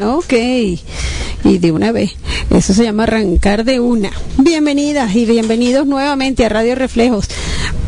Ok, 0.00 0.32
y 0.32 1.58
de 1.58 1.72
una 1.72 1.90
vez. 1.90 2.12
Eso 2.50 2.72
se 2.72 2.84
llama 2.84 3.02
arrancar 3.02 3.64
de 3.64 3.80
una. 3.80 4.12
Bienvenidas 4.36 5.12
y 5.16 5.26
bienvenidos 5.26 5.88
nuevamente 5.88 6.44
a 6.44 6.48
Radio 6.48 6.76
Reflejos. 6.76 7.26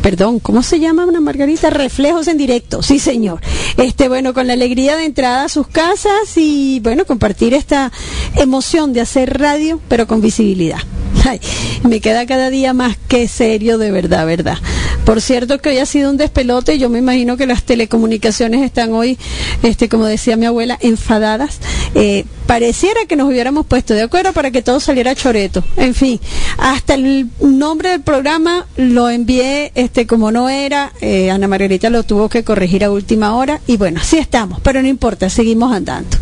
Perdón, 0.01 0.39
¿cómo 0.39 0.61
se 0.61 0.81
llama 0.81 1.05
una 1.05 1.21
Margarita? 1.21 1.69
Reflejos 1.69 2.27
en 2.27 2.37
directo, 2.37 2.83
sí 2.83 2.99
señor. 2.99 3.39
Este, 3.77 4.09
bueno, 4.09 4.33
con 4.33 4.47
la 4.47 4.53
alegría 4.53 4.97
de 4.97 5.05
entrada 5.05 5.45
a 5.45 5.49
sus 5.49 5.67
casas 5.67 6.35
y 6.35 6.81
bueno, 6.81 7.05
compartir 7.05 7.53
esta 7.53 7.93
emoción 8.35 8.91
de 8.91 8.99
hacer 8.99 9.39
radio, 9.39 9.79
pero 9.87 10.05
con 10.05 10.19
visibilidad. 10.19 10.79
Ay, 11.23 11.39
me 11.83 11.99
queda 11.99 12.25
cada 12.25 12.49
día 12.49 12.73
más 12.73 12.97
que 13.07 13.27
serio, 13.27 13.77
de 13.77 13.91
verdad, 13.91 14.25
verdad. 14.25 14.57
Por 15.05 15.21
cierto 15.21 15.59
que 15.59 15.69
hoy 15.69 15.77
ha 15.77 15.85
sido 15.85 16.09
un 16.09 16.17
despelote, 16.17 16.77
yo 16.77 16.89
me 16.89 16.99
imagino 16.99 17.37
que 17.37 17.47
las 17.47 17.63
telecomunicaciones 17.63 18.63
están 18.63 18.93
hoy, 18.93 19.17
este, 19.63 19.89
como 19.89 20.05
decía 20.05 20.37
mi 20.37 20.45
abuela, 20.45 20.77
enfadadas. 20.81 21.59
Eh, 21.95 22.25
pareciera 22.45 23.01
que 23.07 23.15
nos 23.15 23.27
hubiéramos 23.27 23.65
puesto 23.65 23.93
de 23.93 24.03
acuerdo 24.03 24.33
para 24.33 24.51
que 24.51 24.61
todo 24.61 24.79
saliera 24.79 25.15
choreto. 25.15 25.63
En 25.77 25.93
fin, 25.93 26.19
hasta 26.57 26.95
el 26.95 27.29
nombre 27.39 27.89
del 27.89 28.01
programa 28.01 28.65
lo 28.77 29.09
envié 29.09 29.71
este 29.75 30.07
como 30.07 30.31
no 30.31 30.49
era, 30.49 30.91
eh, 31.01 31.31
Ana 31.31 31.47
Margarita 31.47 31.89
lo 31.89 32.03
tuvo 32.03 32.29
que 32.29 32.43
corregir 32.43 32.83
a 32.83 32.91
última 32.91 33.35
hora 33.35 33.61
y 33.67 33.77
bueno, 33.77 33.99
así 34.01 34.17
estamos, 34.17 34.59
pero 34.61 34.81
no 34.81 34.87
importa, 34.87 35.29
seguimos 35.29 35.73
andando. 35.73 36.17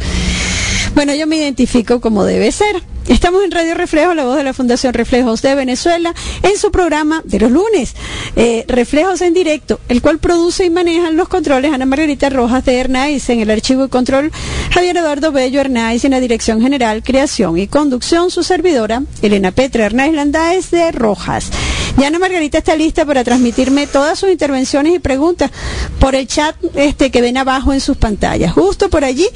Bueno, 0.96 1.14
yo 1.16 1.28
me 1.28 1.38
identifico 1.38 2.02
como 2.02 2.24
debe 2.24 2.52
ser. 2.52 2.84
Estamos 3.10 3.44
en 3.44 3.50
Radio 3.50 3.74
Reflejo, 3.74 4.14
la 4.14 4.24
voz 4.24 4.38
de 4.38 4.44
la 4.44 4.54
Fundación 4.54 4.94
Reflejos 4.94 5.42
de 5.42 5.56
Venezuela, 5.56 6.14
en 6.44 6.56
su 6.60 6.70
programa 6.70 7.24
de 7.26 7.40
los 7.40 7.50
lunes, 7.50 7.96
eh, 8.36 8.66
Reflejos 8.68 9.22
en 9.22 9.34
Directo, 9.34 9.80
el 9.90 10.04
cual 10.04 10.20
produce 10.20 10.66
y 10.66 10.70
maneja 10.70 11.10
los 11.10 11.28
controles 11.28 11.74
Ana 11.74 11.88
Margarita 11.88 12.30
Rojas 12.30 12.64
de 12.66 12.78
Hernáiz, 12.78 13.28
en 13.32 13.40
el 13.40 13.50
archivo 13.50 13.84
y 13.84 13.90
control 13.90 14.32
Javier 14.70 14.98
Eduardo 14.98 15.32
Bello 15.32 15.60
Hernáiz, 15.60 16.06
en 16.06 16.12
la 16.12 16.20
dirección 16.20 16.62
general, 16.62 17.02
creación 17.02 17.58
y 17.58 17.66
conducción, 17.66 18.30
su 18.30 18.44
servidora, 18.44 19.02
Elena 19.24 19.50
Petra 19.52 19.88
Hernáiz 19.88 20.14
Landáez 20.14 20.70
de 20.70 20.92
Rojas. 20.92 21.50
Y 21.98 22.04
Ana 22.04 22.20
Margarita 22.20 22.60
está 22.60 22.76
lista 22.76 23.06
para 23.06 23.24
transmitirme 23.24 23.88
todas 23.88 24.20
sus 24.20 24.30
intervenciones 24.30 24.96
y 24.96 25.00
preguntas 25.00 25.52
por 26.00 26.16
el 26.16 26.28
chat 26.28 26.56
este 26.76 27.12
que 27.12 27.22
ven 27.22 27.38
abajo 27.38 27.74
en 27.74 27.82
sus 27.82 27.98
pantallas. 27.98 28.54
Justo 28.54 28.90
por 28.90 29.04
allí 29.04 29.28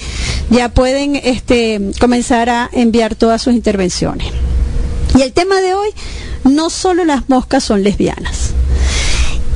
ya 0.49 0.69
pueden 0.69 1.15
este, 1.15 1.91
comenzar 1.99 2.49
a 2.49 2.69
enviar 2.71 3.15
todas 3.15 3.41
sus 3.41 3.53
intervenciones. 3.53 4.27
Y 5.17 5.21
el 5.21 5.33
tema 5.33 5.61
de 5.61 5.73
hoy, 5.73 5.89
no 6.43 6.69
solo 6.69 7.05
las 7.05 7.29
moscas 7.29 7.63
son 7.63 7.83
lesbianas. 7.83 8.51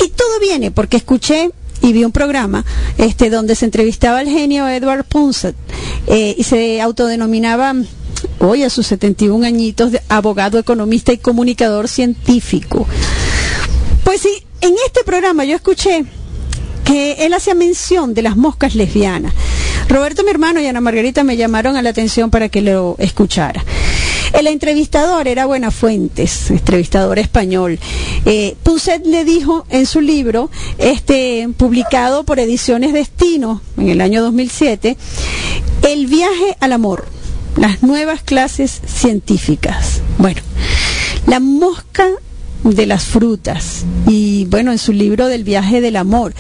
Y 0.03 0.09
todo 0.09 0.40
viene 0.40 0.72
porque 0.72 0.98
escuché 0.98 1.50
y 1.81 1.94
vi 1.94 2.03
un 2.03 2.12
programa 2.12 2.66
este 2.98 3.30
donde 3.30 3.56
se 3.56 3.66
entrevistaba 3.66 4.20
al 4.20 4.28
genio 4.28 4.68
Edward 4.68 5.06
Punset 5.06 5.56
eh, 6.08 6.36
y 6.38 6.44
se 6.44 6.81
autodenominaba 6.81 7.73
hoy 8.39 8.63
a 8.63 8.69
sus 8.69 8.88
71 8.88 9.45
añitos 9.45 9.91
de 9.91 10.02
abogado, 10.09 10.59
economista 10.59 11.11
y 11.11 11.17
comunicador 11.17 11.88
científico. 11.88 12.88
Pues 14.03 14.21
sí, 14.21 14.44
en 14.61 14.73
este 14.85 15.03
programa 15.03 15.45
yo 15.45 15.55
escuché 15.55 16.05
que 16.85 17.25
él 17.25 17.33
hacía 17.33 17.53
mención 17.53 18.13
de 18.13 18.21
las 18.21 18.38
moscas 18.38 18.75
lesbianas. 18.75 19.33
Roberto, 19.89 20.23
mi 20.23 20.29
hermano, 20.29 20.61
y 20.61 20.67
Ana 20.67 20.81
Margarita 20.81 21.23
me 21.23 21.38
llamaron 21.38 21.75
a 21.75 21.81
la 21.81 21.89
atención 21.89 22.29
para 22.29 22.49
que 22.49 22.61
lo 22.61 22.95
escuchara. 22.99 23.63
El 24.33 24.47
entrevistador 24.47 25.27
era 25.27 25.45
Buenafuentes, 25.45 26.51
entrevistador 26.51 27.19
español. 27.19 27.79
Eh, 28.25 28.55
le 29.05 29.25
dijo 29.25 29.66
en 29.69 29.85
su 29.85 30.01
libro, 30.01 30.49
este, 30.77 31.49
publicado 31.57 32.23
por 32.23 32.39
Ediciones 32.39 32.94
Destino 32.94 33.61
en 33.77 33.89
el 33.89 34.01
año 34.01 34.22
2007, 34.22 34.97
El 35.81 36.07
viaje 36.07 36.57
al 36.59 36.73
amor, 36.73 37.05
las 37.58 37.83
nuevas 37.83 38.22
clases 38.22 38.81
científicas. 38.86 40.02
Bueno, 40.17 40.41
la 41.25 41.39
mosca 41.39 42.08
de 42.63 42.86
las 42.86 43.05
frutas 43.05 43.86
y 44.07 44.45
bueno, 44.45 44.72
en 44.72 44.78
su 44.78 44.94
libro 44.94 45.28
del 45.28 45.44
viaje 45.44 45.81
del 45.81 45.95
amor. 45.95 46.34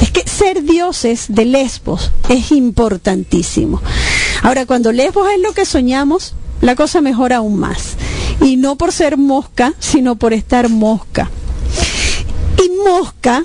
Es 0.00 0.10
que 0.10 0.28
ser 0.28 0.62
dioses 0.62 1.26
de 1.28 1.44
Lesbos 1.44 2.10
es 2.28 2.52
importantísimo. 2.52 3.80
Ahora, 4.42 4.66
cuando 4.66 4.92
Lesbos 4.92 5.28
es 5.34 5.40
lo 5.40 5.52
que 5.52 5.64
soñamos, 5.64 6.34
la 6.60 6.74
cosa 6.74 7.00
mejora 7.00 7.36
aún 7.36 7.58
más. 7.58 7.94
Y 8.40 8.56
no 8.56 8.76
por 8.76 8.92
ser 8.92 9.16
mosca, 9.16 9.74
sino 9.78 10.16
por 10.16 10.32
estar 10.32 10.68
mosca. 10.68 11.30
Y 12.62 12.88
mosca, 12.88 13.44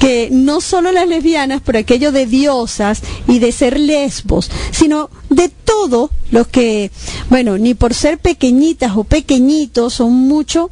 que 0.00 0.30
no 0.32 0.62
solo 0.62 0.90
las 0.92 1.06
lesbianas, 1.06 1.60
por 1.60 1.76
aquello 1.76 2.10
de 2.10 2.24
diosas 2.24 3.02
y 3.28 3.38
de 3.38 3.52
ser 3.52 3.78
lesbos, 3.78 4.50
sino 4.72 5.10
de 5.28 5.50
todo 5.50 6.10
lo 6.30 6.48
que, 6.48 6.90
bueno, 7.28 7.58
ni 7.58 7.74
por 7.74 7.92
ser 7.92 8.18
pequeñitas 8.18 8.96
o 8.96 9.04
pequeñitos 9.04 9.94
son 9.94 10.12
mucho, 10.14 10.70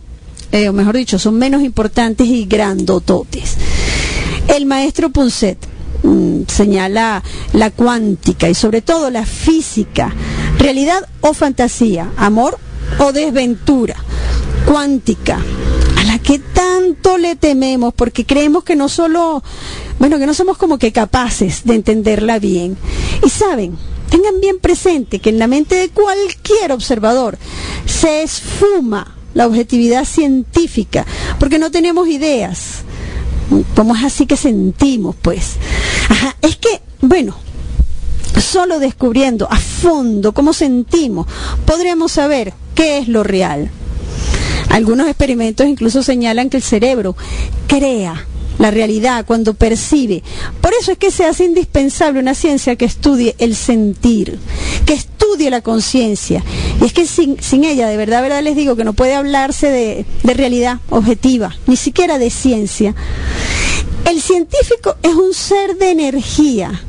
eh, 0.50 0.70
o 0.70 0.72
mejor 0.72 0.96
dicho, 0.96 1.18
son 1.18 1.34
menos 1.34 1.62
importantes 1.62 2.26
y 2.26 2.46
grandototes. 2.46 3.56
El 4.48 4.64
maestro 4.64 5.10
Punset 5.10 5.58
mm, 6.02 6.44
señala 6.48 7.22
la 7.52 7.70
cuántica 7.70 8.48
y 8.48 8.54
sobre 8.54 8.80
todo 8.80 9.10
la 9.10 9.26
física, 9.26 10.10
realidad 10.58 11.06
o 11.20 11.34
fantasía, 11.34 12.10
amor 12.16 12.58
o 12.98 13.12
desventura, 13.12 13.96
cuántica, 14.68 15.40
a 15.96 16.04
la 16.04 16.18
que 16.18 16.38
tanto 16.38 17.16
le 17.16 17.36
tememos 17.36 17.94
porque 17.94 18.26
creemos 18.26 18.64
que 18.64 18.76
no 18.76 18.90
solo, 18.90 19.42
bueno, 19.98 20.18
que 20.18 20.26
no 20.26 20.34
somos 20.34 20.58
como 20.58 20.78
que 20.78 20.92
capaces 20.92 21.64
de 21.64 21.74
entenderla 21.74 22.38
bien. 22.38 22.76
Y 23.24 23.30
saben, 23.30 23.78
tengan 24.10 24.40
bien 24.42 24.58
presente 24.58 25.20
que 25.20 25.30
en 25.30 25.38
la 25.38 25.46
mente 25.46 25.74
de 25.74 25.88
cualquier 25.88 26.72
observador 26.72 27.38
se 27.86 28.22
esfuma 28.22 29.16
la 29.32 29.46
objetividad 29.46 30.04
científica, 30.04 31.06
porque 31.40 31.58
no 31.58 31.70
tenemos 31.70 32.06
ideas. 32.08 32.82
¿Cómo 33.74 33.96
es 33.96 34.04
así 34.04 34.26
que 34.26 34.36
sentimos, 34.36 35.16
pues? 35.22 35.56
Ajá, 36.10 36.36
es 36.42 36.56
que, 36.56 36.82
bueno, 37.00 37.34
solo 38.38 38.78
descubriendo 38.78 39.50
a 39.50 39.56
fondo 39.56 40.32
cómo 40.34 40.52
sentimos, 40.52 41.26
podríamos 41.64 42.12
saber 42.12 42.52
qué 42.74 42.98
es 42.98 43.08
lo 43.08 43.24
real. 43.24 43.70
Algunos 44.78 45.08
experimentos 45.08 45.66
incluso 45.66 46.04
señalan 46.04 46.50
que 46.50 46.56
el 46.56 46.62
cerebro 46.62 47.16
crea 47.66 48.24
la 48.60 48.70
realidad 48.70 49.24
cuando 49.26 49.54
percibe. 49.54 50.22
Por 50.60 50.72
eso 50.72 50.92
es 50.92 50.98
que 50.98 51.10
se 51.10 51.24
hace 51.24 51.46
indispensable 51.46 52.20
una 52.20 52.36
ciencia 52.36 52.76
que 52.76 52.84
estudie 52.84 53.34
el 53.40 53.56
sentir, 53.56 54.38
que 54.86 54.92
estudie 54.92 55.50
la 55.50 55.62
conciencia. 55.62 56.44
Y 56.80 56.84
es 56.84 56.92
que 56.92 57.08
sin, 57.08 57.42
sin, 57.42 57.64
ella, 57.64 57.88
de 57.88 57.96
verdad, 57.96 58.22
verdad 58.22 58.40
les 58.40 58.54
digo 58.54 58.76
que 58.76 58.84
no 58.84 58.92
puede 58.92 59.16
hablarse 59.16 59.66
de, 59.68 60.06
de 60.22 60.34
realidad 60.34 60.78
objetiva, 60.90 61.56
ni 61.66 61.74
siquiera 61.74 62.20
de 62.20 62.30
ciencia. 62.30 62.94
El 64.08 64.22
científico 64.22 64.94
es 65.02 65.12
un 65.12 65.34
ser 65.34 65.76
de 65.76 65.90
energía, 65.90 66.84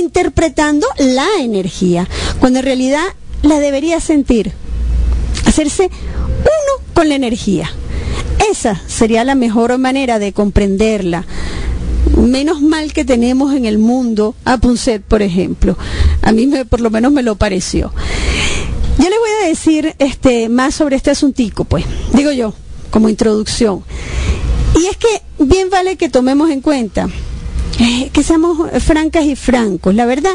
interpretando 0.00 0.86
la 0.98 1.26
energía, 1.40 2.08
cuando 2.38 2.60
en 2.60 2.66
realidad 2.66 3.02
la 3.42 3.58
debería 3.58 3.98
sentir, 3.98 4.52
hacerse 5.44 5.90
uno 6.48 6.84
con 6.94 7.08
la 7.08 7.14
energía. 7.14 7.70
Esa 8.50 8.80
sería 8.86 9.24
la 9.24 9.34
mejor 9.34 9.76
manera 9.78 10.18
de 10.18 10.32
comprenderla. 10.32 11.24
Menos 12.16 12.62
mal 12.62 12.92
que 12.92 13.04
tenemos 13.04 13.54
en 13.54 13.66
el 13.66 13.78
mundo 13.78 14.34
a 14.44 14.56
Punset, 14.58 15.02
por 15.02 15.22
ejemplo. 15.22 15.76
A 16.22 16.32
mí 16.32 16.46
me, 16.46 16.64
por 16.64 16.80
lo 16.80 16.90
menos 16.90 17.12
me 17.12 17.22
lo 17.22 17.36
pareció. 17.36 17.92
Yo 18.98 19.04
les 19.04 19.18
voy 19.18 19.30
a 19.42 19.48
decir 19.48 19.94
este, 19.98 20.48
más 20.48 20.74
sobre 20.74 20.96
este 20.96 21.10
asuntico, 21.10 21.64
pues, 21.64 21.84
digo 22.14 22.32
yo, 22.32 22.54
como 22.90 23.08
introducción. 23.08 23.84
Y 24.80 24.86
es 24.86 24.96
que 24.96 25.22
bien 25.38 25.70
vale 25.70 25.96
que 25.96 26.08
tomemos 26.08 26.50
en 26.50 26.60
cuenta 26.60 27.08
eh, 27.80 28.10
que 28.12 28.22
seamos 28.22 28.58
francas 28.82 29.24
y 29.24 29.36
francos. 29.36 29.94
La 29.94 30.06
verdad 30.06 30.32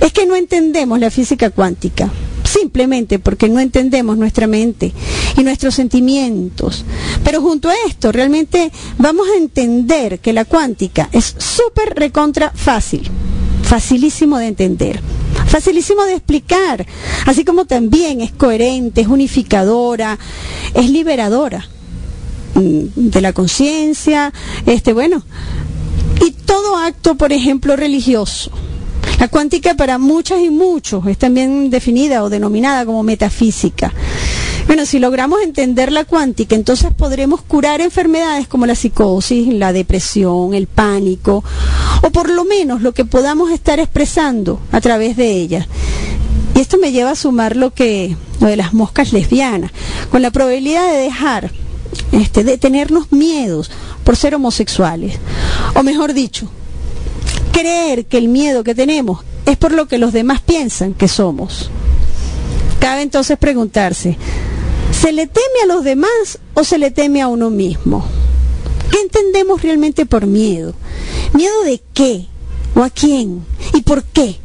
es 0.00 0.12
que 0.12 0.26
no 0.26 0.34
entendemos 0.34 0.98
la 0.98 1.10
física 1.10 1.50
cuántica, 1.50 2.10
simplemente 2.52 3.18
porque 3.18 3.48
no 3.48 3.60
entendemos 3.60 4.16
nuestra 4.16 4.46
mente 4.46 4.92
y 5.36 5.42
nuestros 5.42 5.74
sentimientos. 5.74 6.84
Pero 7.24 7.40
junto 7.40 7.68
a 7.68 7.74
esto, 7.86 8.12
realmente 8.12 8.70
vamos 8.98 9.26
a 9.28 9.38
entender 9.38 10.18
que 10.20 10.32
la 10.32 10.44
cuántica 10.44 11.08
es 11.12 11.34
súper 11.38 11.94
recontra 11.94 12.52
fácil, 12.54 13.08
facilísimo 13.62 14.38
de 14.38 14.46
entender. 14.46 15.00
Facilísimo 15.46 16.04
de 16.04 16.14
explicar, 16.14 16.86
así 17.26 17.44
como 17.44 17.66
también 17.66 18.20
es 18.20 18.32
coherente, 18.32 19.02
es 19.02 19.08
unificadora, 19.08 20.18
es 20.72 20.88
liberadora 20.88 21.66
de 22.54 23.20
la 23.20 23.32
conciencia, 23.32 24.32
este 24.66 24.92
bueno, 24.92 25.22
y 26.24 26.30
todo 26.30 26.76
acto, 26.76 27.16
por 27.16 27.32
ejemplo, 27.32 27.76
religioso. 27.76 28.50
La 29.22 29.28
cuántica 29.28 29.74
para 29.74 29.98
muchas 29.98 30.40
y 30.40 30.50
muchos 30.50 31.06
es 31.06 31.16
también 31.16 31.70
definida 31.70 32.24
o 32.24 32.28
denominada 32.28 32.84
como 32.84 33.04
metafísica. 33.04 33.92
Bueno, 34.66 34.84
si 34.84 34.98
logramos 34.98 35.40
entender 35.42 35.92
la 35.92 36.04
cuántica, 36.04 36.56
entonces 36.56 36.92
podremos 36.92 37.40
curar 37.40 37.80
enfermedades 37.80 38.48
como 38.48 38.66
la 38.66 38.74
psicosis, 38.74 39.46
la 39.54 39.72
depresión, 39.72 40.54
el 40.54 40.66
pánico, 40.66 41.44
o 42.02 42.10
por 42.10 42.30
lo 42.30 42.44
menos 42.44 42.82
lo 42.82 42.90
que 42.94 43.04
podamos 43.04 43.52
estar 43.52 43.78
expresando 43.78 44.58
a 44.72 44.80
través 44.80 45.16
de 45.16 45.30
ella. 45.30 45.68
esto 46.56 46.76
me 46.78 46.90
lleva 46.90 47.12
a 47.12 47.14
sumar 47.14 47.54
lo 47.54 47.72
que 47.72 48.16
de 48.40 48.56
las 48.56 48.74
moscas 48.74 49.12
lesbianas, 49.12 49.70
con 50.10 50.20
la 50.20 50.32
probabilidad 50.32 50.90
de 50.90 50.98
dejar 50.98 51.52
este, 52.10 52.42
de 52.42 52.58
tenernos 52.58 53.12
miedos 53.12 53.70
por 54.02 54.16
ser 54.16 54.34
homosexuales. 54.34 55.14
O 55.76 55.84
mejor 55.84 56.12
dicho, 56.12 56.50
creer 57.52 58.06
que 58.06 58.18
el 58.18 58.28
miedo 58.28 58.64
que 58.64 58.74
tenemos 58.74 59.24
es 59.46 59.56
por 59.56 59.72
lo 59.72 59.86
que 59.86 59.98
los 59.98 60.12
demás 60.12 60.40
piensan 60.40 60.94
que 60.94 61.08
somos. 61.08 61.70
Cabe 62.80 63.02
entonces 63.02 63.38
preguntarse, 63.38 64.16
¿se 64.90 65.12
le 65.12 65.26
teme 65.26 65.62
a 65.62 65.66
los 65.66 65.84
demás 65.84 66.38
o 66.54 66.64
se 66.64 66.78
le 66.78 66.90
teme 66.90 67.22
a 67.22 67.28
uno 67.28 67.50
mismo? 67.50 68.04
¿Qué 68.90 69.00
entendemos 69.00 69.62
realmente 69.62 70.06
por 70.06 70.26
miedo? 70.26 70.74
¿Miedo 71.32 71.62
de 71.64 71.80
qué? 71.94 72.26
¿O 72.74 72.82
a 72.82 72.90
quién? 72.90 73.44
¿Y 73.74 73.82
por 73.82 74.02
qué? 74.04 74.36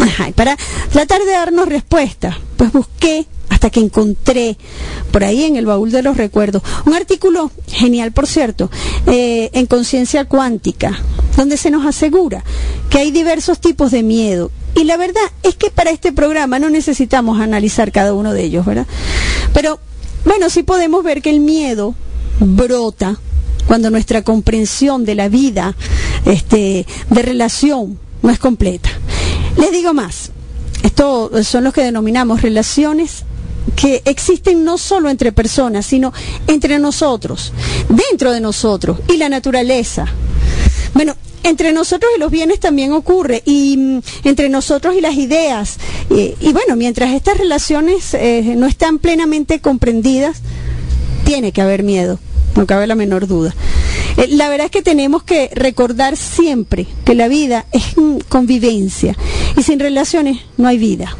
Ajá, 0.00 0.30
para 0.34 0.56
tratar 0.92 1.22
de 1.22 1.32
darnos 1.32 1.68
respuesta, 1.68 2.38
pues 2.56 2.72
busqué 2.72 3.26
hasta 3.64 3.70
que 3.70 3.80
encontré 3.80 4.58
por 5.10 5.24
ahí 5.24 5.44
en 5.44 5.56
el 5.56 5.64
baúl 5.64 5.90
de 5.90 6.02
los 6.02 6.18
recuerdos 6.18 6.62
un 6.84 6.92
artículo 6.92 7.50
genial, 7.66 8.12
por 8.12 8.26
cierto, 8.26 8.70
eh, 9.06 9.48
en 9.54 9.64
conciencia 9.64 10.26
cuántica, 10.26 11.00
donde 11.38 11.56
se 11.56 11.70
nos 11.70 11.86
asegura 11.86 12.44
que 12.90 12.98
hay 12.98 13.10
diversos 13.10 13.60
tipos 13.60 13.90
de 13.90 14.02
miedo. 14.02 14.50
Y 14.74 14.84
la 14.84 14.98
verdad 14.98 15.22
es 15.42 15.54
que 15.54 15.70
para 15.70 15.92
este 15.92 16.12
programa 16.12 16.58
no 16.58 16.68
necesitamos 16.68 17.40
analizar 17.40 17.90
cada 17.90 18.12
uno 18.12 18.34
de 18.34 18.44
ellos, 18.44 18.66
¿verdad? 18.66 18.86
Pero 19.54 19.78
bueno, 20.26 20.50
sí 20.50 20.62
podemos 20.62 21.02
ver 21.02 21.22
que 21.22 21.30
el 21.30 21.40
miedo 21.40 21.94
brota 22.40 23.18
cuando 23.66 23.88
nuestra 23.88 24.20
comprensión 24.20 25.06
de 25.06 25.14
la 25.14 25.30
vida, 25.30 25.74
este, 26.26 26.84
de 27.08 27.22
relación, 27.22 27.98
no 28.22 28.28
es 28.28 28.38
completa. 28.38 28.90
Les 29.56 29.72
digo 29.72 29.94
más, 29.94 30.32
esto 30.82 31.30
son 31.42 31.64
los 31.64 31.72
que 31.72 31.82
denominamos 31.82 32.42
relaciones 32.42 33.24
que 33.76 34.02
existen 34.04 34.64
no 34.64 34.78
solo 34.78 35.08
entre 35.08 35.32
personas, 35.32 35.86
sino 35.86 36.12
entre 36.46 36.78
nosotros, 36.78 37.52
dentro 37.88 38.32
de 38.32 38.40
nosotros 38.40 38.98
y 39.08 39.16
la 39.16 39.28
naturaleza. 39.28 40.06
Bueno, 40.94 41.16
entre 41.42 41.72
nosotros 41.72 42.10
y 42.16 42.20
los 42.20 42.30
bienes 42.30 42.58
también 42.60 42.92
ocurre, 42.92 43.42
y 43.44 43.76
mm, 43.76 44.00
entre 44.24 44.48
nosotros 44.48 44.94
y 44.96 45.00
las 45.00 45.14
ideas. 45.14 45.78
y 46.10 46.52
bueno, 46.52 46.76
mientras 46.76 47.12
estas 47.12 47.38
relaciones 47.38 48.14
eh, 48.14 48.54
no 48.56 48.66
están 48.66 48.98
plenamente 48.98 49.60
comprendidas, 49.60 50.40
tiene 51.24 51.52
que 51.52 51.60
haber 51.60 51.82
miedo, 51.82 52.18
no 52.56 52.66
cabe 52.66 52.86
la 52.86 52.94
menor 52.94 53.26
duda. 53.26 53.54
Eh, 54.16 54.28
la 54.28 54.48
verdad 54.48 54.66
es 54.66 54.70
que 54.70 54.82
tenemos 54.82 55.22
que 55.22 55.50
recordar 55.54 56.16
siempre 56.16 56.86
que 57.04 57.14
la 57.14 57.28
vida 57.28 57.66
es 57.72 57.94
convivencia 58.28 59.16
y 59.56 59.62
sin 59.62 59.80
relaciones 59.80 60.38
no 60.56 60.68
hay 60.68 60.78
vida. 60.78 61.16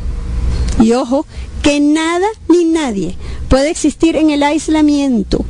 Y 0.80 0.92
ojo, 0.92 1.26
que 1.62 1.80
nada 1.80 2.26
ni 2.48 2.64
nadie 2.64 3.16
puede 3.48 3.70
existir 3.70 4.16
en 4.16 4.30
el 4.30 4.42
aislamiento. 4.42 5.44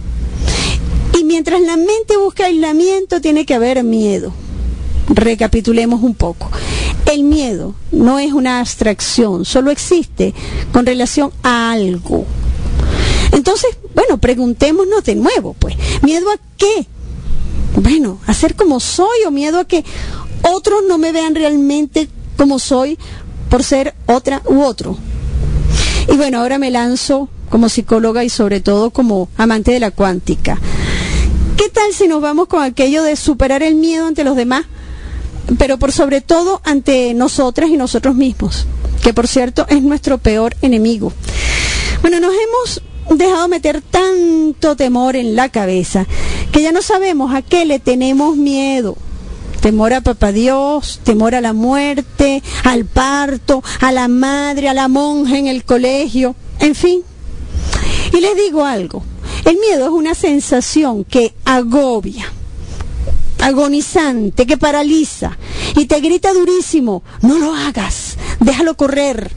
Y 1.18 1.24
mientras 1.24 1.60
la 1.60 1.76
mente 1.76 2.16
busca 2.22 2.46
aislamiento, 2.46 3.20
tiene 3.20 3.46
que 3.46 3.54
haber 3.54 3.82
miedo. 3.84 4.32
Recapitulemos 5.08 6.02
un 6.02 6.14
poco. 6.14 6.50
El 7.10 7.24
miedo 7.24 7.74
no 7.92 8.18
es 8.18 8.32
una 8.32 8.60
abstracción, 8.60 9.44
solo 9.44 9.70
existe 9.70 10.34
con 10.72 10.86
relación 10.86 11.30
a 11.42 11.72
algo. 11.72 12.26
Entonces, 13.32 13.76
bueno, 13.94 14.18
preguntémonos 14.18 15.04
de 15.04 15.14
nuevo, 15.14 15.54
pues, 15.58 15.76
¿miedo 16.02 16.30
a 16.30 16.38
qué? 16.56 16.86
Bueno, 17.76 18.18
a 18.26 18.34
ser 18.34 18.54
como 18.54 18.80
soy 18.80 19.24
o 19.26 19.30
miedo 19.30 19.58
a 19.58 19.64
que 19.64 19.84
otros 20.42 20.82
no 20.88 20.98
me 20.98 21.12
vean 21.12 21.34
realmente 21.34 22.08
como 22.36 22.58
soy 22.58 22.98
por 23.50 23.62
ser 23.62 23.94
otra 24.06 24.42
u 24.46 24.62
otro. 24.62 24.96
Y 26.08 26.16
bueno, 26.16 26.40
ahora 26.40 26.58
me 26.58 26.70
lanzo 26.70 27.28
como 27.48 27.68
psicóloga 27.68 28.24
y 28.24 28.28
sobre 28.28 28.60
todo 28.60 28.90
como 28.90 29.28
amante 29.36 29.72
de 29.72 29.80
la 29.80 29.90
cuántica. 29.90 30.58
¿Qué 31.56 31.68
tal 31.68 31.92
si 31.92 32.08
nos 32.08 32.20
vamos 32.20 32.48
con 32.48 32.62
aquello 32.62 33.02
de 33.02 33.16
superar 33.16 33.62
el 33.62 33.76
miedo 33.76 34.06
ante 34.06 34.24
los 34.24 34.36
demás, 34.36 34.64
pero 35.58 35.78
por 35.78 35.92
sobre 35.92 36.20
todo 36.20 36.60
ante 36.64 37.14
nosotras 37.14 37.70
y 37.70 37.76
nosotros 37.76 38.14
mismos, 38.14 38.66
que 39.02 39.14
por 39.14 39.28
cierto 39.28 39.66
es 39.68 39.82
nuestro 39.82 40.18
peor 40.18 40.56
enemigo? 40.62 41.12
Bueno, 42.02 42.20
nos 42.20 42.32
hemos 42.34 42.82
dejado 43.18 43.48
meter 43.48 43.80
tanto 43.82 44.76
temor 44.76 45.16
en 45.16 45.36
la 45.36 45.48
cabeza 45.48 46.06
que 46.52 46.62
ya 46.62 46.72
no 46.72 46.82
sabemos 46.82 47.34
a 47.34 47.42
qué 47.42 47.64
le 47.64 47.78
tenemos 47.78 48.36
miedo 48.36 48.96
temor 49.64 49.94
a 49.94 50.02
papá 50.02 50.30
Dios, 50.30 51.00
temor 51.04 51.34
a 51.34 51.40
la 51.40 51.54
muerte, 51.54 52.42
al 52.64 52.84
parto, 52.84 53.64
a 53.80 53.92
la 53.92 54.08
madre, 54.08 54.68
a 54.68 54.74
la 54.74 54.88
monja 54.88 55.38
en 55.38 55.46
el 55.46 55.64
colegio, 55.64 56.36
en 56.58 56.74
fin. 56.74 57.00
Y 58.12 58.20
les 58.20 58.36
digo 58.36 58.66
algo, 58.66 59.02
el 59.46 59.56
miedo 59.56 59.86
es 59.86 59.90
una 59.90 60.14
sensación 60.14 61.04
que 61.04 61.32
agobia, 61.46 62.30
agonizante, 63.40 64.44
que 64.44 64.58
paraliza 64.58 65.38
y 65.74 65.86
te 65.86 65.98
grita 66.00 66.34
durísimo, 66.34 67.02
no 67.22 67.38
lo 67.38 67.54
hagas, 67.54 68.18
déjalo 68.40 68.76
correr, 68.76 69.30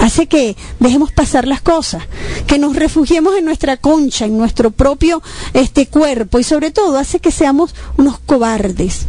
hace 0.00 0.26
que 0.26 0.56
dejemos 0.80 1.12
pasar 1.12 1.46
las 1.46 1.60
cosas, 1.60 2.02
que 2.46 2.58
nos 2.58 2.74
refugiemos 2.74 3.36
en 3.36 3.44
nuestra 3.44 3.76
concha, 3.76 4.24
en 4.24 4.36
nuestro 4.36 4.70
propio 4.70 5.22
este 5.54 5.86
cuerpo 5.86 6.38
y 6.38 6.44
sobre 6.44 6.70
todo 6.70 6.98
hace 6.98 7.20
que 7.20 7.30
seamos 7.30 7.74
unos 7.96 8.18
cobardes, 8.18 9.06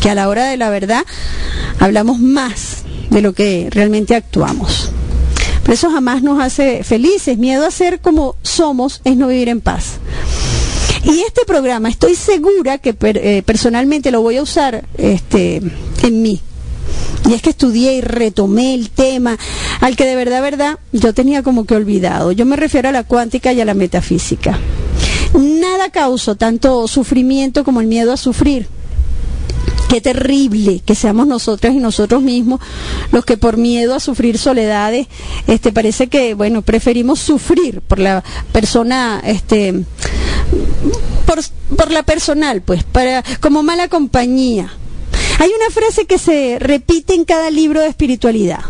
que 0.00 0.10
a 0.10 0.14
la 0.14 0.28
hora 0.28 0.44
de 0.44 0.56
la 0.56 0.70
verdad 0.70 1.04
hablamos 1.78 2.18
más 2.18 2.84
de 3.08 3.22
lo 3.22 3.32
que 3.32 3.68
realmente 3.70 4.14
actuamos. 4.14 4.92
Pero 5.62 5.74
eso 5.74 5.90
jamás 5.90 6.22
nos 6.22 6.40
hace 6.40 6.84
felices. 6.84 7.38
Miedo 7.38 7.66
a 7.66 7.70
ser 7.70 8.00
como 8.00 8.36
somos 8.42 9.00
es 9.04 9.16
no 9.16 9.28
vivir 9.28 9.48
en 9.48 9.60
paz. 9.60 9.98
Y 11.04 11.20
este 11.20 11.44
programa 11.46 11.88
estoy 11.88 12.14
segura 12.14 12.78
que 12.78 12.94
eh, 13.00 13.42
personalmente 13.44 14.10
lo 14.10 14.20
voy 14.20 14.36
a 14.36 14.42
usar 14.42 14.84
este, 14.98 15.62
en 16.02 16.22
mí. 16.22 16.40
Y 17.28 17.34
es 17.34 17.42
que 17.42 17.50
estudié 17.50 17.94
y 17.94 18.00
retomé 18.00 18.74
el 18.74 18.90
tema 18.90 19.38
al 19.80 19.96
que 19.96 20.06
de 20.06 20.16
verdad, 20.16 20.42
verdad, 20.42 20.78
yo 20.92 21.12
tenía 21.14 21.42
como 21.42 21.64
que 21.64 21.74
olvidado. 21.74 22.32
Yo 22.32 22.46
me 22.46 22.56
refiero 22.56 22.88
a 22.88 22.92
la 22.92 23.04
cuántica 23.04 23.52
y 23.52 23.60
a 23.60 23.64
la 23.64 23.74
metafísica. 23.74 24.58
Nada 25.38 25.90
causó 25.90 26.34
tanto 26.34 26.88
sufrimiento 26.88 27.62
como 27.64 27.80
el 27.80 27.86
miedo 27.86 28.12
a 28.12 28.16
sufrir. 28.16 28.66
Qué 29.88 30.00
terrible 30.00 30.82
que 30.84 30.94
seamos 30.94 31.26
nosotras 31.26 31.74
y 31.74 31.78
nosotros 31.78 32.22
mismos 32.22 32.60
los 33.10 33.24
que 33.24 33.36
por 33.36 33.56
miedo 33.56 33.94
a 33.94 34.00
sufrir 34.00 34.38
soledades, 34.38 35.08
este, 35.48 35.72
parece 35.72 36.06
que, 36.06 36.34
bueno, 36.34 36.62
preferimos 36.62 37.18
sufrir 37.18 37.80
por 37.80 37.98
la 37.98 38.22
persona, 38.52 39.20
este, 39.24 39.84
por, 41.26 41.40
por 41.76 41.90
la 41.90 42.04
personal, 42.04 42.62
pues, 42.62 42.84
para, 42.84 43.24
como 43.40 43.64
mala 43.64 43.88
compañía. 43.88 44.72
Hay 45.40 45.52
una 45.56 45.70
frase 45.70 46.04
que 46.04 46.18
se 46.18 46.58
repite 46.60 47.14
en 47.14 47.24
cada 47.24 47.50
libro 47.50 47.80
de 47.80 47.88
espiritualidad. 47.88 48.60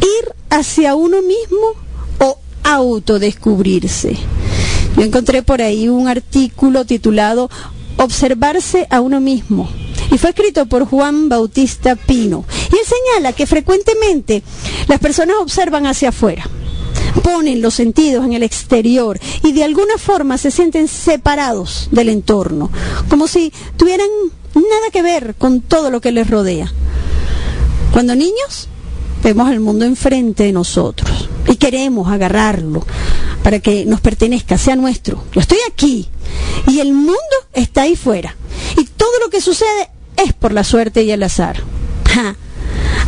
Ir 0.00 0.34
hacia 0.48 0.94
uno 0.94 1.20
mismo 1.20 1.74
o 2.20 2.38
autodescubrirse. 2.62 4.16
Yo 4.96 5.02
encontré 5.02 5.42
por 5.42 5.60
ahí 5.60 5.90
un 5.90 6.08
artículo 6.08 6.86
titulado 6.86 7.50
Observarse 7.98 8.86
a 8.88 9.02
uno 9.02 9.20
mismo. 9.20 9.68
Y 10.10 10.16
fue 10.16 10.30
escrito 10.30 10.64
por 10.64 10.86
Juan 10.86 11.28
Bautista 11.28 11.96
Pino. 11.96 12.46
Y 12.72 12.76
él 12.76 12.86
señala 12.86 13.34
que 13.34 13.46
frecuentemente 13.46 14.42
las 14.88 15.00
personas 15.00 15.36
observan 15.38 15.84
hacia 15.84 16.08
afuera, 16.08 16.48
ponen 17.22 17.60
los 17.60 17.74
sentidos 17.74 18.24
en 18.24 18.32
el 18.32 18.42
exterior 18.42 19.20
y 19.42 19.52
de 19.52 19.64
alguna 19.64 19.98
forma 19.98 20.38
se 20.38 20.50
sienten 20.50 20.88
separados 20.88 21.88
del 21.90 22.08
entorno, 22.08 22.70
como 23.10 23.28
si 23.28 23.52
tuvieran 23.76 24.08
nada 24.62 24.90
que 24.92 25.02
ver 25.02 25.34
con 25.36 25.60
todo 25.60 25.90
lo 25.90 26.00
que 26.00 26.12
les 26.12 26.28
rodea. 26.28 26.72
Cuando 27.92 28.14
niños 28.14 28.68
vemos 29.22 29.50
el 29.50 29.60
mundo 29.60 29.84
enfrente 29.84 30.44
de 30.44 30.52
nosotros 30.52 31.28
y 31.48 31.56
queremos 31.56 32.10
agarrarlo 32.12 32.84
para 33.42 33.60
que 33.60 33.84
nos 33.84 34.00
pertenezca, 34.00 34.58
sea 34.58 34.76
nuestro. 34.76 35.24
Yo 35.32 35.40
estoy 35.40 35.58
aquí 35.70 36.08
y 36.66 36.80
el 36.80 36.92
mundo 36.92 37.14
está 37.52 37.82
ahí 37.82 37.96
fuera. 37.96 38.36
Y 38.76 38.84
todo 38.84 39.12
lo 39.22 39.30
que 39.30 39.40
sucede 39.40 39.90
es 40.16 40.32
por 40.32 40.52
la 40.52 40.64
suerte 40.64 41.02
y 41.02 41.10
el 41.10 41.22
azar. 41.22 41.62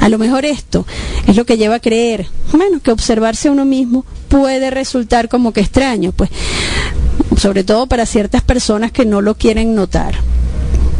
A 0.00 0.09
lo 0.09 0.19
mejor 0.19 0.45
esto 0.45 0.87
es 1.26 1.37
lo 1.37 1.47
que 1.47 1.57
lleva 1.57 1.76
a 1.76 1.81
creer, 1.81 2.26
menos 2.53 2.83
que 2.83 2.93
observarse 2.93 3.49
a 3.49 3.53
uno 3.53 3.65
mismo 3.65 4.05
puede 4.29 4.71
resultar 4.71 5.29
como 5.29 5.53
que 5.53 5.61
extraño, 5.61 6.12
pues 6.12 6.31
sobre 7.37 7.65
todo 7.65 7.87
para 7.87 8.07
ciertas 8.07 8.43
personas 8.43 8.93
que 8.93 9.05
no 9.05 9.21
lo 9.21 9.37
quieren 9.37 9.75
notar 9.75 10.15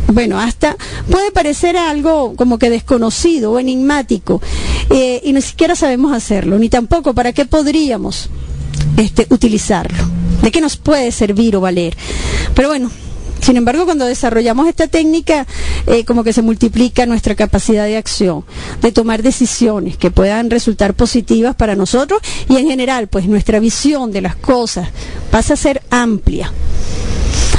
bueno, 0.09 0.39
hasta 0.39 0.77
puede 1.11 1.31
parecer 1.33 1.77
algo 1.77 2.35
como 2.37 2.59
que 2.59 2.71
desconocido 2.71 3.53
o 3.53 3.59
enigmático 3.59 4.41
eh, 4.91 5.21
y 5.25 5.33
ni 5.33 5.43
siquiera 5.43 5.75
sabemos 5.75 6.13
hacerlo, 6.13 6.59
ni 6.59 6.69
tampoco 6.69 7.15
para 7.15 7.33
qué 7.33 7.45
podríamos 7.45 8.29
este, 8.97 9.27
utilizarlo, 9.31 9.99
de 10.43 10.51
qué 10.51 10.61
nos 10.61 10.77
puede 10.77 11.11
servir 11.13 11.57
o 11.57 11.61
valer. 11.61 11.97
Pero 12.55 12.69
bueno, 12.69 12.91
Sin 13.41 13.57
embargo, 13.57 13.85
cuando 13.85 14.07
desarrollamos 14.07 14.67
esta 14.67 14.89
técnica, 14.89 15.47
eh, 15.87 16.05
como 16.05 16.25
que 16.25 16.33
se 16.33 16.43
multiplica 16.43 17.07
nuestra 17.07 17.35
capacidad 17.37 17.85
de 17.85 17.97
acción, 17.97 18.45
de 18.83 18.91
tomar 18.91 19.23
decisiones 19.23 19.97
que 19.97 20.11
puedan 20.11 20.51
resultar 20.51 20.95
positivas 20.95 21.55
para 21.55 21.77
nosotros 21.77 22.21
y 22.49 22.57
en 22.57 22.67
general, 22.67 23.07
pues 23.07 23.27
nuestra 23.27 23.61
visión 23.61 24.11
de 24.11 24.23
las 24.23 24.35
cosas 24.37 24.89
pasa 25.31 25.55
a 25.55 25.57
ser 25.57 25.83
amplia. 25.91 26.53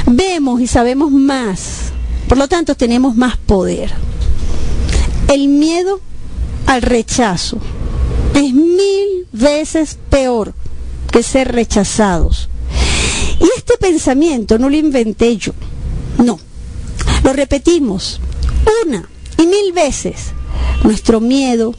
Vemos 0.06 0.60
y 0.60 0.66
sabemos 0.66 1.10
más, 1.10 1.92
por 2.28 2.38
lo 2.38 2.46
tanto 2.46 2.74
tenemos 2.74 3.16
más 3.16 3.36
poder. 3.36 3.90
El 5.28 5.48
miedo 5.48 6.00
al 6.66 6.82
rechazo 6.82 7.58
es 8.34 8.52
mil 8.52 9.26
veces 9.32 9.98
peor 10.10 10.54
que 11.10 11.22
ser 11.22 11.52
rechazados. 11.52 12.48
Y 13.40 13.44
este 13.56 13.76
pensamiento 13.78 14.58
no 14.58 14.68
lo 14.68 14.76
inventé 14.76 15.36
yo, 15.36 15.52
no. 16.18 16.38
Lo 17.24 17.32
repetimos 17.32 18.20
una 18.86 19.08
y 19.36 19.46
mil 19.46 19.72
veces. 19.72 20.32
Nuestro 20.84 21.20
miedo, 21.20 21.74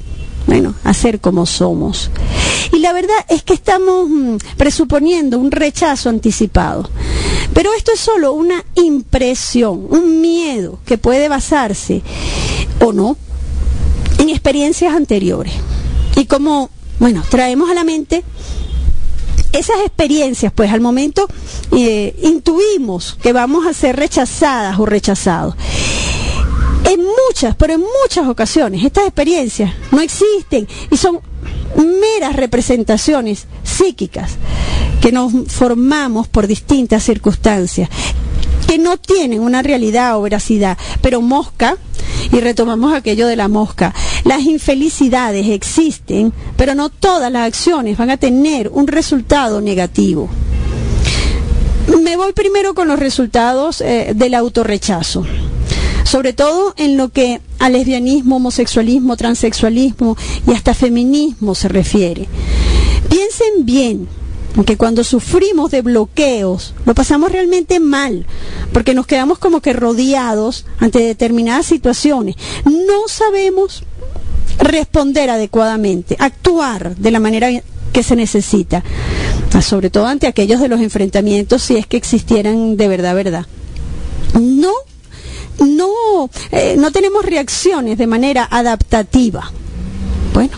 bueno, 0.47 0.73
a 0.83 0.93
ser 0.93 1.19
como 1.19 1.45
somos. 1.45 2.09
Y 2.71 2.79
la 2.79 2.93
verdad 2.93 3.25
es 3.29 3.43
que 3.43 3.53
estamos 3.53 4.09
mm, 4.09 4.37
presuponiendo 4.57 5.39
un 5.39 5.51
rechazo 5.51 6.09
anticipado. 6.09 6.89
Pero 7.53 7.73
esto 7.73 7.91
es 7.93 7.99
solo 7.99 8.33
una 8.33 8.63
impresión, 8.75 9.87
un 9.89 10.21
miedo 10.21 10.79
que 10.85 10.97
puede 10.97 11.29
basarse, 11.29 12.01
o 12.79 12.93
no, 12.93 13.17
en 14.19 14.29
experiencias 14.29 14.93
anteriores. 14.93 15.53
Y 16.15 16.25
como, 16.25 16.69
bueno, 16.99 17.23
traemos 17.29 17.69
a 17.69 17.73
la 17.73 17.83
mente 17.83 18.23
esas 19.51 19.77
experiencias, 19.85 20.51
pues 20.53 20.71
al 20.71 20.81
momento 20.81 21.27
eh, 21.71 22.15
intuimos 22.23 23.17
que 23.21 23.33
vamos 23.33 23.65
a 23.65 23.73
ser 23.73 23.95
rechazadas 23.95 24.79
o 24.79 24.85
rechazados. 24.85 25.55
En 26.85 27.01
muchas, 27.01 27.55
pero 27.55 27.73
en 27.73 27.81
muchas 27.81 28.27
ocasiones, 28.27 28.83
estas 28.83 29.05
experiencias 29.05 29.73
no 29.91 30.01
existen 30.01 30.67
y 30.91 30.97
son 30.97 31.19
meras 31.75 32.35
representaciones 32.35 33.47
psíquicas 33.63 34.31
que 35.01 35.11
nos 35.11 35.31
formamos 35.47 36.27
por 36.27 36.47
distintas 36.47 37.03
circunstancias, 37.03 37.89
que 38.67 38.77
no 38.77 38.97
tienen 38.97 39.39
una 39.39 39.61
realidad 39.61 40.17
o 40.17 40.21
veracidad, 40.21 40.77
pero 41.01 41.21
mosca, 41.21 41.77
y 42.31 42.39
retomamos 42.39 42.93
aquello 42.93 43.27
de 43.27 43.35
la 43.35 43.47
mosca, 43.47 43.93
las 44.25 44.41
infelicidades 44.41 45.47
existen, 45.47 46.33
pero 46.57 46.75
no 46.75 46.89
todas 46.89 47.31
las 47.31 47.47
acciones 47.47 47.97
van 47.97 48.09
a 48.09 48.17
tener 48.17 48.69
un 48.69 48.87
resultado 48.87 49.61
negativo. 49.61 50.29
Me 52.03 52.17
voy 52.17 52.33
primero 52.33 52.75
con 52.75 52.87
los 52.87 52.99
resultados 52.99 53.81
eh, 53.81 54.11
del 54.15 54.35
autorrechazo 54.35 55.25
sobre 56.09 56.33
todo 56.33 56.73
en 56.77 56.97
lo 56.97 57.09
que 57.09 57.39
a 57.59 57.69
lesbianismo, 57.69 58.37
homosexualismo, 58.37 59.15
transexualismo 59.15 60.17
y 60.47 60.53
hasta 60.53 60.73
feminismo 60.73 61.53
se 61.53 61.67
refiere. 61.67 62.27
Piensen 63.09 63.63
bien, 63.63 64.07
que 64.65 64.75
cuando 64.75 65.03
sufrimos 65.03 65.69
de 65.69 65.83
bloqueos 65.83 66.73
lo 66.85 66.95
pasamos 66.95 67.31
realmente 67.31 67.79
mal, 67.79 68.25
porque 68.73 68.95
nos 68.95 69.05
quedamos 69.05 69.37
como 69.37 69.61
que 69.61 69.71
rodeados 69.71 70.65
ante 70.79 70.97
determinadas 70.97 71.67
situaciones. 71.67 72.35
No 72.65 73.07
sabemos 73.07 73.83
responder 74.57 75.29
adecuadamente, 75.29 76.15
actuar 76.17 76.95
de 76.95 77.11
la 77.11 77.19
manera 77.19 77.49
que 77.93 78.01
se 78.01 78.15
necesita, 78.15 78.83
sobre 79.61 79.91
todo 79.91 80.07
ante 80.07 80.25
aquellos 80.25 80.59
de 80.59 80.69
los 80.69 80.81
enfrentamientos, 80.81 81.61
si 81.61 81.77
es 81.77 81.85
que 81.85 81.97
existieran 81.97 82.77
de 82.77 82.87
verdad, 82.87 83.13
verdad. 83.13 83.45
No 84.33 84.73
no, 85.59 86.29
eh, 86.51 86.75
no 86.77 86.91
tenemos 86.91 87.25
reacciones 87.25 87.97
de 87.97 88.07
manera 88.07 88.47
adaptativa. 88.49 89.51
Bueno, 90.33 90.57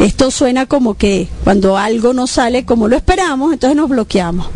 esto 0.00 0.30
suena 0.30 0.66
como 0.66 0.94
que 0.94 1.28
cuando 1.44 1.76
algo 1.76 2.12
no 2.12 2.26
sale 2.26 2.64
como 2.64 2.88
lo 2.88 2.96
esperamos, 2.96 3.52
entonces 3.52 3.76
nos 3.76 3.88
bloqueamos. 3.88 4.46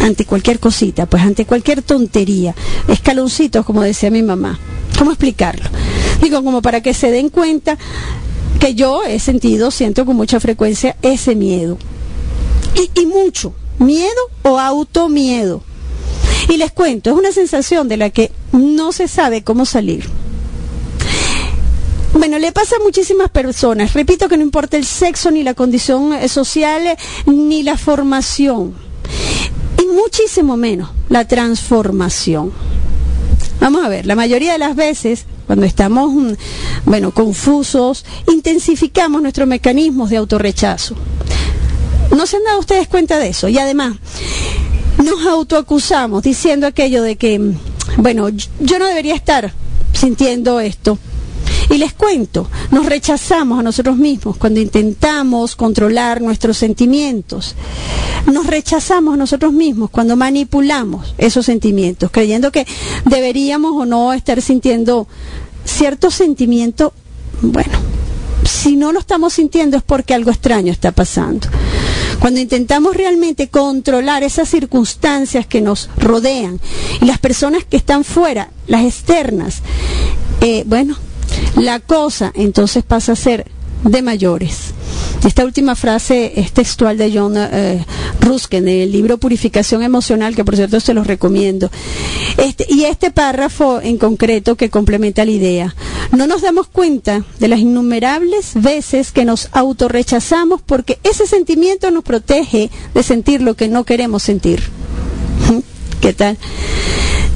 Ante 0.00 0.24
cualquier 0.24 0.60
cosita, 0.60 1.06
pues 1.06 1.22
ante 1.22 1.46
cualquier 1.46 1.82
tontería, 1.82 2.54
escaloncitos, 2.88 3.64
como 3.64 3.82
decía 3.82 4.10
mi 4.10 4.22
mamá. 4.22 4.58
¿Cómo 4.98 5.10
explicarlo? 5.10 5.68
Digo, 6.22 6.42
como 6.44 6.62
para 6.62 6.80
que 6.80 6.94
se 6.94 7.10
den 7.10 7.28
cuenta 7.28 7.76
que 8.60 8.74
yo 8.74 9.02
he 9.02 9.18
sentido, 9.18 9.70
siento 9.70 10.06
con 10.06 10.16
mucha 10.16 10.38
frecuencia 10.40 10.96
ese 11.02 11.34
miedo. 11.34 11.78
Y, 12.76 13.00
y 13.00 13.06
mucho, 13.06 13.54
miedo 13.78 14.10
o 14.42 14.58
automiedo 14.58 15.62
y 16.48 16.56
les 16.56 16.72
cuento, 16.72 17.10
es 17.10 17.16
una 17.16 17.32
sensación 17.32 17.88
de 17.88 17.96
la 17.96 18.10
que 18.10 18.30
no 18.52 18.92
se 18.92 19.08
sabe 19.08 19.42
cómo 19.42 19.64
salir. 19.64 20.08
Bueno, 22.12 22.38
le 22.38 22.52
pasa 22.52 22.76
a 22.76 22.82
muchísimas 22.82 23.28
personas. 23.28 23.92
Repito 23.92 24.28
que 24.28 24.36
no 24.36 24.44
importa 24.44 24.76
el 24.76 24.84
sexo, 24.84 25.30
ni 25.30 25.42
la 25.42 25.54
condición 25.54 26.12
social, 26.28 26.96
ni 27.26 27.62
la 27.62 27.76
formación. 27.76 28.74
Y 29.82 29.86
muchísimo 29.86 30.56
menos 30.56 30.90
la 31.08 31.26
transformación. 31.26 32.52
Vamos 33.60 33.84
a 33.84 33.88
ver, 33.88 34.06
la 34.06 34.14
mayoría 34.14 34.52
de 34.52 34.58
las 34.58 34.76
veces, 34.76 35.26
cuando 35.46 35.66
estamos, 35.66 36.12
mm, 36.12 36.32
bueno, 36.84 37.12
confusos, 37.12 38.04
intensificamos 38.32 39.20
nuestros 39.20 39.48
mecanismos 39.48 40.10
de 40.10 40.18
autorrechazo. 40.18 40.94
¿No 42.16 42.26
se 42.26 42.36
han 42.36 42.44
dado 42.44 42.60
ustedes 42.60 42.86
cuenta 42.86 43.18
de 43.18 43.28
eso? 43.28 43.48
Y 43.48 43.58
además, 43.58 43.96
nos 45.02 45.26
autoacusamos 45.26 46.22
diciendo 46.22 46.66
aquello 46.66 47.02
de 47.02 47.16
que, 47.16 47.40
bueno, 47.96 48.28
yo 48.28 48.78
no 48.78 48.86
debería 48.86 49.14
estar 49.14 49.52
sintiendo 49.92 50.60
esto. 50.60 50.98
Y 51.70 51.78
les 51.78 51.94
cuento, 51.94 52.48
nos 52.70 52.86
rechazamos 52.86 53.58
a 53.58 53.62
nosotros 53.62 53.96
mismos 53.96 54.36
cuando 54.36 54.60
intentamos 54.60 55.56
controlar 55.56 56.20
nuestros 56.20 56.58
sentimientos. 56.58 57.54
Nos 58.30 58.46
rechazamos 58.46 59.14
a 59.14 59.16
nosotros 59.16 59.52
mismos 59.52 59.90
cuando 59.90 60.16
manipulamos 60.16 61.14
esos 61.18 61.46
sentimientos, 61.46 62.10
creyendo 62.10 62.52
que 62.52 62.66
deberíamos 63.06 63.72
o 63.74 63.86
no 63.86 64.12
estar 64.12 64.40
sintiendo 64.42 65.08
cierto 65.64 66.10
sentimiento. 66.10 66.92
Bueno, 67.40 67.78
si 68.44 68.76
no 68.76 68.92
lo 68.92 69.00
estamos 69.00 69.32
sintiendo 69.32 69.76
es 69.76 69.82
porque 69.82 70.14
algo 70.14 70.30
extraño 70.30 70.70
está 70.70 70.92
pasando. 70.92 71.48
Cuando 72.24 72.40
intentamos 72.40 72.96
realmente 72.96 73.48
controlar 73.48 74.22
esas 74.22 74.48
circunstancias 74.48 75.46
que 75.46 75.60
nos 75.60 75.90
rodean 75.98 76.58
y 77.02 77.04
las 77.04 77.18
personas 77.18 77.66
que 77.66 77.76
están 77.76 78.02
fuera, 78.02 78.48
las 78.66 78.86
externas, 78.86 79.60
eh, 80.40 80.64
bueno, 80.64 80.96
la 81.56 81.80
cosa 81.80 82.32
entonces 82.34 82.82
pasa 82.82 83.12
a 83.12 83.16
ser 83.16 83.44
de 83.82 84.00
mayores. 84.00 84.72
Esta 85.22 85.44
última 85.44 85.74
frase 85.74 86.32
es 86.40 86.52
textual 86.52 86.96
de 86.96 87.12
John 87.12 87.34
eh, 87.36 87.84
Ruskin, 88.22 88.68
en 88.68 88.80
el 88.80 88.92
libro 88.92 89.18
Purificación 89.18 89.82
Emocional, 89.82 90.34
que 90.34 90.46
por 90.46 90.56
cierto 90.56 90.80
se 90.80 90.94
los 90.94 91.06
recomiendo. 91.06 91.70
Este, 92.38 92.64
y 92.70 92.84
este 92.84 93.10
párrafo 93.10 93.82
en 93.82 93.98
concreto 93.98 94.54
que 94.54 94.70
complementa 94.70 95.26
la 95.26 95.30
idea. 95.30 95.74
No 96.12 96.26
nos 96.26 96.42
damos 96.42 96.68
cuenta 96.68 97.24
de 97.38 97.48
las 97.48 97.58
innumerables 97.58 98.52
veces 98.54 99.12
que 99.12 99.24
nos 99.24 99.48
autorrechazamos 99.52 100.62
porque 100.62 100.98
ese 101.02 101.26
sentimiento 101.26 101.90
nos 101.90 102.04
protege 102.04 102.70
de 102.94 103.02
sentir 103.02 103.42
lo 103.42 103.54
que 103.54 103.68
no 103.68 103.84
queremos 103.84 104.22
sentir. 104.22 104.62
¿Qué 106.00 106.12
tal? 106.12 106.38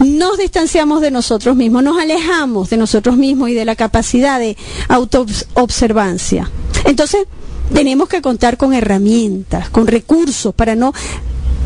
nos 0.01 0.39
distanciamos 0.39 1.01
de 1.01 1.11
nosotros 1.11 1.57
mismos, 1.57 1.83
nos 1.83 1.99
alejamos 1.99 2.71
de 2.71 2.77
nosotros 2.77 3.17
mismos 3.17 3.51
y 3.51 3.55
de 3.55 3.65
la 3.65 3.75
capacidad 3.77 4.39
de 4.39 4.57
autoobservancia. 4.89 6.51
Entonces, 6.85 7.27
tenemos 7.73 8.09
que 8.09 8.23
contar 8.23 8.57
con 8.57 8.75
herramientas, 8.75 9.69
con 9.71 9.87
recursos 9.87 10.55
para 10.55 10.75
no 10.75 10.93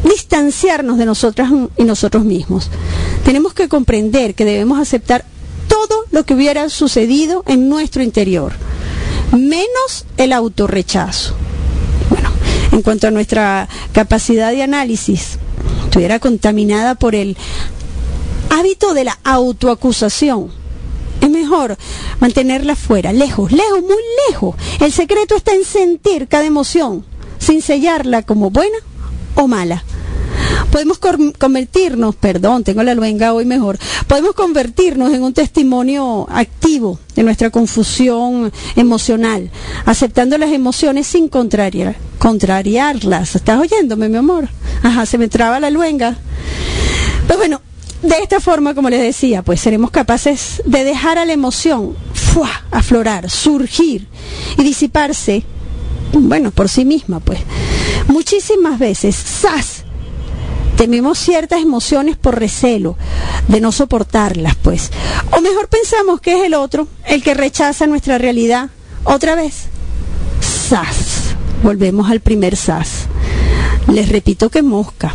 distanciarnos 0.05 0.99
de 0.99 1.07
nosotras 1.07 1.51
y 1.77 1.85
nosotros 1.85 2.25
mismos. 2.25 2.71
Tenemos 3.25 3.55
que 3.55 3.69
comprender 3.69 4.35
que 4.35 4.45
debemos 4.45 4.81
aceptar 4.81 5.25
todo 5.89 6.05
lo 6.11 6.25
que 6.25 6.35
hubiera 6.35 6.69
sucedido 6.69 7.43
en 7.47 7.69
nuestro 7.69 8.03
interior, 8.03 8.53
menos 9.33 10.07
el 10.17 10.33
autorrechazo. 10.33 11.35
Bueno, 12.11 12.31
en 12.73 12.83
cuanto 12.83 13.07
a 13.07 13.11
nuestra 13.11 13.69
capacidad 13.93 14.51
de 14.51 14.63
análisis, 14.63 15.39
estuviera 15.85 16.19
contaminada 16.19 16.95
por 16.95 17.15
el 17.15 17.37
hábito 18.51 18.95
de 18.95 19.05
la 19.05 19.19
autoacusación. 19.25 20.51
Es 21.21 21.31
mejor 21.31 21.77
mantenerla 22.21 22.75
fuera, 22.77 23.13
lejos, 23.13 23.53
lejos, 23.53 23.81
muy 23.83 24.03
lejos. 24.29 24.57
El 24.81 24.93
secreto 24.93 25.37
está 25.37 25.55
en 25.55 25.65
sentir 25.65 26.29
cada 26.29 26.45
emoción, 26.45 27.05
sin 27.39 27.63
sellarla 27.63 28.23
como 28.23 28.51
buena 28.51 28.79
o 29.37 29.47
mala. 29.47 29.85
Podemos 30.71 30.99
convertirnos, 30.99 32.15
perdón, 32.15 32.65
tengo 32.65 32.83
la 32.83 32.95
luenga 32.95 33.35
hoy 33.35 33.45
mejor, 33.45 33.79
podemos 34.07 34.33
convertirnos 34.33 35.13
en 35.13 35.23
un 35.23 35.35
testimonio 35.35 36.27
activo 36.31 36.99
de 37.15 37.23
nuestra 37.23 37.51
confusión 37.51 38.53
emocional, 38.77 39.51
aceptando 39.85 40.39
las 40.39 40.51
emociones 40.51 41.07
sin 41.07 41.29
contrariar, 41.29 41.97
contrariarlas. 42.19 43.37
¿Estás 43.37 43.61
oyéndome, 43.61 44.09
mi 44.09 44.17
amor? 44.17 44.49
Ajá, 44.83 45.05
se 45.07 45.19
me 45.19 45.29
traba 45.29 45.61
la 45.61 45.71
luenga. 45.71 46.17
Pues 47.27 47.39
bueno, 47.39 47.61
de 48.03 48.17
esta 48.19 48.41
forma, 48.41 48.75
como 48.75 48.91
les 48.91 49.01
decía, 49.01 49.43
pues 49.43 49.61
seremos 49.61 49.91
capaces 49.91 50.63
de 50.65 50.85
dejar 50.85 51.19
a 51.19 51.25
la 51.25 51.33
emoción 51.33 51.95
¡fua! 52.13 52.51
aflorar, 52.71 53.31
surgir 53.31 54.09
y 54.59 54.63
disiparse, 54.65 55.45
bueno, 56.13 56.51
por 56.51 56.69
sí 56.69 56.85
misma, 56.85 57.21
pues. 57.21 57.41
Muchísimas 58.09 58.79
veces, 58.79 59.15
¡zas! 59.15 59.82
Tememos 60.77 61.19
ciertas 61.19 61.61
emociones 61.61 62.17
por 62.17 62.39
recelo 62.39 62.97
de 63.49 63.61
no 63.61 63.73
soportarlas, 63.73 64.57
pues. 64.57 64.91
O 65.31 65.41
mejor 65.41 65.69
pensamos 65.69 66.21
que 66.21 66.39
es 66.39 66.45
el 66.45 66.55
otro 66.55 66.89
el 67.07 67.23
que 67.23 67.35
rechaza 67.35 67.87
nuestra 67.87 68.19
realidad. 68.19 68.71
Otra 69.05 69.35
vez, 69.35 69.67
¡zas! 70.41 71.35
Volvemos 71.63 72.11
al 72.11 72.21
primer 72.21 72.57
¡zas! 72.57 73.07
Les 73.89 74.09
repito 74.09 74.49
que 74.49 74.63
mosca. 74.63 75.15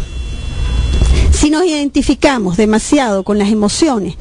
Si 1.32 1.50
nos 1.50 1.66
identificamos 1.66 2.58
demasiado 2.58 3.24
con 3.24 3.38
las 3.38 3.50
emociones, 3.50 4.16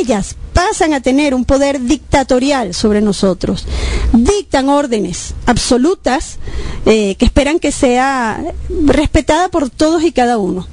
ellas 0.00 0.36
pasan 0.56 0.94
a 0.94 1.02
tener 1.02 1.34
un 1.34 1.44
poder 1.44 1.82
dictatorial 1.82 2.72
sobre 2.72 3.02
nosotros. 3.02 3.66
Dictan 4.14 4.70
órdenes 4.70 5.34
absolutas 5.44 6.38
eh, 6.86 7.14
que 7.16 7.26
esperan 7.26 7.58
que 7.58 7.70
sea 7.70 8.42
respetada 8.86 9.50
por 9.50 9.68
todos 9.68 10.02
y 10.02 10.12
cada 10.12 10.38
uno. 10.38 10.66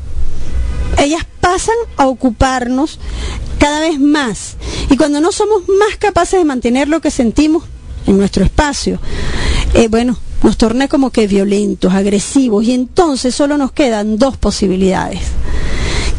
Ellas 0.98 1.28
pasan 1.42 1.76
a 1.98 2.08
ocuparnos 2.08 2.98
cada 3.60 3.82
vez 3.82 4.00
más. 4.00 4.56
Y 4.90 4.96
cuando 4.96 5.20
no 5.20 5.34
somos 5.34 5.64
más 5.68 5.98
capaces 6.00 6.40
de 6.40 6.46
mantener 6.46 6.88
lo 6.88 7.02
que 7.02 7.12
sentimos 7.12 7.66
en 8.08 8.18
nuestro 8.18 8.46
espacio, 8.46 9.02
eh, 9.74 9.90
bueno, 9.90 10.18
nos 10.44 10.56
torna 10.56 10.88
como 10.88 11.10
que 11.10 11.28
violentos, 11.28 11.94
agresivos, 11.94 12.64
y 12.64 12.72
entonces 12.72 13.36
solo 13.36 13.58
nos 13.58 13.74
quedan 13.74 14.18
dos 14.18 14.38
posibilidades. 14.38 15.20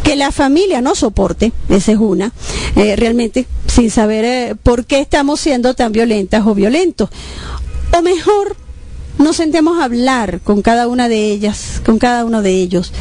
Que 0.04 0.14
la 0.16 0.30
familia 0.30 0.80
no 0.80 0.94
soporte, 0.94 1.52
esa 1.68 1.92
es 1.92 1.98
una, 1.98 2.32
eh, 2.76 2.94
realmente 2.94 3.46
sin 3.66 3.90
saber 3.90 4.24
eh, 4.24 4.54
por 4.62 4.84
qué 4.84 5.00
estamos 5.00 5.40
siendo 5.40 5.74
tan 5.74 5.90
violentas 5.90 6.46
o 6.46 6.54
violentos. 6.54 7.10
O 7.90 8.02
mejor, 8.02 8.56
nos 9.18 9.36
sentemos 9.36 9.78
a 9.78 9.84
hablar 9.84 10.40
con 10.40 10.62
cada 10.62 10.88
una 10.88 11.08
de 11.08 11.30
ellas, 11.30 11.80
con 11.84 11.98
cada 11.98 12.24
uno 12.24 12.42
de 12.42 12.52
ellos. 12.52 12.92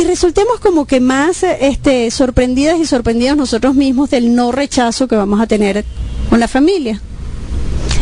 Y 0.00 0.04
resultemos 0.04 0.60
como 0.60 0.86
que 0.86 1.00
más 1.00 1.42
este, 1.42 2.10
sorprendidas 2.10 2.78
y 2.78 2.86
sorprendidos 2.86 3.36
nosotros 3.36 3.74
mismos 3.74 4.10
del 4.10 4.34
no 4.34 4.52
rechazo 4.52 5.08
que 5.08 5.16
vamos 5.16 5.40
a 5.40 5.46
tener 5.46 5.84
con 6.30 6.40
la 6.40 6.48
familia. 6.48 7.00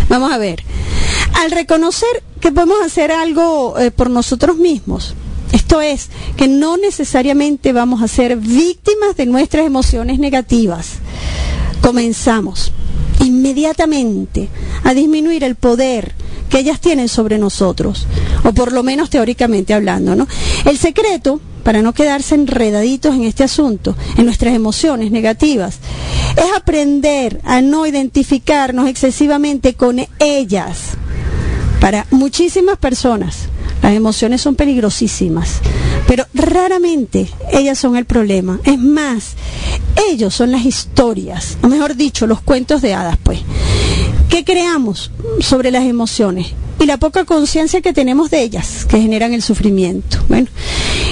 Vamos 0.09 0.33
a 0.33 0.39
ver, 0.39 0.63
al 1.35 1.51
reconocer 1.51 2.23
que 2.41 2.53
podemos 2.53 2.81
hacer 2.85 3.11
algo 3.11 3.79
eh, 3.79 3.91
por 3.91 4.11
nosotros 4.11 4.57
mismos, 4.57 5.15
esto 5.53 5.81
es, 5.81 6.09
que 6.37 6.49
no 6.49 6.77
necesariamente 6.77 7.73
vamos 7.73 8.03
a 8.03 8.09
ser 8.09 8.37
víctimas 8.37 9.17
de 9.17 9.27
nuestras 9.27 9.67
emociones 9.67 10.19
negativas, 10.19 10.95
comenzamos 11.81 12.73
inmediatamente 13.25 14.49
a 14.85 14.95
disminuir 14.95 15.45
el 15.45 15.55
poder 15.55 16.15
que 16.49 16.59
ellas 16.59 16.81
tienen 16.81 17.09
sobre 17.09 17.39
nosotros, 17.39 18.07
o 18.45 18.53
por 18.53 18.73
lo 18.73 18.83
menos 18.83 19.11
teóricamente 19.11 19.75
hablando, 19.75 20.15
¿no? 20.15 20.29
El 20.65 20.79
secreto 20.79 21.41
para 21.65 21.83
no 21.83 21.93
quedarse 21.93 22.37
enredaditos 22.37 23.15
en 23.17 23.25
este 23.25 23.43
asunto, 23.43 23.97
en 24.17 24.25
nuestras 24.25 24.55
emociones 24.55 25.11
negativas, 25.11 25.81
es 26.37 26.57
aprender 26.57 27.41
a 27.45 27.61
no 27.61 27.87
identificarnos 27.87 28.89
excesivamente 28.89 29.75
con 29.75 29.99
ellas. 30.21 30.91
Para 31.81 32.07
muchísimas 32.13 32.79
personas, 32.79 33.49
las 33.87 33.95
emociones 33.95 34.41
son 34.41 34.57
peligrosísimas, 34.57 35.61
pero 36.09 36.27
raramente 36.35 37.29
ellas 37.53 37.79
son 37.79 37.97
el 37.97 38.05
problema. 38.05 38.59
Es 38.65 38.81
más, 38.81 39.35
ellos 40.11 40.35
son 40.35 40.51
las 40.51 40.65
historias, 40.65 41.57
o 41.63 41.69
mejor 41.69 41.95
dicho, 41.95 42.27
los 42.27 42.41
cuentos 42.41 42.83
de 42.83 42.95
hadas, 42.95 43.17
pues. 43.23 43.39
¿Qué 44.29 44.45
creamos 44.45 45.13
sobre 45.39 45.71
las 45.71 45.85
emociones? 45.85 46.49
y 46.81 46.85
la 46.85 46.99
poca 46.99 47.25
conciencia 47.25 47.81
que 47.81 47.93
tenemos 47.93 48.29
de 48.29 48.43
ellas, 48.43 48.85
que 48.87 49.01
generan 49.01 49.33
el 49.33 49.41
sufrimiento. 49.41 50.19
Bueno, 50.29 50.49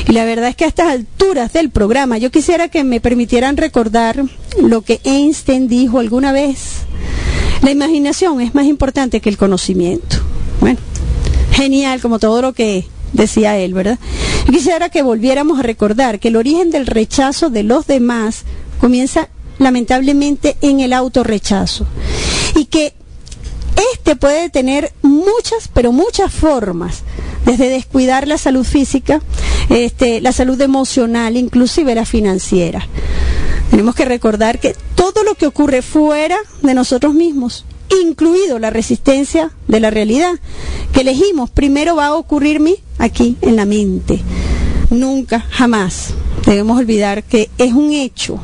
y 0.07 0.13
la 0.13 0.25
verdad 0.25 0.49
es 0.49 0.57
que 0.57 0.65
a 0.65 0.69
estas 0.69 0.89
alturas 0.89 1.55
del 1.55 1.71
programa 1.71 2.19
yo 2.19 2.31
quisiera 2.31 2.69
que 2.69 2.85
me 2.85 3.01
permitieran 3.01 3.57
recordar 3.57 4.25
lo 4.61 4.83
que 4.83 5.01
Einstein 5.05 5.69
dijo 5.69 6.01
alguna 6.01 6.33
vez. 6.33 6.83
La 7.63 7.71
imaginación 7.71 8.43
es 8.43 8.55
más 8.55 8.67
importante 8.67 9.21
que 9.21 9.31
el 9.31 9.39
conocimiento. 9.39 10.19
Bueno, 10.61 10.79
genial 11.55 12.01
como 12.01 12.19
todo 12.19 12.43
lo 12.43 12.53
que 12.53 12.87
decía 13.13 13.57
él, 13.59 13.75
¿verdad? 13.75 13.99
Yo 14.47 14.53
quisiera 14.53 14.91
que 14.91 15.03
volviéramos 15.03 15.59
a 15.59 15.63
recordar 15.63 16.19
que 16.19 16.29
el 16.29 16.37
origen 16.37 16.71
del 16.71 16.87
rechazo 16.87 17.49
de 17.49 17.63
los 17.63 17.87
demás 17.87 18.45
comienza 18.81 19.29
lamentablemente 19.59 20.57
en 20.61 20.81
el 20.81 20.93
autorrechazo 20.93 21.87
y 22.57 22.67
que 22.67 22.93
este 23.95 24.17
puede 24.17 24.51
tener 24.51 24.93
muchas, 25.03 25.69
pero 25.73 25.93
muchas 25.93 26.33
formas, 26.33 27.03
desde 27.47 27.69
descuidar 27.69 28.27
la 28.27 28.39
salud 28.39 28.65
física, 28.65 29.21
este, 29.71 30.21
la 30.21 30.33
salud 30.33 30.61
emocional, 30.61 31.37
inclusive 31.37 31.95
la 31.95 32.05
financiera. 32.05 32.87
Tenemos 33.71 33.95
que 33.95 34.05
recordar 34.05 34.61
que 34.61 34.77
todo 34.95 35.23
lo 35.25 35.35
que 35.35 35.47
ocurre 35.47 35.83
fuera 35.83 36.37
de 36.63 36.75
nosotros 36.75 37.15
mismos, 37.15 37.65
incluido 38.03 38.59
la 38.59 38.71
resistencia 38.71 39.51
de 39.69 39.81
la 39.81 39.91
realidad 39.91 40.33
que 40.93 41.01
elegimos, 41.01 41.51
primero 41.51 41.97
va 41.97 42.07
a 42.07 42.15
ocurrirme 42.15 42.77
aquí 42.99 43.37
en 43.41 43.57
la 43.57 43.65
mente. 43.65 44.21
Nunca, 44.91 45.41
jamás 45.51 46.15
debemos 46.47 46.79
olvidar 46.79 47.25
que 47.25 47.51
es 47.59 47.73
un 47.73 47.93
hecho 47.93 48.39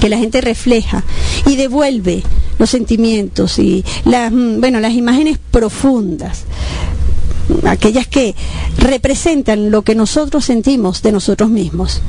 que 0.00 0.08
la 0.08 0.18
gente 0.18 0.40
refleja 0.40 1.04
y 1.46 1.56
devuelve 1.56 2.22
los 2.58 2.70
sentimientos 2.70 3.58
y 3.58 3.84
las, 4.04 4.32
mm, 4.32 4.60
bueno, 4.60 4.80
las 4.80 4.94
imágenes 4.94 5.38
profundas, 5.50 6.44
aquellas 7.66 8.06
que 8.06 8.34
representan 8.78 9.70
lo 9.70 9.82
que 9.82 9.94
nosotros 9.94 10.44
sentimos 10.44 11.02
de 11.02 11.12
nosotros 11.12 11.50
mismos. 11.50 12.00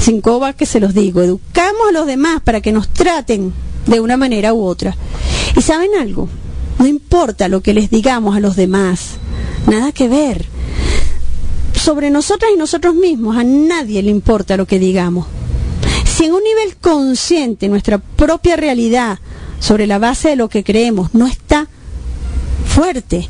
Sin 0.00 0.20
coba 0.20 0.52
que 0.52 0.66
se 0.66 0.80
los 0.80 0.94
digo, 0.94 1.22
educamos 1.22 1.88
a 1.88 1.92
los 1.92 2.06
demás 2.06 2.40
para 2.42 2.60
que 2.60 2.72
nos 2.72 2.88
traten 2.88 3.52
de 3.86 4.00
una 4.00 4.16
manera 4.16 4.54
u 4.54 4.64
otra. 4.64 4.96
¿Y 5.56 5.62
saben 5.62 5.90
algo? 6.00 6.28
No 6.78 6.86
importa 6.86 7.48
lo 7.48 7.60
que 7.60 7.74
les 7.74 7.90
digamos 7.90 8.36
a 8.36 8.40
los 8.40 8.56
demás, 8.56 9.16
nada 9.66 9.92
que 9.92 10.08
ver. 10.08 10.46
Sobre 11.74 12.10
nosotras 12.10 12.50
y 12.54 12.58
nosotros 12.58 12.94
mismos, 12.94 13.36
a 13.36 13.44
nadie 13.44 14.02
le 14.02 14.10
importa 14.10 14.56
lo 14.56 14.66
que 14.66 14.78
digamos. 14.78 15.26
Si 16.04 16.24
en 16.24 16.32
un 16.32 16.42
nivel 16.42 16.76
consciente 16.76 17.68
nuestra 17.68 17.98
propia 17.98 18.56
realidad 18.56 19.18
sobre 19.60 19.86
la 19.86 19.98
base 19.98 20.30
de 20.30 20.36
lo 20.36 20.48
que 20.48 20.64
creemos 20.64 21.14
no 21.14 21.26
está 21.26 21.68
fuerte. 22.66 23.28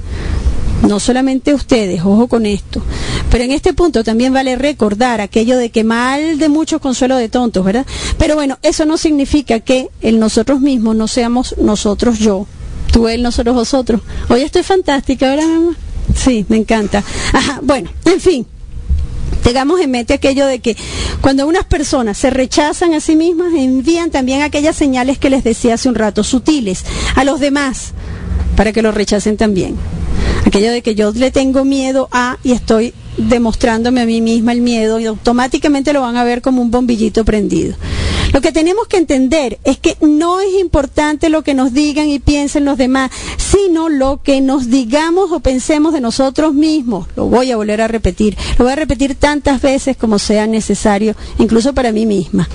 No 0.87 1.01
solamente 1.01 1.55
ustedes, 1.55 2.01
ojo 2.03 2.29
con 2.29 2.47
esto. 2.47 2.83
Pero 3.31 3.45
en 3.45 3.51
este 3.51 3.73
punto 3.73 4.05
también 4.05 4.33
vale 4.33 4.57
recordar 4.57 5.21
aquello 5.21 5.59
de 5.59 5.71
que 5.71 5.85
mal 5.85 6.39
de 6.39 6.49
muchos 6.49 6.81
consuelo 6.81 7.17
de 7.17 7.29
tontos, 7.29 7.65
¿verdad? 7.65 7.85
Pero 8.17 8.37
bueno, 8.37 8.59
eso 8.63 8.85
no 8.85 8.97
significa 8.97 9.61
que 9.61 9.89
el 10.01 10.19
nosotros 10.19 10.61
mismos 10.61 10.97
no 10.97 11.09
seamos 11.09 11.57
nosotros 11.59 12.19
yo. 12.19 12.47
Tú, 12.93 13.09
él, 13.09 13.23
nosotros, 13.23 13.55
vosotros. 13.55 14.01
Hoy 14.29 14.43
estoy 14.43 14.63
fantástica, 14.63 15.29
¿verdad, 15.29 15.47
mamá? 15.47 15.77
Sí, 16.15 16.47
me 16.49 16.57
encanta. 16.57 17.03
Ajá, 17.33 17.61
bueno, 17.63 17.91
en 18.05 18.21
fin, 18.21 18.47
tengamos 19.43 19.81
en 19.81 19.91
mente 19.91 20.15
aquello 20.15 20.47
de 20.47 20.61
que 20.61 20.77
cuando 21.21 21.47
unas 21.47 21.65
personas 21.65 22.17
se 22.17 22.31
rechazan 22.31 22.95
a 22.95 23.01
sí 23.01 23.17
mismas, 23.17 23.53
envían 23.55 24.11
también 24.11 24.43
aquellas 24.43 24.77
señales 24.77 25.19
que 25.19 25.31
les 25.31 25.45
decía 25.45 25.75
hace 25.75 25.89
un 25.89 25.97
rato, 25.97 26.25
sutiles, 26.25 26.85
a 27.15 27.25
los 27.25 27.41
demás, 27.41 27.93
para 28.57 28.73
que 28.73 28.83
lo 28.83 28.93
rechacen 28.93 29.37
también. 29.37 29.77
Aquello 30.45 30.73
de 30.73 30.83
que 30.83 30.95
yo 30.95 31.13
le 31.13 31.31
tengo 31.31 31.65
miedo 31.65 32.09
a 32.13 32.39
y 32.43 32.53
estoy 32.53 32.95
demostrándome 33.17 34.01
a 34.01 34.07
mí 34.07 34.21
misma 34.21 34.53
el 34.53 34.61
miedo 34.61 35.01
y 35.01 35.07
automáticamente 35.07 35.93
lo 35.93 36.01
van 36.03 36.17
a 36.17 36.25
ver 36.25 36.41
como 36.41 36.63
un 36.63 36.71
bombillito 36.71 37.25
prendido. 37.25 37.75
Lo 38.33 38.41
que 38.41 38.53
tenemos 38.53 38.87
que 38.87 38.99
entender 38.99 39.59
es 39.65 39.79
que 39.79 39.97
no 40.01 40.41
es 40.41 40.55
importante 40.61 41.29
lo 41.29 41.43
que 41.43 41.55
nos 41.55 41.73
digan 41.73 42.09
y 42.09 42.19
piensen 42.19 42.65
los 42.65 42.77
demás, 42.77 43.11
sino 43.37 43.89
lo 43.89 44.23
que 44.23 44.41
nos 44.41 44.71
digamos 44.71 45.33
o 45.33 45.41
pensemos 45.41 45.93
de 45.93 46.01
nosotros 46.01 46.55
mismos. 46.55 47.09
Lo 47.17 47.27
voy 47.27 47.51
a 47.51 47.57
volver 47.57 47.81
a 47.81 47.89
repetir. 47.89 48.37
Lo 48.59 48.65
voy 48.65 48.73
a 48.73 48.77
repetir 48.77 49.15
tantas 49.15 49.63
veces 49.63 49.97
como 49.97 50.19
sea 50.19 50.47
necesario, 50.47 51.15
incluso 51.39 51.73
para 51.73 51.91
mí 51.91 52.05
misma. 52.07 52.49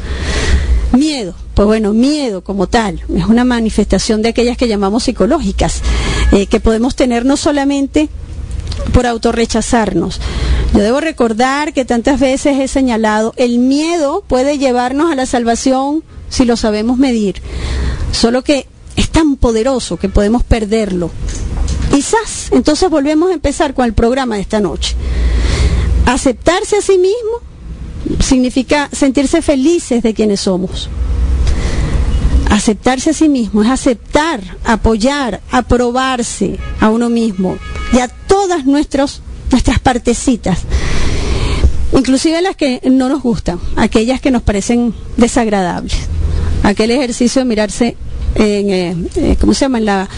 Miedo, 0.94 1.34
pues 1.56 1.66
bueno, 1.66 1.92
miedo 1.92 2.44
como 2.44 2.68
tal 2.68 3.02
es 3.16 3.26
una 3.26 3.44
manifestación 3.44 4.22
de 4.22 4.30
aquellas 4.30 4.58
que 4.58 4.68
llamamos 4.68 5.04
psicológicas, 5.04 5.82
eh, 6.32 6.46
que 6.46 6.60
podemos 6.60 6.96
tener 6.96 7.26
no 7.26 7.36
solamente 7.36 8.10
por 8.94 9.08
autorrechazarnos. 9.08 10.22
Yo 10.74 10.80
debo 10.80 11.02
recordar 11.02 11.74
que 11.74 11.84
tantas 11.84 12.20
veces 12.20 12.60
he 12.60 12.68
señalado, 12.68 13.34
el 13.38 13.58
miedo 13.58 14.24
puede 14.28 14.60
llevarnos 14.60 15.12
a 15.12 15.16
la 15.16 15.26
salvación 15.26 16.04
si 16.30 16.46
lo 16.46 16.58
sabemos 16.58 16.98
medir, 17.00 17.42
solo 18.12 18.44
que 18.44 18.68
es 18.96 19.10
tan 19.10 19.36
poderoso 19.36 19.98
que 19.98 20.10
podemos 20.10 20.44
perderlo. 20.44 21.10
Quizás 21.92 22.52
entonces 22.52 22.90
volvemos 22.90 23.32
a 23.32 23.34
empezar 23.34 23.74
con 23.74 23.86
el 23.86 23.94
programa 23.94 24.36
de 24.36 24.42
esta 24.42 24.60
noche. 24.60 24.96
Aceptarse 26.06 26.78
a 26.78 26.82
sí 26.82 26.98
mismo 26.98 27.53
significa 28.24 28.90
sentirse 28.92 29.42
felices 29.42 30.02
de 30.02 30.14
quienes 30.14 30.42
somos. 30.42 30.90
Aceptarse 32.50 33.12
a 33.12 33.14
sí 33.14 33.30
mismo 33.30 33.64
es 33.64 33.70
aceptar, 33.70 34.42
apoyar, 34.64 35.42
aprobarse 35.52 36.58
a 36.80 36.90
uno 36.90 37.10
mismo 37.10 37.58
y 37.92 38.00
a 38.00 38.08
todas 38.08 38.66
nuestros, 38.66 39.22
nuestras 39.52 39.80
partecitas, 39.80 40.60
inclusive 41.98 42.42
las 42.42 42.56
que 42.56 42.82
no 42.86 43.10
nos 43.10 43.22
gustan, 43.22 43.60
aquellas 43.76 44.22
que 44.22 44.32
nos 44.32 44.44
parecen 44.44 44.94
desagradables. 45.18 45.96
Aquel 46.64 46.92
ejercicio 46.92 47.42
de 47.42 47.46
mirarse 47.46 47.98
en, 48.36 48.70
eh, 48.70 48.96
eh, 49.16 49.38
¿cómo 49.40 49.54
se 49.54 49.66
llama? 49.66 49.80
En 49.80 49.86
la, 49.86 50.10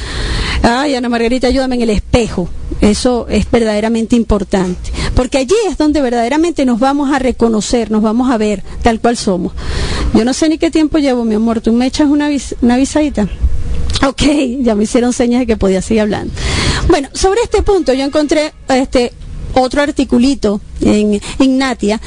ay, 0.62 0.96
Ana 0.96 1.10
Margarita, 1.10 1.48
ayúdame 1.48 1.76
en 1.76 1.82
el 1.82 1.90
espejo. 1.90 2.48
Eso 2.82 3.28
es 3.30 3.50
verdaderamente 3.50 4.16
importante. 4.16 4.92
Porque 5.16 5.38
allí 5.38 5.56
es 5.70 5.78
donde 5.78 6.02
verdaderamente 6.02 6.66
nos 6.66 6.80
vamos 6.80 7.12
a 7.12 7.20
reconocer, 7.20 7.90
nos 7.92 8.02
vamos 8.02 8.30
a 8.30 8.38
ver 8.38 8.64
tal 8.82 9.00
cual 9.00 9.18
somos. 9.18 9.54
Yo 10.14 10.26
no 10.26 10.34
sé 10.34 10.50
ni 10.50 10.58
qué 10.58 10.72
tiempo 10.72 10.98
llevo, 10.98 11.26
mi 11.26 11.36
amor. 11.36 11.62
¿Tú 11.62 11.72
me 11.72 11.88
echas 11.88 12.10
una, 12.10 12.30
una 12.62 12.78
visadita? 12.78 13.28
Ok, 14.06 14.22
ya 14.62 14.76
me 14.76 14.84
hicieron 14.84 15.14
señas 15.14 15.40
de 15.42 15.48
que 15.48 15.58
podía 15.58 15.82
seguir 15.82 16.02
hablando. 16.02 16.34
Bueno, 16.90 17.10
sobre 17.14 17.42
este 17.42 17.64
punto 17.64 17.94
yo 17.94 18.04
encontré 18.04 18.54
este 18.68 19.14
otro 19.56 19.82
articulito 19.82 20.62
en 20.82 21.20
Ignatia 21.40 22.00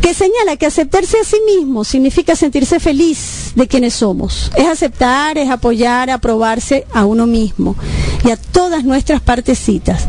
que 0.00 0.12
señala 0.12 0.56
que 0.56 0.66
aceptarse 0.66 1.18
a 1.18 1.24
sí 1.24 1.36
mismo 1.46 1.84
significa 1.84 2.36
sentirse 2.36 2.80
feliz 2.80 3.52
de 3.54 3.68
quienes 3.68 3.94
somos. 3.94 4.50
Es 4.56 4.66
aceptar, 4.66 5.38
es 5.38 5.48
apoyar, 5.50 6.10
aprobarse 6.10 6.86
a 6.92 7.04
uno 7.04 7.26
mismo 7.26 7.76
y 8.24 8.30
a 8.30 8.36
todas 8.36 8.84
nuestras 8.84 9.20
partecitas. 9.20 10.06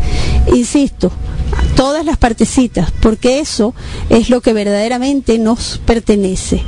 Insisto, 0.53 1.11
todas 1.75 2.05
las 2.05 2.17
partecitas, 2.17 2.91
porque 2.99 3.39
eso 3.39 3.73
es 4.09 4.29
lo 4.29 4.41
que 4.41 4.53
verdaderamente 4.53 5.37
nos 5.37 5.79
pertenece. 5.85 6.63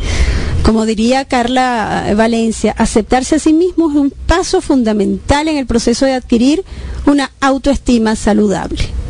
Como 0.64 0.86
diría 0.86 1.26
Carla 1.26 2.14
Valencia, 2.16 2.74
aceptarse 2.78 3.36
a 3.36 3.40
sí 3.40 3.52
mismo 3.52 3.90
es 3.90 3.98
un 3.98 4.12
paso 4.12 4.62
fundamental 4.62 5.48
en 5.48 5.58
el 5.58 5.66
proceso 5.66 6.06
de 6.06 6.14
adquirir 6.14 6.64
una 7.06 7.32
autoestima 7.42 8.16
saludable. 8.16 9.03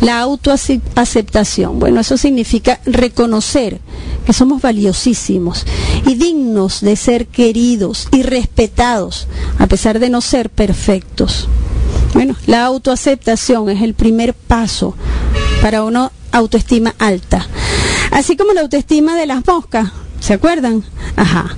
La 0.00 0.20
autoaceptación, 0.20 1.78
bueno, 1.78 2.00
eso 2.00 2.16
significa 2.16 2.80
reconocer 2.84 3.80
que 4.26 4.32
somos 4.32 4.60
valiosísimos 4.60 5.64
y 6.06 6.14
dignos 6.14 6.80
de 6.80 6.96
ser 6.96 7.26
queridos 7.26 8.08
y 8.12 8.22
respetados, 8.22 9.26
a 9.58 9.66
pesar 9.66 9.98
de 9.98 10.10
no 10.10 10.20
ser 10.20 10.50
perfectos. 10.50 11.48
Bueno, 12.12 12.36
la 12.46 12.64
autoaceptación 12.66 13.70
es 13.70 13.82
el 13.82 13.94
primer 13.94 14.34
paso 14.34 14.94
para 15.62 15.82
una 15.82 16.12
autoestima 16.32 16.94
alta. 16.98 17.46
Así 18.10 18.36
como 18.36 18.52
la 18.52 18.62
autoestima 18.62 19.16
de 19.16 19.26
las 19.26 19.46
moscas, 19.46 19.90
¿se 20.20 20.34
acuerdan? 20.34 20.84
Ajá. 21.16 21.56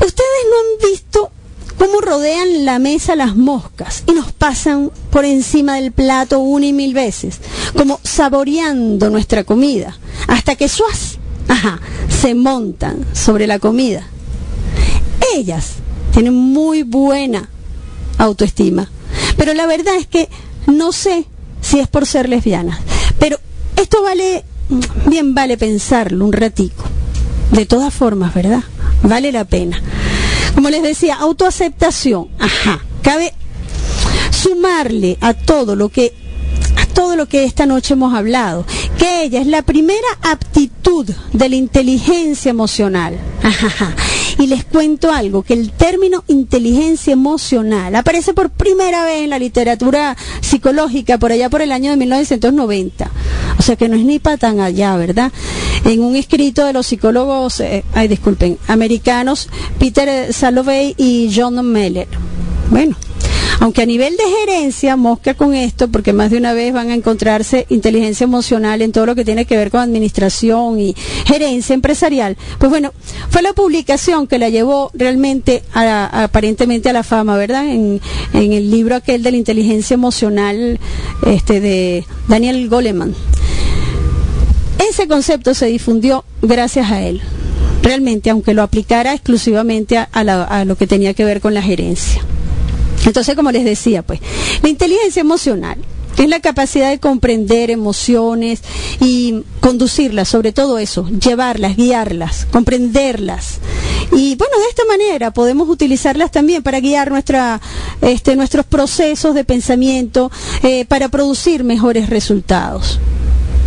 Ustedes 0.00 0.44
no 0.50 0.56
han 0.58 0.90
visto 0.92 1.30
cómo 1.78 2.00
rodean 2.00 2.64
la 2.64 2.78
mesa 2.78 3.16
las 3.16 3.36
moscas 3.36 4.04
y 4.06 4.12
nos 4.12 4.32
pasan 4.32 4.90
por 5.10 5.24
encima 5.24 5.76
del 5.76 5.92
plato 5.92 6.38
una 6.38 6.66
y 6.66 6.72
mil 6.72 6.94
veces, 6.94 7.40
como 7.76 8.00
saboreando 8.02 9.10
nuestra 9.10 9.44
comida, 9.44 9.96
hasta 10.28 10.56
que 10.56 10.68
suas, 10.68 11.18
ajá, 11.48 11.80
se 12.08 12.34
montan 12.34 13.04
sobre 13.12 13.46
la 13.46 13.58
comida. 13.58 14.06
Ellas 15.34 15.74
tienen 16.12 16.34
muy 16.34 16.82
buena 16.82 17.48
autoestima, 18.18 18.90
pero 19.36 19.54
la 19.54 19.66
verdad 19.66 19.96
es 19.96 20.06
que 20.06 20.28
no 20.66 20.92
sé 20.92 21.26
si 21.60 21.80
es 21.80 21.88
por 21.88 22.06
ser 22.06 22.28
lesbianas, 22.28 22.78
pero 23.18 23.38
esto 23.76 24.02
vale, 24.02 24.44
bien 25.06 25.34
vale 25.34 25.56
pensarlo 25.56 26.24
un 26.24 26.32
ratico. 26.32 26.84
De 27.52 27.64
todas 27.64 27.94
formas, 27.94 28.34
¿verdad? 28.34 28.64
Vale 29.02 29.30
la 29.30 29.44
pena. 29.44 29.80
Como 30.56 30.70
les 30.70 30.82
decía, 30.82 31.16
autoaceptación. 31.16 32.28
Ajá. 32.38 32.80
Cabe 33.02 33.34
sumarle 34.32 35.18
a 35.20 35.34
todo 35.34 35.76
lo 35.76 35.90
que 35.90 36.14
todo 36.96 37.14
lo 37.14 37.26
que 37.26 37.44
esta 37.44 37.66
noche 37.66 37.92
hemos 37.92 38.14
hablado, 38.14 38.64
que 38.98 39.24
ella 39.24 39.42
es 39.42 39.46
la 39.46 39.60
primera 39.60 40.08
aptitud 40.22 41.06
de 41.34 41.48
la 41.50 41.54
inteligencia 41.54 42.48
emocional. 42.48 43.18
Y 44.38 44.46
les 44.46 44.64
cuento 44.64 45.12
algo, 45.12 45.42
que 45.42 45.52
el 45.54 45.72
término 45.72 46.24
inteligencia 46.26 47.12
emocional 47.12 47.94
aparece 47.94 48.32
por 48.34 48.50
primera 48.50 49.04
vez 49.04 49.24
en 49.24 49.30
la 49.30 49.38
literatura 49.38 50.16
psicológica 50.40 51.18
por 51.18 51.32
allá 51.32 51.50
por 51.50 51.62
el 51.62 51.72
año 51.72 51.90
de 51.90 51.96
1990. 51.98 53.10
O 53.58 53.62
sea 53.62 53.76
que 53.76 53.88
no 53.88 53.96
es 53.96 54.04
ni 54.04 54.18
para 54.18 54.38
tan 54.38 54.60
allá, 54.60 54.96
¿verdad? 54.96 55.32
En 55.84 56.02
un 56.02 56.16
escrito 56.16 56.64
de 56.64 56.72
los 56.72 56.86
psicólogos, 56.86 57.60
eh, 57.60 57.84
ay 57.94 58.08
disculpen, 58.08 58.58
americanos, 58.68 59.48
Peter 59.78 60.32
Salovey 60.32 60.94
y 60.96 61.30
John 61.34 61.64
Meller. 61.66 62.08
Bueno, 62.70 62.96
aunque 63.60 63.82
a 63.82 63.86
nivel 63.86 64.16
de 64.16 64.24
gerencia, 64.40 64.96
mosca 64.96 65.34
con 65.34 65.54
esto, 65.54 65.88
porque 65.88 66.12
más 66.12 66.30
de 66.30 66.38
una 66.38 66.52
vez 66.52 66.72
van 66.72 66.90
a 66.90 66.94
encontrarse 66.94 67.66
inteligencia 67.68 68.24
emocional 68.24 68.82
en 68.82 68.92
todo 68.92 69.06
lo 69.06 69.14
que 69.14 69.24
tiene 69.24 69.44
que 69.44 69.56
ver 69.56 69.70
con 69.70 69.80
administración 69.80 70.80
y 70.80 70.94
gerencia 71.24 71.74
empresarial. 71.74 72.36
Pues 72.58 72.70
bueno, 72.70 72.92
fue 73.30 73.42
la 73.42 73.52
publicación 73.52 74.26
que 74.26 74.38
la 74.38 74.48
llevó 74.48 74.90
realmente 74.94 75.62
aparentemente 75.72 76.90
a 76.90 76.92
la 76.92 77.02
fama, 77.02 77.36
¿verdad? 77.36 77.66
En, 77.68 78.00
el 78.32 78.70
libro 78.70 78.94
aquel 78.94 79.22
de 79.22 79.30
la 79.30 79.36
inteligencia 79.36 79.94
emocional 79.94 80.78
este, 81.26 81.60
de 81.60 82.04
Daniel 82.28 82.68
Goleman. 82.68 83.14
Ese 84.88 85.08
concepto 85.08 85.54
se 85.54 85.66
difundió 85.66 86.24
gracias 86.42 86.90
a 86.90 87.02
él, 87.02 87.20
realmente, 87.82 88.30
aunque 88.30 88.54
lo 88.54 88.62
aplicara 88.62 89.14
exclusivamente 89.14 89.98
a, 89.98 90.08
a 90.12 90.64
lo 90.64 90.76
que 90.76 90.86
tenía 90.86 91.14
que 91.14 91.24
ver 91.24 91.40
con 91.40 91.54
la 91.54 91.62
gerencia. 91.62 92.22
Entonces, 93.04 93.34
como 93.34 93.52
les 93.52 93.64
decía, 93.64 94.02
pues, 94.02 94.20
la 94.62 94.68
inteligencia 94.68 95.20
emocional 95.20 95.78
es 96.18 96.28
la 96.28 96.40
capacidad 96.40 96.90
de 96.90 96.98
comprender 96.98 97.70
emociones 97.70 98.62
y 99.00 99.42
conducirlas, 99.60 100.28
sobre 100.28 100.52
todo 100.52 100.78
eso, 100.78 101.08
llevarlas, 101.08 101.76
guiarlas, 101.76 102.46
comprenderlas. 102.50 103.58
Y 104.12 104.36
bueno, 104.36 104.58
de 104.58 104.68
esta 104.70 104.84
manera 104.86 105.30
podemos 105.30 105.68
utilizarlas 105.68 106.30
también 106.30 106.62
para 106.62 106.80
guiar 106.80 107.10
nuestra, 107.10 107.60
este, 108.00 108.36
nuestros 108.36 108.64
procesos 108.64 109.34
de 109.34 109.44
pensamiento, 109.44 110.30
eh, 110.62 110.84
para 110.86 111.08
producir 111.08 111.64
mejores 111.64 112.08
resultados. 112.08 112.98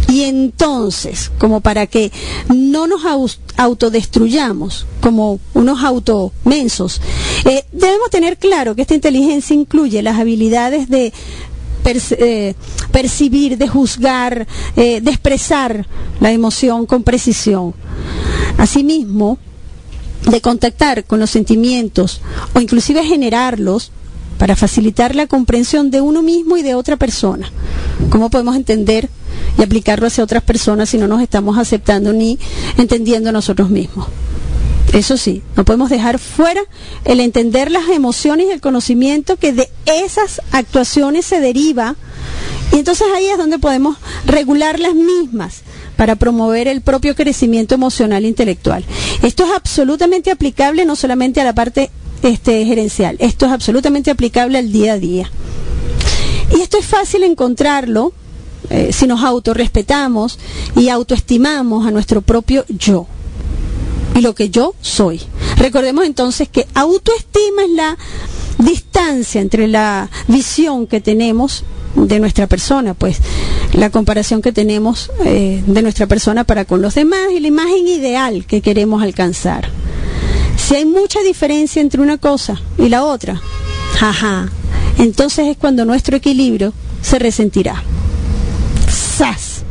Y 0.10 0.24
entonces, 0.24 1.32
como 1.38 1.62
para 1.62 1.86
que 1.88 2.12
no 2.54 2.88
nos 2.88 3.02
autodestruyamos 3.58 4.88
como 5.02 5.40
unos 5.54 5.84
automensos, 5.84 7.00
eh, 7.46 7.64
debemos 7.72 8.10
tener 8.10 8.38
claro 8.38 8.76
que 8.76 8.82
esta 8.82 8.96
inteligencia 8.96 9.54
incluye 9.54 10.02
las 10.02 10.18
habilidades 10.18 10.90
de 10.90 11.14
eh, 11.86 12.56
percibir, 12.92 13.58
de 13.58 13.68
juzgar, 13.68 14.48
eh, 14.76 15.00
de 15.02 15.12
expresar 15.12 15.88
la 16.20 16.32
emoción 16.32 16.86
con 16.86 17.04
precisión. 17.04 17.74
Asimismo, 18.58 19.38
de 20.30 20.42
contactar 20.42 21.06
con 21.06 21.20
los 21.20 21.30
sentimientos 21.30 22.22
o 22.54 22.60
inclusive 22.60 23.04
generarlos 23.06 23.92
para 24.40 24.56
facilitar 24.56 25.16
la 25.16 25.28
comprensión 25.28 25.92
de 25.92 26.02
uno 26.02 26.24
mismo 26.24 26.58
y 26.58 26.64
de 26.64 26.74
otra 26.74 26.96
persona. 26.96 27.52
¿Cómo 28.10 28.32
podemos 28.32 28.56
entender 28.56 29.10
y 29.58 29.62
aplicarlo 29.62 30.08
hacia 30.08 30.24
otras 30.24 30.42
personas 30.42 30.90
si 30.90 30.98
no 30.98 31.08
nos 31.08 31.22
estamos 31.22 31.58
aceptando 31.60 32.14
ni 32.14 32.40
entendiendo 32.78 33.32
nosotros 33.32 33.70
mismos? 33.70 34.08
Eso 34.94 35.18
sí, 35.18 35.44
no 35.56 35.66
podemos 35.66 35.90
dejar 35.90 36.18
fuera 36.18 36.62
el 37.06 37.20
entender 37.20 37.70
las 37.70 37.90
emociones 37.90 38.48
y 38.48 38.52
el 38.52 38.62
conocimiento 38.62 39.36
que 39.36 39.54
de 39.54 39.70
esas 39.86 40.42
actuaciones 40.52 41.26
se 41.26 41.42
deriva. 41.42 41.96
Y 42.72 42.78
entonces 42.78 43.08
ahí 43.16 43.26
es 43.26 43.38
donde 43.38 43.60
podemos 43.60 43.98
regular 44.26 44.80
las 44.80 44.96
mismas 44.96 45.62
para 45.98 46.16
promover 46.16 46.70
el 46.70 46.80
propio 46.82 47.14
crecimiento 47.14 47.76
emocional 47.76 48.24
e 48.24 48.30
intelectual. 48.30 48.86
Esto 49.22 49.44
es 49.44 49.52
absolutamente 49.52 50.32
aplicable 50.32 50.86
no 50.86 50.96
solamente 50.96 51.42
a 51.42 51.44
la 51.44 51.54
parte 51.54 51.92
este, 52.24 52.66
gerencial. 52.66 53.16
Esto 53.20 53.46
es 53.46 53.52
absolutamente 53.52 54.12
aplicable 54.12 54.58
al 54.58 54.72
día 54.72 54.94
a 54.94 55.00
día. 55.00 55.32
Y 56.56 56.62
esto 56.62 56.78
es 56.78 56.86
fácil 56.86 57.24
encontrarlo 57.24 58.14
eh, 58.70 58.92
si 58.92 59.08
nos 59.08 59.24
autorrespetamos 59.24 60.40
y 60.76 60.90
autoestimamos 60.90 61.88
a 61.88 61.92
nuestro 61.92 62.22
propio 62.22 62.66
yo 62.68 63.08
y 64.16 64.22
lo 64.22 64.36
que 64.36 64.50
yo 64.50 64.76
soy. 64.82 65.22
Recordemos 65.58 66.06
entonces 66.06 66.50
que 66.50 66.68
autoestima 66.74 67.64
es 67.64 67.72
la 67.72 67.98
distancia 68.58 69.42
entre 69.42 69.68
la 69.68 70.10
visión 70.28 70.88
que 70.88 71.00
tenemos 71.02 71.64
de 71.96 72.20
nuestra 72.20 72.48
persona, 72.48 72.94
pues 72.94 73.18
la 73.74 73.90
comparación 73.90 74.42
que 74.42 74.52
tenemos 74.52 75.12
eh, 75.26 75.64
de 75.66 75.82
nuestra 75.82 76.08
persona 76.08 76.44
para 76.44 76.66
con 76.66 76.82
los 76.82 76.96
demás 76.96 77.32
y 77.34 77.40
la 77.40 77.48
imagen 77.48 77.88
ideal 77.88 78.46
que 78.46 78.62
queremos 78.62 79.02
alcanzar. 79.02 79.70
Si 80.70 80.76
hay 80.76 80.86
mucha 80.86 81.22
diferencia 81.22 81.82
entre 81.82 82.00
una 82.00 82.20
cosa 82.20 82.62
y 82.78 82.90
la 82.90 83.04
otra, 83.04 83.42
jaja, 83.98 84.50
entonces 85.00 85.48
es 85.48 85.58
cuando 85.58 85.84
nuestro 85.84 86.16
equilibrio 86.16 86.74
se 87.02 87.18
resentirá. 87.18 87.82
¡Sas! 88.88 89.64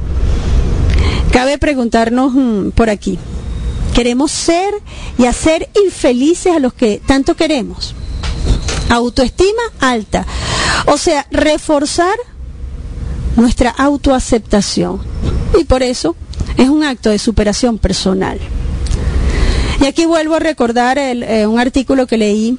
Cabe 1.31 1.57
preguntarnos 1.57 2.33
mm, 2.35 2.71
por 2.71 2.91
aquí, 2.91 3.17
¿queremos 3.95 4.33
ser 4.33 4.75
y 5.19 5.27
hacer 5.27 5.69
infelices 5.85 6.53
a 6.53 6.59
los 6.59 6.75
que 6.75 7.01
tanto 7.07 7.37
queremos? 7.37 7.95
Autoestima 8.91 9.63
alta. 9.79 10.27
O 10.87 10.99
sea, 10.99 11.29
reforzar 11.31 12.17
nuestra 13.37 13.71
autoaceptación. 13.71 15.01
Y 15.61 15.63
por 15.63 15.85
eso 15.85 16.17
es 16.57 16.69
un 16.69 16.83
acto 16.83 17.11
de 17.11 17.21
superación 17.21 17.79
personal. 17.79 18.41
Y 19.81 19.87
aquí 19.87 20.07
vuelvo 20.07 20.35
a 20.35 20.41
recordar 20.41 20.99
eh, 20.99 21.47
un 21.47 21.59
artículo 21.61 22.07
que 22.07 22.19
leí. 22.19 22.59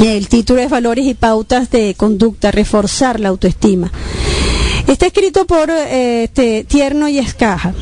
El 0.00 0.28
título 0.28 0.60
es 0.60 0.70
Valores 0.70 1.04
y 1.04 1.14
Pautas 1.14 1.70
de 1.70 1.94
Conducta, 1.94 2.50
reforzar 2.50 3.20
la 3.20 3.28
autoestima. 3.28 3.92
Está 4.86 5.06
escrito 5.06 5.46
por 5.46 5.70
eh, 5.70 6.24
este, 6.24 6.64
Tierno 6.64 7.06
y 7.08 7.18
Escaja. 7.18 7.74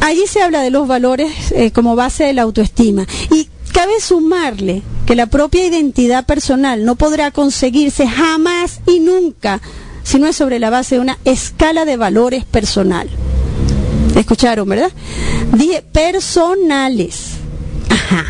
Allí 0.00 0.26
se 0.26 0.42
habla 0.42 0.62
de 0.62 0.70
los 0.70 0.86
valores 0.86 1.52
eh, 1.52 1.70
como 1.70 1.96
base 1.96 2.24
de 2.24 2.32
la 2.34 2.42
autoestima. 2.42 3.06
Y 3.32 3.48
cabe 3.72 4.00
sumarle 4.00 4.82
que 5.06 5.14
la 5.14 5.26
propia 5.26 5.66
identidad 5.66 6.26
personal 6.26 6.84
no 6.84 6.96
podrá 6.96 7.30
conseguirse 7.30 8.06
jamás 8.06 8.80
y 8.86 9.00
nunca 9.00 9.60
si 10.02 10.18
no 10.18 10.26
es 10.26 10.36
sobre 10.36 10.58
la 10.58 10.70
base 10.70 10.96
de 10.96 11.00
una 11.00 11.18
escala 11.24 11.84
de 11.84 11.96
valores 11.96 12.44
personal. 12.44 13.08
¿Escucharon, 14.16 14.68
verdad? 14.68 14.90
Dije 15.52 15.82
personales. 15.92 17.34
Ajá. 17.88 18.24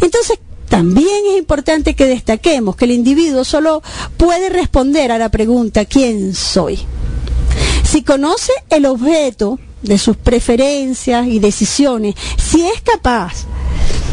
Entonces, 0.00 0.38
también 0.68 1.24
es 1.30 1.38
importante 1.38 1.94
que 1.94 2.06
destaquemos 2.06 2.76
que 2.76 2.84
el 2.86 2.92
individuo 2.92 3.44
solo 3.44 3.82
puede 4.16 4.48
responder 4.48 5.12
a 5.12 5.18
la 5.18 5.28
pregunta 5.28 5.84
¿quién 5.84 6.34
soy? 6.34 6.78
Si 7.84 8.02
conoce 8.02 8.52
el 8.70 8.86
objeto 8.86 9.58
de 9.82 9.98
sus 9.98 10.16
preferencias 10.16 11.26
y 11.26 11.38
decisiones, 11.38 12.14
si 12.36 12.62
es 12.62 12.80
capaz 12.82 13.46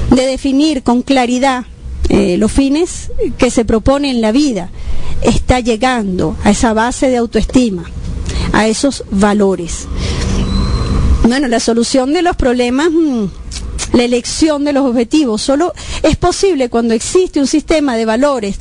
de 0.09 0.25
definir 0.25 0.83
con 0.83 1.01
claridad 1.01 1.65
eh, 2.09 2.37
los 2.37 2.51
fines 2.51 3.11
que 3.37 3.49
se 3.49 3.65
propone 3.65 4.09
en 4.11 4.21
la 4.21 4.31
vida, 4.31 4.69
está 5.21 5.59
llegando 5.59 6.35
a 6.43 6.51
esa 6.51 6.73
base 6.73 7.09
de 7.09 7.17
autoestima, 7.17 7.83
a 8.51 8.67
esos 8.67 9.03
valores. 9.09 9.87
Bueno, 11.23 11.47
la 11.47 11.61
solución 11.61 12.11
de 12.13 12.21
los 12.21 12.35
problemas, 12.35 12.89
mm, 12.91 13.25
la 13.93 14.03
elección 14.03 14.65
de 14.65 14.73
los 14.73 14.85
objetivos, 14.85 15.41
solo 15.41 15.73
es 16.03 16.17
posible 16.17 16.69
cuando 16.69 16.93
existe 16.93 17.39
un 17.39 17.47
sistema 17.47 17.95
de 17.95 18.05
valores 18.05 18.57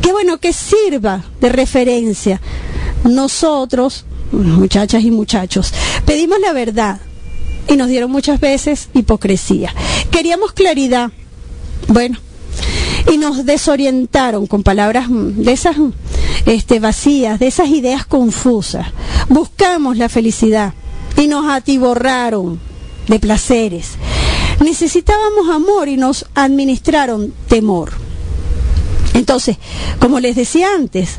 que, 0.00 0.10
bueno, 0.12 0.38
que 0.38 0.54
sirva 0.54 1.24
de 1.40 1.50
referencia. 1.50 2.40
Nosotros, 3.04 4.06
muchachas 4.32 5.04
y 5.04 5.10
muchachos, 5.10 5.74
pedimos 6.06 6.40
la 6.40 6.54
verdad 6.54 7.00
y 7.68 7.76
nos 7.76 7.88
dieron 7.88 8.10
muchas 8.10 8.40
veces 8.40 8.88
hipocresía. 8.94 9.72
Queríamos 10.10 10.52
claridad. 10.52 11.10
Bueno, 11.88 12.18
y 13.12 13.18
nos 13.18 13.44
desorientaron 13.44 14.46
con 14.46 14.62
palabras 14.62 15.10
mm, 15.10 15.42
de 15.42 15.52
esas 15.52 15.76
este, 16.46 16.80
vacías, 16.80 17.38
de 17.38 17.46
esas 17.46 17.68
ideas 17.68 18.06
confusas. 18.06 18.86
Buscamos 19.28 19.98
la 19.98 20.08
felicidad 20.08 20.72
y 21.16 21.26
nos 21.26 21.46
atiborraron 21.50 22.60
de 23.08 23.18
placeres. 23.18 23.92
Necesitábamos 24.60 25.48
amor 25.50 25.88
y 25.88 25.96
nos 25.96 26.26
administraron 26.34 27.34
temor. 27.48 27.92
Entonces, 29.14 29.56
como 30.00 30.20
les 30.20 30.36
decía 30.36 30.68
antes, 30.74 31.18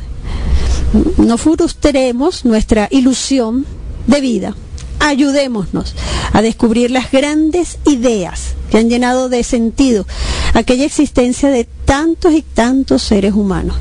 no 1.16 1.38
frustremos 1.38 2.44
nuestra 2.44 2.88
ilusión 2.90 3.66
de 4.06 4.20
vida. 4.20 4.56
Ayudémonos 4.98 5.94
a 6.32 6.42
descubrir 6.42 6.90
las 6.90 7.10
grandes 7.10 7.78
ideas 7.86 8.54
que 8.70 8.78
han 8.78 8.88
llenado 8.88 9.28
de 9.28 9.44
sentido 9.44 10.06
aquella 10.54 10.84
existencia 10.84 11.50
de 11.50 11.64
tantos 11.64 12.32
y 12.32 12.42
tantos 12.42 13.02
seres 13.02 13.34
humanos. 13.34 13.76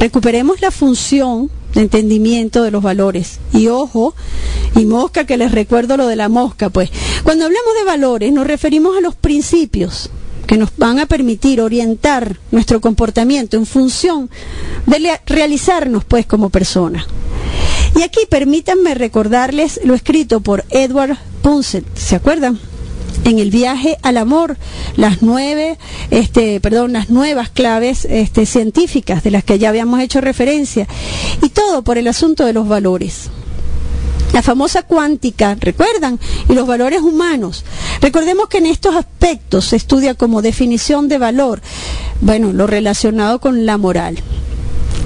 Recuperemos 0.00 0.60
la 0.60 0.70
función 0.70 1.50
entendimiento 1.74 2.62
de 2.62 2.70
los 2.70 2.82
valores. 2.82 3.38
Y 3.52 3.68
ojo, 3.68 4.14
y 4.76 4.84
mosca, 4.84 5.24
que 5.24 5.36
les 5.36 5.52
recuerdo 5.52 5.96
lo 5.96 6.06
de 6.06 6.16
la 6.16 6.28
mosca, 6.28 6.70
pues 6.70 6.90
cuando 7.22 7.44
hablamos 7.44 7.74
de 7.78 7.84
valores 7.84 8.32
nos 8.32 8.46
referimos 8.46 8.96
a 8.96 9.00
los 9.00 9.14
principios 9.14 10.10
que 10.46 10.58
nos 10.58 10.76
van 10.76 10.98
a 10.98 11.06
permitir 11.06 11.60
orientar 11.60 12.38
nuestro 12.50 12.80
comportamiento 12.80 13.56
en 13.56 13.66
función 13.66 14.30
de 14.86 15.20
realizarnos 15.26 16.04
pues 16.04 16.26
como 16.26 16.50
personas. 16.50 17.06
Y 17.96 18.02
aquí 18.02 18.20
permítanme 18.28 18.94
recordarles 18.94 19.80
lo 19.84 19.94
escrito 19.94 20.40
por 20.40 20.64
Edward 20.70 21.16
Punset, 21.42 21.84
¿se 21.96 22.16
acuerdan? 22.16 22.58
En 23.24 23.38
el 23.38 23.50
viaje 23.50 23.98
al 24.02 24.16
amor 24.16 24.56
las 24.96 25.22
nueve, 25.22 25.78
este, 26.10 26.60
perdón, 26.60 26.92
las 26.92 27.10
nuevas 27.10 27.50
claves 27.50 28.06
este, 28.10 28.46
científicas 28.46 29.22
de 29.22 29.30
las 29.30 29.44
que 29.44 29.58
ya 29.58 29.68
habíamos 29.68 30.00
hecho 30.00 30.20
referencia 30.20 30.86
y 31.42 31.48
todo 31.48 31.82
por 31.82 31.98
el 31.98 32.08
asunto 32.08 32.44
de 32.44 32.52
los 32.52 32.68
valores. 32.68 33.30
La 34.32 34.42
famosa 34.42 34.82
cuántica, 34.82 35.56
¿recuerdan? 35.60 36.18
Y 36.48 36.54
los 36.54 36.66
valores 36.66 37.02
humanos. 37.02 37.64
Recordemos 38.00 38.48
que 38.48 38.58
en 38.58 38.66
estos 38.66 38.96
aspectos 38.96 39.66
se 39.66 39.76
estudia 39.76 40.14
como 40.14 40.42
definición 40.42 41.06
de 41.08 41.18
valor, 41.18 41.62
bueno, 42.20 42.52
lo 42.52 42.66
relacionado 42.66 43.40
con 43.40 43.64
la 43.64 43.78
moral. 43.78 44.18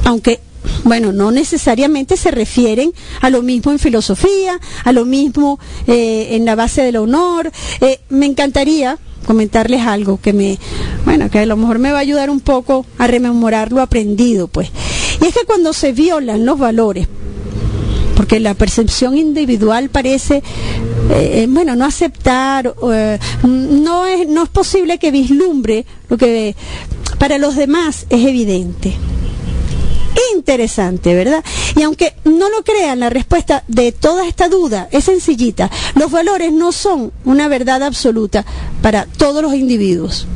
Aunque 0.05 0.40
bueno, 0.85 1.12
no 1.12 1.31
necesariamente 1.31 2.16
se 2.16 2.31
refieren 2.31 2.92
a 3.20 3.31
lo 3.31 3.42
mismo 3.42 3.72
en 3.72 3.78
filosofía, 3.78 4.61
a 4.85 4.92
lo 4.92 5.04
mismo 5.04 5.59
eh, 5.87 6.28
en 6.33 6.44
la 6.44 6.54
base 6.54 6.83
del 6.83 6.96
honor. 6.96 7.50
Eh, 7.81 8.00
me 8.09 8.26
encantaría 8.26 8.98
comentarles 9.26 9.83
algo 9.83 10.20
que 10.20 10.33
me, 10.33 10.59
bueno, 11.04 11.31
que 11.31 11.40
a 11.40 11.46
lo 11.46 11.57
mejor 11.57 11.78
me 11.78 11.92
va 11.92 11.98
a 11.98 12.02
ayudar 12.02 12.31
un 12.31 12.40
poco 12.40 12.87
a 12.96 13.07
rememorar 13.07 13.72
lo 13.72 13.83
aprendido, 13.83 14.48
pues. 14.48 14.70
Y 15.20 15.26
es 15.26 15.35
que 15.35 15.44
cuando 15.46 15.72
se 15.72 15.92
violan 15.92 16.46
los 16.46 16.59
valores, 16.59 17.09
porque 18.16 18.40
la 18.40 18.54
percepción 18.54 19.16
individual 19.16 19.90
parece, 19.90 20.42
eh, 21.11 21.46
bueno, 21.48 21.76
no 21.76 21.85
aceptar, 21.85 22.74
no, 23.42 24.07
es, 24.07 24.28
no 24.28 24.42
es 24.42 24.48
posible 24.48 24.98
que 24.98 25.11
vislumbre 25.11 25.85
lo 26.09 26.16
que 26.16 26.57
para 27.18 27.38
los 27.38 27.57
demás 27.57 28.07
es 28.11 28.26
evidente 28.26 28.94
interesante, 30.35 31.14
¿verdad? 31.14 31.44
Y 31.76 31.83
aunque 31.83 32.14
no 32.24 32.48
lo 32.50 32.62
crean, 32.62 33.00
la 33.00 33.11
respuesta 33.11 33.64
de 33.68 33.92
toda 33.92 34.26
esta 34.26 34.48
duda 34.48 34.88
es 34.90 35.04
sencillita. 35.04 35.70
Los 35.94 36.11
valores 36.11 36.52
no 36.52 36.72
son 36.72 37.12
una 37.24 37.48
verdad 37.48 37.83
absoluta 37.83 38.44
para 38.83 39.07
todos 39.07 39.42
los 39.42 39.54
individuos 39.54 40.26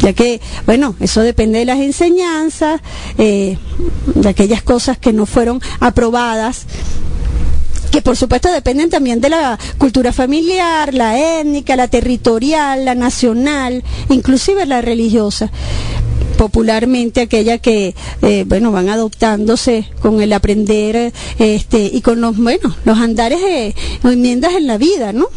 ya 0.00 0.12
que, 0.12 0.40
bueno, 0.66 0.94
eso 1.00 1.22
depende 1.22 1.58
de 1.58 1.64
las 1.64 1.78
enseñanzas, 1.78 2.80
eh, 3.16 3.58
de 4.14 4.28
aquellas 4.28 4.62
cosas 4.62 4.98
que 4.98 5.12
no 5.12 5.26
fueron 5.26 5.60
aprobadas 5.80 6.66
que 7.90 8.02
por 8.02 8.16
supuesto 8.16 8.52
dependen 8.52 8.90
también 8.90 9.20
de 9.20 9.30
la 9.30 9.58
cultura 9.78 10.12
familiar, 10.12 10.92
la 10.92 11.40
étnica, 11.40 11.76
la 11.76 11.88
territorial, 11.88 12.84
la 12.84 12.94
nacional, 12.94 13.82
inclusive 14.10 14.66
la 14.66 14.82
religiosa 14.82 15.50
popularmente 16.36 17.20
aquella 17.20 17.58
que 17.58 17.94
eh, 18.22 18.44
bueno 18.46 18.70
van 18.72 18.88
adoptándose 18.88 19.88
con 20.00 20.20
el 20.20 20.32
aprender 20.32 21.12
este 21.38 21.90
y 21.92 22.00
con 22.02 22.20
los 22.20 22.36
bueno 22.36 22.74
los 22.84 22.98
andares 22.98 23.40
de 23.40 23.74
enmiendas 24.04 24.54
en 24.54 24.66
la 24.66 24.76
vida 24.78 25.12
no 25.12 25.28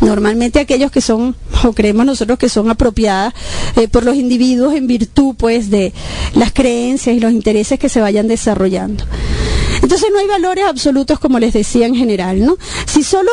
normalmente 0.00 0.60
aquellos 0.60 0.90
que 0.90 1.00
son 1.00 1.34
o 1.64 1.72
creemos 1.72 2.06
nosotros 2.06 2.38
que 2.38 2.48
son 2.48 2.70
apropiadas 2.70 3.34
eh, 3.76 3.88
por 3.88 4.04
los 4.04 4.16
individuos 4.16 4.74
en 4.74 4.86
virtud 4.86 5.34
pues 5.36 5.70
de 5.70 5.92
las 6.34 6.52
creencias 6.52 7.16
y 7.16 7.20
los 7.20 7.32
intereses 7.32 7.78
que 7.78 7.88
se 7.88 8.00
vayan 8.00 8.28
desarrollando. 8.28 9.04
Entonces 9.82 10.08
no 10.12 10.18
hay 10.18 10.26
valores 10.26 10.64
absolutos 10.66 11.18
como 11.18 11.38
les 11.38 11.52
decía 11.52 11.86
en 11.86 11.94
general 11.94 12.44
no 12.44 12.56
si 12.86 13.02
solo 13.02 13.30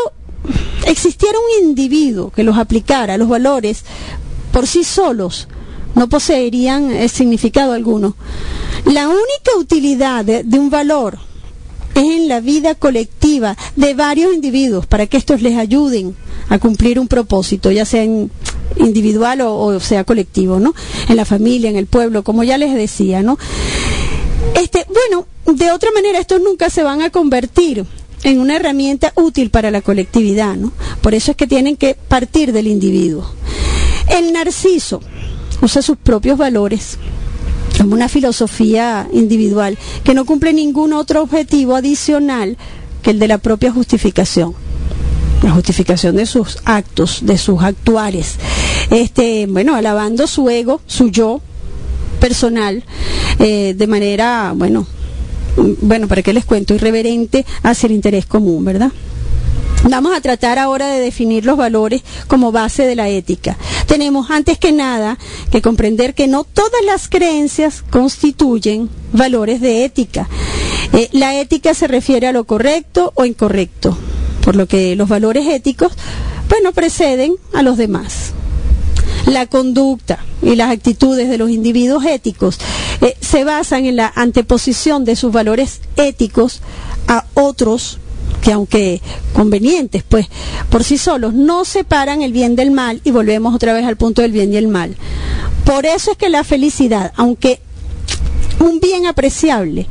existiera 0.87 1.37
un 1.37 1.67
individuo 1.67 2.31
que 2.31 2.43
los 2.43 2.57
aplicara 2.57 3.17
los 3.17 3.29
valores 3.29 3.83
por 4.51 4.67
sí 4.67 4.83
solos 4.83 5.47
no 5.95 6.09
poseerían 6.09 6.91
eh, 6.91 7.09
significado 7.09 7.73
alguno. 7.73 8.15
La 8.85 9.07
única 9.07 9.57
utilidad 9.57 10.23
de, 10.23 10.45
un 10.59 10.69
valor 10.69 11.17
es 11.95 12.03
en 12.03 12.27
la 12.27 12.41
vida 12.41 12.75
colectiva 12.75 13.57
de 13.75 13.93
varios 13.93 14.33
individuos 14.33 14.85
para 14.85 15.07
que 15.07 15.17
estos 15.17 15.41
les 15.41 15.57
ayuden 15.57 16.15
a 16.49 16.59
cumplir 16.59 16.99
un 16.99 17.07
propósito, 17.07 17.71
ya 17.71 17.85
sea 17.85 18.03
individual 18.77 19.41
o, 19.41 19.79
sea 19.79 20.03
colectivo, 20.03 20.59
¿no? 20.59 20.75
En 21.09 21.15
la 21.15 21.25
familia, 21.25 21.69
en 21.69 21.77
el 21.77 21.87
pueblo, 21.87 22.23
como 22.23 22.43
ya 22.43 22.57
les 22.57 22.75
decía, 22.75 23.23
¿no? 23.23 23.39
Este, 24.55 24.85
bueno, 24.87 25.25
de 25.57 25.71
otra 25.71 25.89
manera 25.91 26.19
estos 26.19 26.41
nunca 26.41 26.69
se 26.69 26.83
van 26.83 27.01
a 27.01 27.09
convertir 27.09 27.85
en 28.23 28.39
una 28.39 28.57
herramienta 28.57 29.13
útil 29.15 29.49
para 29.49 29.71
la 29.71 29.81
colectividad, 29.81 30.55
¿no? 30.55 30.71
Por 31.01 31.15
eso 31.15 31.31
es 31.31 31.37
que 31.37 31.47
tienen 31.47 31.77
que 31.77 31.95
partir 31.95 32.51
del 32.51 32.67
individuo. 32.67 33.25
El 34.09 34.33
narciso, 34.33 35.01
usa 35.61 35.81
sus 35.81 35.97
propios 35.97 36.37
valores 36.37 36.97
como 37.77 37.93
una 37.93 38.09
filosofía 38.09 39.07
individual 39.11 39.77
que 40.03 40.13
no 40.13 40.25
cumple 40.25 40.53
ningún 40.53 40.93
otro 40.93 41.21
objetivo 41.21 41.75
adicional 41.75 42.57
que 43.01 43.11
el 43.11 43.19
de 43.19 43.27
la 43.27 43.37
propia 43.37 43.71
justificación 43.71 44.55
la 45.43 45.51
justificación 45.51 46.15
de 46.15 46.25
sus 46.25 46.57
actos, 46.65 47.19
de 47.21 47.37
sus 47.37 47.61
actuales. 47.61 48.37
Este, 48.89 49.45
bueno, 49.47 49.75
alabando 49.75 50.25
su 50.25 50.49
ego, 50.49 50.81
su 50.87 51.09
yo 51.09 51.39
personal, 52.19 52.83
eh, 53.37 53.75
de 53.77 53.87
manera, 53.87 54.53
bueno, 54.55 54.87
bueno, 55.81 56.07
para 56.07 56.23
qué 56.23 56.33
les 56.33 56.45
cuento, 56.45 56.73
irreverente 56.73 57.45
hacia 57.61 57.87
el 57.87 57.93
interés 57.93 58.25
común, 58.25 58.65
¿verdad? 58.65 58.91
Vamos 59.83 60.15
a 60.15 60.21
tratar 60.21 60.57
ahora 60.57 60.87
de 60.87 60.99
definir 60.99 61.45
los 61.45 61.57
valores 61.57 62.01
como 62.27 62.51
base 62.51 62.85
de 62.87 62.95
la 62.95 63.07
ética. 63.07 63.57
Tenemos 63.85 64.31
antes 64.31 64.57
que 64.57 64.71
nada 64.71 65.17
que 65.51 65.61
comprender 65.61 66.15
que 66.15 66.27
no 66.27 66.43
todas 66.43 66.83
las 66.85 67.07
creencias 67.07 67.83
constituyen 67.89 68.89
valores 69.13 69.61
de 69.61 69.85
ética. 69.85 70.27
Eh, 70.93 71.09
la 71.11 71.39
ética 71.39 71.73
se 71.73 71.87
refiere 71.87 72.27
a 72.27 72.31
lo 72.31 72.45
correcto 72.45 73.11
o 73.15 73.25
incorrecto, 73.25 73.97
por 74.43 74.55
lo 74.55 74.67
que 74.67 74.95
los 74.95 75.07
valores 75.07 75.47
éticos, 75.47 75.93
bueno, 76.49 76.71
preceden 76.71 77.35
a 77.53 77.61
los 77.61 77.77
demás. 77.77 78.33
La 79.27 79.47
conducta 79.47 80.19
y 80.41 80.55
las 80.55 80.71
actitudes 80.71 81.29
de 81.29 81.37
los 81.37 81.49
individuos 81.49 82.05
éticos 82.05 82.59
eh, 83.01 83.15
se 83.21 83.43
basan 83.43 83.85
en 83.85 83.95
la 83.95 84.11
anteposición 84.15 85.03
de 85.03 85.15
sus 85.15 85.31
valores 85.31 85.81
éticos 85.95 86.61
a 87.07 87.25
otros 87.33 87.99
que 88.45 88.51
aunque 88.51 89.01
convenientes, 89.33 90.03
pues 90.07 90.27
por 90.69 90.83
sí 90.83 90.99
solos, 90.99 91.33
no 91.33 91.65
separan 91.65 92.21
el 92.21 92.31
bien 92.31 92.55
del 92.55 92.69
mal 92.69 93.01
y 93.03 93.09
volvemos 93.09 93.55
otra 93.55 93.73
vez 93.73 93.83
al 93.85 93.97
punto 93.97 94.21
del 94.21 94.33
bien 94.33 94.53
y 94.53 94.57
el 94.57 94.67
mal. 94.67 94.95
Por 95.63 95.87
eso 95.87 96.11
es 96.11 96.17
que 96.17 96.29
la 96.29 96.43
felicidad, 96.43 97.11
aunque 97.15 97.59
un 98.59 98.79
bien 98.79 99.07
apreciable, 99.07 99.87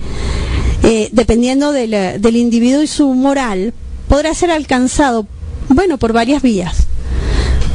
eh, 0.85 1.09
dependiendo 1.11 1.73
del 1.73 2.37
individuo 2.37 2.81
y 2.81 2.87
su 2.87 3.09
moral, 3.13 3.75
podrá 4.09 4.33
ser 4.35 4.53
alcanzado, 4.53 5.27
bueno, 5.69 5.99
por 5.99 6.13
varias 6.13 6.41
vías. 6.41 6.87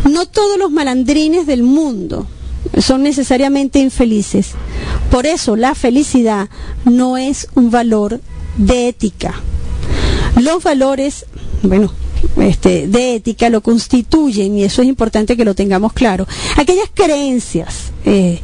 No 0.09 0.27
todos 0.27 0.57
los 0.57 0.71
malandrines 0.71 1.45
del 1.45 1.63
mundo 1.63 2.25
son 2.77 3.03
necesariamente 3.03 3.79
infelices. 3.79 4.51
Por 5.11 5.25
eso 5.25 5.57
la 5.57 5.75
felicidad 5.75 6.47
no 6.85 7.17
es 7.17 7.49
un 7.55 7.69
valor 7.69 8.21
de 8.55 8.87
ética. 8.87 9.41
Los 10.37 10.63
valores, 10.63 11.25
bueno, 11.63 11.91
este, 12.37 12.87
de 12.87 13.15
ética 13.15 13.49
lo 13.49 13.61
constituyen, 13.61 14.57
y 14.57 14.63
eso 14.63 14.81
es 14.81 14.87
importante 14.87 15.35
que 15.35 15.45
lo 15.45 15.55
tengamos 15.55 15.93
claro, 15.93 16.27
aquellas 16.57 16.89
creencias 16.93 17.91
eh, 18.05 18.39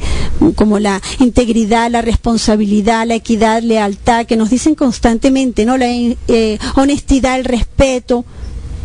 como 0.54 0.78
la 0.78 1.00
integridad, 1.18 1.90
la 1.90 2.02
responsabilidad, 2.02 3.06
la 3.06 3.14
equidad, 3.14 3.62
lealtad, 3.62 4.26
que 4.26 4.36
nos 4.36 4.50
dicen 4.50 4.74
constantemente, 4.74 5.64
¿no? 5.64 5.76
La 5.76 5.86
eh, 5.88 6.58
honestidad, 6.74 7.38
el 7.38 7.44
respeto, 7.44 8.24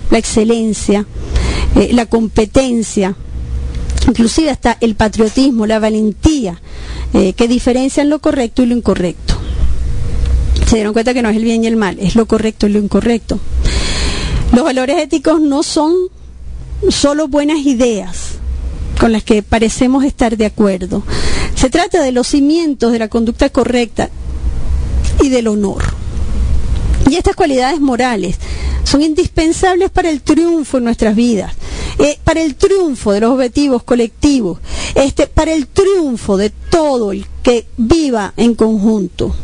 la 0.10 0.18
excelencia, 0.18 1.06
eh, 1.76 1.90
la 1.94 2.06
competencia, 2.06 3.16
inclusive 4.08 4.50
hasta 4.50 4.78
el 4.82 4.96
patriotismo, 4.96 5.66
la 5.66 5.80
valentía, 5.80 6.62
que 7.12 7.48
diferencian 7.50 8.10
lo 8.10 8.20
correcto 8.20 8.64
y 8.64 8.68
lo 8.68 8.76
incorrecto 8.78 9.40
se 10.71 10.77
dieron 10.77 10.93
cuenta 10.93 11.13
que 11.13 11.21
no 11.21 11.27
es 11.27 11.36
el 11.36 11.43
bien 11.43 11.65
y 11.65 11.67
el 11.67 11.75
mal, 11.75 11.99
es 11.99 12.15
lo 12.15 12.25
correcto 12.25 12.65
y 12.65 12.69
lo 12.69 12.79
incorrecto. 12.79 13.38
Los 14.53 14.63
valores 14.63 14.99
éticos 14.99 15.41
no 15.41 15.63
son 15.63 15.93
solo 16.88 17.27
buenas 17.27 17.57
ideas 17.65 18.36
con 18.97 19.12
las 19.12 19.21
que 19.21 19.43
parecemos 19.43 20.05
estar 20.05 20.38
de 20.38 20.45
acuerdo. 20.45 21.03
Se 21.55 21.69
trata 21.69 22.01
de 22.01 22.13
los 22.13 22.27
cimientos 22.27 22.93
de 22.93 22.99
la 22.99 23.10
conducta 23.10 23.49
correcta 23.49 24.10
y 25.21 25.27
del 25.27 25.49
honor. 25.49 25.84
Y 27.10 27.17
estas 27.17 27.36
cualidades 27.36 27.81
morales 27.81 28.38
son 28.86 29.01
indispensables 29.01 29.89
para 29.89 30.10
el 30.10 30.21
triunfo 30.21 30.77
en 30.77 30.86
nuestras 30.86 31.17
vidas, 31.17 31.53
eh, 31.99 32.17
para 32.23 32.41
el 32.41 32.55
triunfo 32.55 33.12
de 33.12 33.19
los 33.19 33.31
objetivos 33.31 33.84
colectivos, 33.84 34.60
este, 34.95 35.27
para 35.27 35.51
el 35.51 35.67
triunfo 35.67 36.38
de 36.38 36.49
todo 36.49 37.12
el 37.12 37.25
que 37.43 37.67
viva 37.75 38.34
en 38.38 38.55
conjunto 38.55 39.36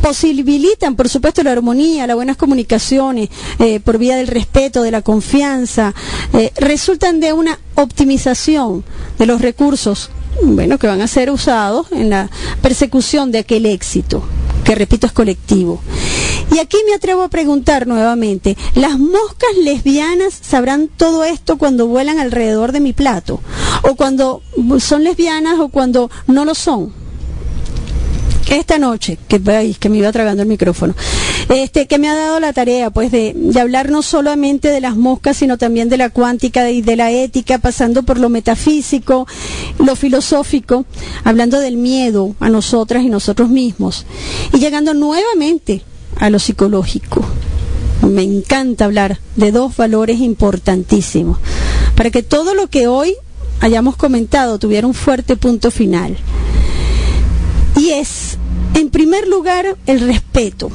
posibilitan, 0.00 0.96
por 0.96 1.08
supuesto, 1.08 1.42
la 1.42 1.52
armonía, 1.52 2.06
las 2.06 2.16
buenas 2.16 2.36
comunicaciones, 2.36 3.28
eh, 3.58 3.80
por 3.80 3.98
vía 3.98 4.16
del 4.16 4.26
respeto, 4.26 4.82
de 4.82 4.90
la 4.90 5.02
confianza, 5.02 5.94
eh, 6.32 6.52
resultan 6.56 7.20
de 7.20 7.32
una 7.32 7.58
optimización 7.74 8.84
de 9.18 9.26
los 9.26 9.40
recursos, 9.40 10.10
bueno, 10.42 10.78
que 10.78 10.86
van 10.86 11.00
a 11.00 11.06
ser 11.06 11.30
usados 11.30 11.86
en 11.92 12.10
la 12.10 12.30
persecución 12.62 13.30
de 13.30 13.40
aquel 13.40 13.66
éxito, 13.66 14.22
que 14.64 14.74
repito 14.74 15.06
es 15.06 15.12
colectivo. 15.12 15.80
Y 16.52 16.58
aquí 16.58 16.78
me 16.86 16.94
atrevo 16.94 17.22
a 17.22 17.28
preguntar 17.28 17.86
nuevamente, 17.86 18.56
¿las 18.74 18.98
moscas 18.98 19.50
lesbianas 19.62 20.34
sabrán 20.40 20.88
todo 20.88 21.24
esto 21.24 21.58
cuando 21.58 21.86
vuelan 21.86 22.18
alrededor 22.18 22.72
de 22.72 22.80
mi 22.80 22.92
plato? 22.92 23.40
¿O 23.82 23.94
cuando 23.94 24.42
son 24.80 25.04
lesbianas 25.04 25.60
o 25.60 25.68
cuando 25.68 26.10
no 26.26 26.44
lo 26.44 26.54
son? 26.54 26.92
Esta 28.50 28.78
noche, 28.78 29.16
que, 29.28 29.40
que 29.78 29.88
me 29.88 29.98
iba 29.98 30.10
tragando 30.12 30.42
el 30.42 30.48
micrófono, 30.48 30.94
este, 31.48 31.86
que 31.86 31.98
me 31.98 32.08
ha 32.08 32.14
dado 32.14 32.40
la 32.40 32.52
tarea 32.52 32.90
pues 32.90 33.12
de, 33.12 33.34
hablar 33.60 33.90
no 33.90 34.02
solamente 34.02 34.68
de 34.68 34.80
las 34.80 34.96
moscas, 34.96 35.36
sino 35.36 35.56
también 35.56 35.88
de 35.88 35.96
la 35.96 36.10
cuántica 36.10 36.68
y 36.70 36.82
de 36.82 36.96
la 36.96 37.12
ética, 37.12 37.58
pasando 37.58 38.02
por 38.02 38.18
lo 38.18 38.28
metafísico, 38.28 39.26
lo 39.78 39.94
filosófico, 39.94 40.84
hablando 41.24 41.60
del 41.60 41.76
miedo 41.76 42.34
a 42.40 42.48
nosotras 42.48 43.04
y 43.04 43.08
nosotros 43.08 43.48
mismos, 43.50 44.04
y 44.52 44.58
llegando 44.58 44.94
nuevamente 44.94 45.82
a 46.16 46.28
lo 46.28 46.38
psicológico. 46.38 47.24
Me 48.02 48.22
encanta 48.22 48.86
hablar 48.86 49.20
de 49.36 49.52
dos 49.52 49.76
valores 49.76 50.18
importantísimos, 50.20 51.38
para 51.94 52.10
que 52.10 52.22
todo 52.22 52.54
lo 52.54 52.66
que 52.68 52.88
hoy 52.88 53.14
hayamos 53.60 53.96
comentado 53.96 54.58
tuviera 54.58 54.86
un 54.86 54.94
fuerte 54.94 55.36
punto 55.36 55.70
final. 55.70 56.16
Y 57.80 57.92
es 57.92 58.36
en 58.74 58.90
primer 58.90 59.26
lugar, 59.26 59.78
el 59.86 60.00
respeto, 60.00 60.70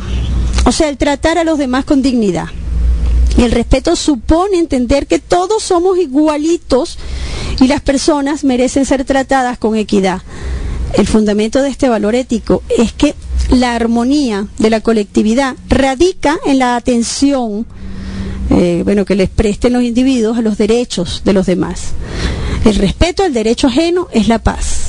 o 0.65 0.71
sea, 0.71 0.89
el 0.89 0.97
tratar 0.97 1.37
a 1.37 1.43
los 1.43 1.59
demás 1.59 1.85
con 1.85 2.01
dignidad. 2.01 2.47
Y 3.37 3.43
el 3.43 3.51
respeto 3.51 3.95
supone 3.95 4.57
entender 4.57 5.05
que 5.05 5.19
todos 5.19 5.61
somos 5.61 5.99
igualitos 5.99 6.97
y 7.61 7.67
las 7.67 7.81
personas 7.81 8.43
merecen 8.43 8.87
ser 8.87 9.05
tratadas 9.05 9.59
con 9.59 9.75
equidad. 9.75 10.23
El 10.93 11.05
fundamento 11.05 11.61
de 11.61 11.69
este 11.69 11.89
valor 11.89 12.15
ético 12.15 12.63
es 12.75 12.91
que 12.91 13.13
la 13.51 13.75
armonía 13.75 14.47
de 14.57 14.71
la 14.71 14.81
colectividad 14.81 15.55
radica 15.69 16.37
en 16.47 16.57
la 16.57 16.75
atención 16.75 17.67
eh, 18.49 18.81
bueno, 18.83 19.05
que 19.05 19.15
les 19.15 19.29
presten 19.29 19.73
los 19.73 19.83
individuos 19.83 20.39
a 20.39 20.41
los 20.41 20.57
derechos 20.57 21.21
de 21.23 21.33
los 21.33 21.45
demás. 21.45 21.91
El 22.63 22.75
respeto 22.77 23.23
al 23.23 23.33
derecho 23.33 23.67
ajeno 23.67 24.07
es 24.11 24.27
la 24.27 24.39
paz. 24.39 24.85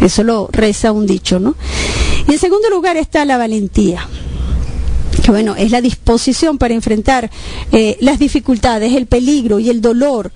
Eso 0.00 0.22
lo 0.24 0.48
reza 0.52 0.92
un 0.92 1.06
dicho, 1.06 1.38
¿no? 1.38 1.54
Y 2.28 2.32
en 2.32 2.38
segundo 2.38 2.70
lugar 2.70 2.96
está 2.96 3.24
la 3.24 3.36
valentía 3.36 4.06
que 5.20 5.30
bueno, 5.30 5.54
es 5.56 5.70
la 5.70 5.80
disposición 5.80 6.58
para 6.58 6.74
enfrentar 6.74 7.30
eh, 7.72 7.96
las 8.00 8.18
dificultades, 8.18 8.94
el 8.94 9.06
peligro 9.06 9.58
y 9.58 9.68
el 9.68 9.80
dolor, 9.80 10.32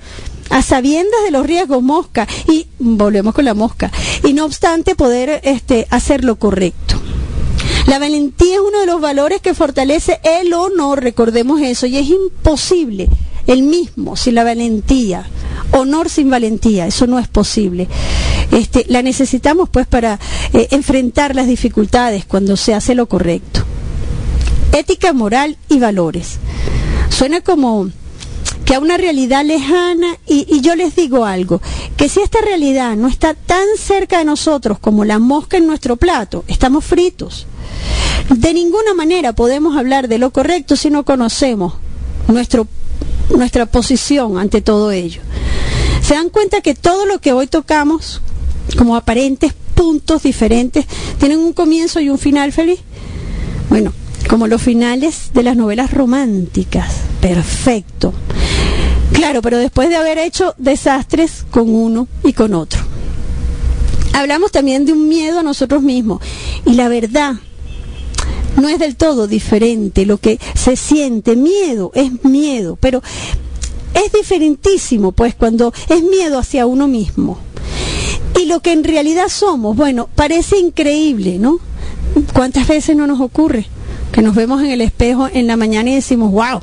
a 0.50 0.62
sabiendas 0.62 1.24
de 1.24 1.31
los 1.31 1.46
riesgos 1.46 1.83
mosca, 1.83 2.29
y 2.50 2.66
volvemos 2.79 3.35
con 3.35 3.44
la 3.44 3.55
mosca, 3.55 3.90
y 4.24 4.33
no 4.33 4.44
obstante 4.44 4.94
poder 4.94 5.40
este, 5.44 5.87
hacer 5.90 6.24
lo 6.24 6.37
correcto. 6.37 7.00
La 7.87 7.98
valentía 7.98 8.55
es 8.55 8.61
uno 8.61 8.81
de 8.81 8.87
los 8.87 9.00
valores 9.00 9.40
que 9.40 9.55
fortalece 9.55 10.20
el 10.22 10.53
honor, 10.53 11.03
recordemos 11.03 11.61
eso, 11.61 11.87
y 11.87 11.96
es 11.96 12.09
imposible 12.09 13.09
el 13.46 13.62
mismo 13.62 14.16
sin 14.16 14.35
la 14.35 14.44
valentía. 14.44 15.27
Honor 15.77 16.09
sin 16.09 16.31
valentía, 16.31 16.87
eso 16.87 17.07
no 17.07 17.19
es 17.19 17.27
posible. 17.27 17.89
Este, 18.53 18.87
la 18.89 19.03
necesitamos 19.03 19.69
pues 19.69 19.87
para 19.87 20.21
eh, 20.53 20.69
enfrentar 20.71 21.35
las 21.35 21.49
dificultades 21.49 22.25
cuando 22.25 22.57
se 22.57 22.75
hace 22.75 22.95
lo 22.95 23.07
correcto. 23.07 23.65
Ética, 24.73 25.13
moral 25.13 25.57
y 25.69 25.81
valores. 25.81 26.39
Suena 27.09 27.40
como 27.40 27.90
que 28.65 28.75
a 28.75 28.81
una 28.81 28.96
realidad 28.96 29.44
lejana 29.44 30.17
y, 30.27 30.61
yo 30.61 30.75
les 30.75 30.96
digo 30.96 31.25
algo, 31.25 31.61
que 31.96 32.09
si 32.09 32.21
esta 32.21 32.40
realidad 32.40 32.96
no 32.96 33.09
está 33.09 33.35
tan 33.35 33.67
cerca 33.77 34.19
de 34.19 34.25
nosotros 34.25 34.79
como 34.79 35.05
la 35.05 35.19
mosca 35.19 35.57
en 35.57 35.67
nuestro 35.67 35.96
plato, 35.96 36.44
estamos 36.48 36.85
fritos. 36.85 37.46
De 38.31 38.55
ninguna 38.55 38.94
manera 38.94 39.33
podemos 39.33 39.77
hablar 39.77 40.09
de 40.09 40.19
lo 40.19 40.31
correcto 40.31 40.77
si 40.77 40.90
no 40.90 41.05
conocemos 41.05 41.75
nuestra 42.27 43.67
posición 43.67 44.38
ante 44.38 44.61
todo 44.63 44.92
ello. 44.92 45.21
¿Se 46.03 46.15
dan 46.15 46.31
cuenta 46.31 46.61
que 46.61 46.75
todo 46.75 47.07
lo 47.07 47.21
que 47.21 47.33
hoy 47.33 47.47
tocamos 47.47 48.21
como 48.77 48.97
aparentes 48.97 49.55
puntos 49.75 50.23
diferentes, 50.23 50.87
tienen 51.19 51.38
un 51.38 51.53
comienzo 51.53 52.01
y 52.01 52.09
un 52.09 52.19
final 52.19 52.53
feliz. 52.53 52.81
Bueno, 53.69 53.92
como 54.29 54.47
los 54.47 54.63
finales 54.63 55.31
de 55.35 55.42
las 55.42 55.57
novelas 55.57 55.92
románticas. 55.92 56.95
Perfecto. 57.21 58.15
Claro, 59.13 59.42
pero 59.42 59.59
después 59.59 59.88
de 59.88 59.97
haber 59.97 60.19
hecho 60.19 60.55
desastres 60.59 61.45
con 61.51 61.69
uno 61.69 62.09
y 62.25 62.33
con 62.33 62.55
otro. 62.55 62.81
Hablamos 64.13 64.53
también 64.53 64.87
de 64.87 64.92
un 64.92 65.09
miedo 65.09 65.40
a 65.40 65.42
nosotros 65.42 65.83
mismos. 65.83 66.21
Y 66.65 66.75
la 66.75 66.88
verdad, 66.88 67.35
no 68.57 68.69
es 68.69 68.79
del 68.79 68.97
todo 68.97 69.27
diferente. 69.27 70.07
Lo 70.07 70.19
que 70.19 70.38
se 70.55 70.77
siente 70.77 71.37
miedo 71.37 71.90
es 71.95 72.25
miedo, 72.25 72.77
pero 72.81 73.03
es 73.95 74.13
diferentísimo, 74.13 75.13
pues, 75.13 75.35
cuando 75.35 75.73
es 75.88 76.03
miedo 76.03 76.38
hacia 76.38 76.67
uno 76.67 76.88
mismo. 76.88 77.38
Y 78.40 78.47
lo 78.47 78.61
que 78.61 78.73
en 78.73 78.85
realidad 78.85 79.29
somos, 79.29 79.77
bueno, 79.77 80.09
parece 80.15 80.59
increíble, 80.59 81.38
¿no? 81.38 81.59
¿Cuántas 82.33 82.67
veces 82.69 82.97
no 82.97 83.07
nos 83.07 83.21
ocurre 83.21 83.67
que 84.13 84.23
nos 84.23 84.35
vemos 84.35 84.63
en 84.63 84.71
el 84.71 84.81
espejo 84.81 85.29
en 85.33 85.47
la 85.47 85.57
mañana 85.57 85.90
y 85.90 85.95
decimos, 85.95 86.31
wow, 86.31 86.61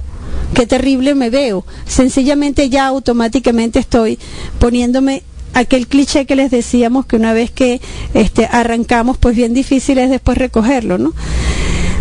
qué 0.53 0.65
terrible 0.65 1.15
me 1.15 1.29
veo? 1.29 1.65
Sencillamente 1.85 2.69
ya 2.69 2.87
automáticamente 2.87 3.79
estoy 3.79 4.19
poniéndome 4.59 5.23
aquel 5.53 5.87
cliché 5.87 6.25
que 6.25 6.35
les 6.35 6.51
decíamos 6.51 7.05
que 7.05 7.15
una 7.15 7.33
vez 7.33 7.51
que 7.51 7.81
este, 8.13 8.45
arrancamos, 8.45 9.17
pues 9.17 9.35
bien 9.35 9.53
difícil 9.53 9.97
es 9.97 10.09
después 10.09 10.37
recogerlo, 10.37 10.97
¿no? 10.97 11.13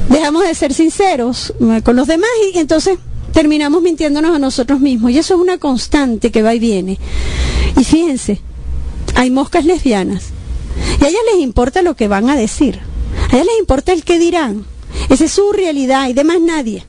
Dejamos 0.08 0.44
de 0.44 0.54
ser 0.54 0.74
sinceros 0.74 1.54
eh, 1.60 1.82
con 1.82 1.96
los 1.96 2.08
demás 2.08 2.30
y 2.52 2.58
entonces 2.58 2.98
terminamos 3.32 3.82
mintiéndonos 3.82 4.34
a 4.34 4.38
nosotros 4.38 4.80
mismos. 4.80 5.10
Y 5.10 5.18
eso 5.18 5.34
es 5.34 5.40
una 5.40 5.58
constante 5.58 6.30
que 6.30 6.42
va 6.42 6.54
y 6.54 6.58
viene. 6.58 6.98
Y 7.78 7.84
fíjense, 7.84 8.40
hay 9.14 9.30
moscas 9.30 9.64
lesbianas. 9.64 10.30
Y 11.00 11.04
a 11.04 11.08
ellas 11.08 11.22
les 11.32 11.42
importa 11.42 11.82
lo 11.82 11.96
que 11.96 12.08
van 12.08 12.30
a 12.30 12.36
decir. 12.36 12.80
A 13.30 13.34
ellas 13.34 13.46
les 13.46 13.58
importa 13.58 13.92
el 13.92 14.04
que 14.04 14.18
dirán. 14.18 14.64
Esa 15.08 15.24
es 15.24 15.32
su 15.32 15.52
realidad 15.52 16.08
y 16.08 16.12
demás 16.12 16.40
nadie. 16.40 16.84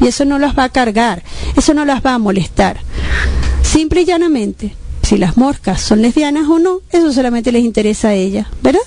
Y 0.00 0.08
eso 0.08 0.24
no 0.24 0.38
las 0.38 0.58
va 0.58 0.64
a 0.64 0.68
cargar, 0.68 1.22
eso 1.56 1.72
no 1.72 1.84
las 1.84 2.04
va 2.04 2.14
a 2.14 2.18
molestar. 2.18 2.80
Simple 3.62 4.02
y 4.02 4.04
llanamente, 4.04 4.74
si 5.02 5.16
las 5.16 5.36
moscas 5.36 5.80
son 5.80 6.02
lesbianas 6.02 6.48
o 6.48 6.58
no, 6.58 6.80
eso 6.90 7.12
solamente 7.12 7.52
les 7.52 7.64
interesa 7.64 8.08
a 8.08 8.14
ellas, 8.14 8.46
¿verdad? 8.62 8.80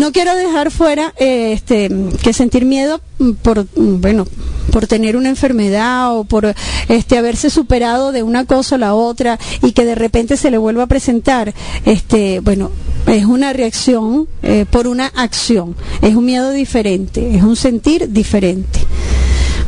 No 0.00 0.12
quiero 0.12 0.34
dejar 0.34 0.70
fuera 0.70 1.12
eh, 1.18 1.52
este, 1.52 1.90
que 2.22 2.32
sentir 2.32 2.64
miedo 2.64 3.02
por, 3.42 3.66
bueno, 3.76 4.26
por 4.72 4.86
tener 4.86 5.14
una 5.14 5.28
enfermedad 5.28 6.16
o 6.16 6.24
por 6.24 6.54
este, 6.88 7.18
haberse 7.18 7.50
superado 7.50 8.10
de 8.10 8.22
una 8.22 8.46
cosa 8.46 8.76
a 8.76 8.78
la 8.78 8.94
otra 8.94 9.38
y 9.62 9.72
que 9.72 9.84
de 9.84 9.94
repente 9.94 10.38
se 10.38 10.50
le 10.50 10.56
vuelva 10.56 10.84
a 10.84 10.86
presentar, 10.86 11.52
este, 11.84 12.40
bueno, 12.40 12.70
es 13.08 13.26
una 13.26 13.52
reacción 13.52 14.26
eh, 14.42 14.64
por 14.70 14.88
una 14.88 15.06
acción, 15.06 15.76
es 16.00 16.14
un 16.14 16.24
miedo 16.24 16.50
diferente, 16.50 17.36
es 17.36 17.42
un 17.42 17.56
sentir 17.56 18.08
diferente. 18.10 18.79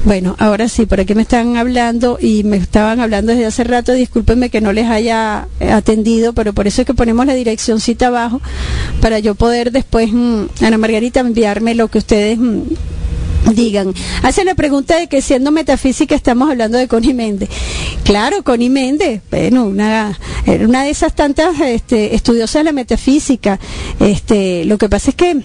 Bueno, 0.04 0.34
ahora 0.40 0.68
sí, 0.68 0.84
por 0.84 0.98
aquí 0.98 1.14
me 1.14 1.22
están 1.22 1.56
hablando 1.56 2.18
y 2.20 2.42
me 2.42 2.56
estaban 2.56 2.98
hablando 2.98 3.30
desde 3.32 3.46
hace 3.46 3.62
rato, 3.62 3.92
discúlpenme 3.92 4.50
que 4.50 4.60
no 4.60 4.72
les 4.72 4.88
haya 4.88 5.46
eh, 5.60 5.70
atendido, 5.70 6.32
pero 6.32 6.52
por 6.52 6.66
eso 6.66 6.82
es 6.82 6.86
que 6.86 6.94
ponemos 6.94 7.24
la 7.24 7.34
direccióncita 7.34 8.08
abajo 8.08 8.40
para 9.00 9.20
yo 9.20 9.36
poder 9.36 9.70
después, 9.70 10.12
mm, 10.12 10.46
Ana 10.60 10.76
Margarita, 10.76 11.20
enviarme 11.20 11.76
lo 11.76 11.86
que 11.86 11.98
ustedes 11.98 12.36
mm, 12.36 12.62
digan. 13.54 13.94
Hacen 14.24 14.46
la 14.46 14.56
pregunta 14.56 14.98
de 14.98 15.06
que 15.06 15.22
siendo 15.22 15.52
metafísica 15.52 16.16
estamos 16.16 16.50
hablando 16.50 16.78
de 16.78 16.88
Connie 16.88 17.14
Méndez. 17.14 17.48
Claro, 18.02 18.42
Connie 18.42 18.70
Méndez, 18.70 19.22
bueno, 19.30 19.66
una, 19.66 20.18
una 20.46 20.82
de 20.82 20.90
esas 20.90 21.14
tantas 21.14 21.60
este, 21.60 22.16
estudiosas 22.16 22.60
de 22.60 22.64
la 22.64 22.72
metafísica. 22.72 23.60
Este, 24.00 24.64
lo 24.64 24.78
que 24.78 24.88
pasa 24.88 25.10
es 25.10 25.16
que 25.16 25.42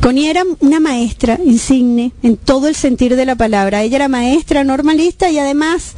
Connie 0.00 0.30
era 0.30 0.44
una 0.60 0.80
maestra 0.80 1.38
insigne 1.44 2.12
en 2.22 2.36
todo 2.36 2.68
el 2.68 2.74
sentido 2.74 3.16
de 3.16 3.26
la 3.26 3.36
palabra. 3.36 3.82
Ella 3.82 3.96
era 3.96 4.08
maestra 4.08 4.64
normalista 4.64 5.30
y 5.30 5.38
además 5.38 5.94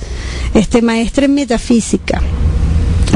este, 0.55 0.83
maestra 0.83 1.27
en 1.27 1.35
metafísica. 1.35 2.21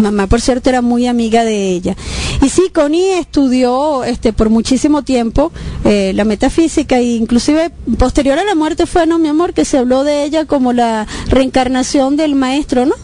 Mamá, 0.02 0.26
por 0.26 0.40
cierto, 0.40 0.68
era 0.68 0.82
muy 0.82 1.06
amiga 1.06 1.44
de 1.44 1.70
ella. 1.70 1.96
Y 2.42 2.50
sí, 2.50 2.70
Connie 2.72 3.18
estudió 3.18 4.04
este, 4.04 4.32
por 4.32 4.50
muchísimo 4.50 5.02
tiempo 5.02 5.52
eh, 5.84 6.12
la 6.14 6.24
metafísica 6.24 6.98
e 6.98 7.16
inclusive 7.16 7.70
posterior 7.98 8.38
a 8.38 8.44
la 8.44 8.54
muerte 8.54 8.86
fue, 8.86 9.06
no, 9.06 9.18
mi 9.18 9.28
amor, 9.28 9.54
que 9.54 9.64
se 9.64 9.78
habló 9.78 10.04
de 10.04 10.24
ella 10.24 10.44
como 10.44 10.72
la 10.72 11.06
reencarnación 11.28 12.16
del 12.16 12.34
maestro, 12.34 12.84
¿no? 12.84 12.94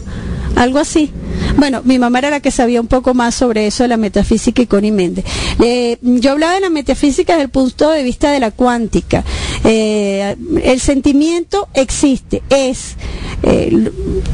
Algo 0.55 0.77
así. 0.77 1.11
Bueno, 1.57 1.81
mi 1.83 1.99
mamá 1.99 2.19
era 2.19 2.29
la 2.29 2.39
que 2.39 2.51
sabía 2.51 2.81
un 2.81 2.87
poco 2.87 3.13
más 3.13 3.35
sobre 3.35 3.67
eso 3.67 3.83
de 3.83 3.89
la 3.89 3.97
metafísica 3.97 4.61
y 4.61 4.67
Connie 4.67 4.91
Méndez. 4.91 5.25
Eh, 5.63 5.97
yo 6.01 6.31
hablaba 6.31 6.53
de 6.53 6.61
la 6.61 6.69
metafísica 6.69 7.33
desde 7.33 7.43
el 7.43 7.49
punto 7.49 7.91
de 7.91 8.03
vista 8.03 8.31
de 8.31 8.39
la 8.39 8.51
cuántica. 8.51 9.23
Eh, 9.65 10.35
el 10.63 10.79
sentimiento 10.79 11.69
existe, 11.73 12.43
es 12.49 12.95
eh, 13.43 13.91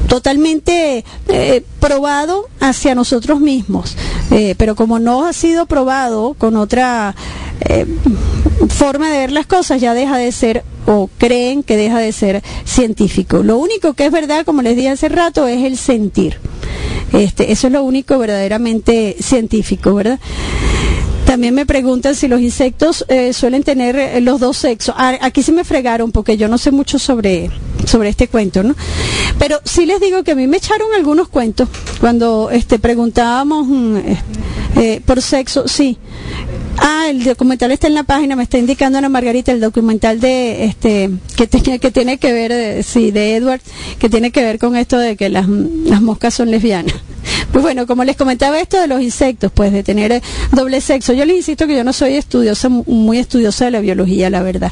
totalmente 0.08 1.06
probado 1.80 2.48
hacia 2.60 2.96
nosotros 2.96 3.40
mismos, 3.40 3.96
pero 4.58 4.76
como 4.76 5.00
no 5.00 5.26
ha 5.26 5.34
sido 5.34 5.66
probado 5.68 6.34
con 6.34 6.56
otra 6.56 7.16
forma 8.70 9.12
de 9.12 9.20
ver 9.20 9.32
las 9.32 9.46
cosas, 9.46 9.82
ya 9.82 9.94
deja 9.94 10.18
de 10.18 10.32
ser 10.32 10.64
o 10.86 11.10
creen 11.20 11.62
que 11.62 11.78
deja 11.78 12.00
de 12.00 12.12
ser 12.12 12.44
científico. 12.66 13.44
Lo 13.44 13.58
único 13.58 13.94
que 13.94 14.08
es 14.08 14.12
verdad, 14.12 14.46
como 14.46 14.62
les 14.62 14.76
dije 14.76 14.90
hace 14.90 15.10
rato, 15.10 15.48
es 15.48 15.64
el 15.64 15.78
sentir. 15.78 16.40
Este, 17.14 17.52
eso 17.52 17.68
es 17.68 17.74
lo 17.74 17.84
único 17.84 18.18
verdaderamente 18.18 19.16
científico, 19.20 19.94
¿verdad? 19.94 20.20
También 21.30 21.54
me 21.54 21.68
preguntan 21.68 22.16
si 22.16 22.28
los 22.28 22.42
insectos 22.42 23.06
eh, 23.08 23.34
suelen 23.34 23.62
tener 23.62 23.96
eh, 23.96 24.20
los 24.20 24.40
dos 24.40 24.58
sexos. 24.58 24.96
Ah, 24.98 25.16
aquí 25.22 25.44
sí 25.44 25.52
me 25.52 25.64
fregaron 25.64 26.12
porque 26.12 26.38
yo 26.38 26.48
no 26.48 26.58
sé 26.58 26.72
mucho 26.72 26.98
sobre, 26.98 27.52
sobre 27.86 28.10
este 28.10 28.28
cuento, 28.28 28.64
¿no? 28.64 28.74
Pero 29.38 29.60
sí 29.64 29.86
les 29.86 30.02
digo 30.02 30.24
que 30.24 30.32
a 30.32 30.36
mí 30.36 30.48
me 30.48 30.58
echaron 30.58 30.88
algunos 30.96 31.30
cuentos 31.30 31.70
cuando 32.02 32.50
este, 32.50 32.80
preguntábamos 32.80 33.68
mm, 33.68 33.98
eh, 34.78 35.02
por 35.06 35.22
sexo, 35.22 35.68
sí. 35.68 36.00
Ah, 36.78 37.06
el 37.12 37.24
documental 37.24 37.70
está 37.74 37.86
en 37.86 37.94
la 37.94 38.04
página, 38.06 38.36
me 38.36 38.42
está 38.42 38.58
indicando 38.58 38.98
Ana 38.98 39.10
Margarita, 39.10 39.52
el 39.52 39.62
documental 39.62 40.20
de 40.20 40.66
este 40.66 41.12
que 41.38 41.48
que 41.48 41.92
tiene 41.92 42.18
que 42.18 42.34
ver, 42.34 42.52
eh, 42.52 42.82
sí, 42.82 43.12
de 43.12 43.36
Edward, 43.36 43.62
que 44.00 44.10
tiene 44.10 44.32
que 44.32 44.42
ver 44.42 44.58
con 44.58 44.76
esto 44.76 44.98
de 44.98 45.16
que 45.16 45.30
las, 45.30 45.48
las 45.48 46.02
moscas 46.02 46.34
son 46.34 46.50
lesbianas. 46.50 46.96
Pues 47.52 47.64
bueno, 47.64 47.88
como 47.88 48.04
les 48.04 48.16
comentaba 48.16 48.60
esto 48.60 48.80
de 48.80 48.88
los 48.88 49.02
insectos, 49.02 49.52
pues 49.52 49.72
de 49.72 49.84
tener 49.84 50.22
doble 50.52 50.82
sexo, 50.82 51.14
yo 51.14 51.26
les 51.26 51.38
insisto 51.38 51.68
que 51.68 51.76
yo 51.76 51.84
no 51.84 51.94
soy 51.94 52.16
estudiosa, 52.16 52.70
muy 52.70 53.18
estudiosa 53.18 53.66
de 53.66 53.72
la 53.72 53.80
biología, 53.80 54.30
la 54.30 54.42
verdad. 54.42 54.72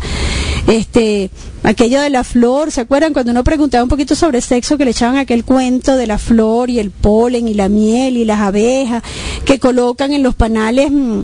Este, 0.68 1.30
aquello 1.64 2.02
de 2.02 2.10
la 2.10 2.24
flor, 2.24 2.72
¿se 2.72 2.82
acuerdan 2.82 3.14
cuando 3.14 3.32
uno 3.32 3.44
preguntaba 3.44 3.84
un 3.84 3.90
poquito 3.90 4.16
sobre 4.16 4.42
sexo 4.42 4.78
que 4.78 4.86
le 4.86 4.92
echaban 4.92 5.18
aquel 5.18 5.44
cuento 5.44 5.96
de 5.96 6.08
la 6.08 6.18
flor 6.18 6.70
y 6.70 6.80
el 6.80 6.92
polen 6.92 7.48
y 7.48 7.54
la 7.54 7.70
miel 7.70 8.18
y 8.18 8.26
las 8.26 8.42
abejas 8.42 9.02
que 9.46 9.60
colocan 9.60 10.14
en 10.14 10.24
los 10.24 10.36
panales 10.36 10.92
mm, 10.92 11.22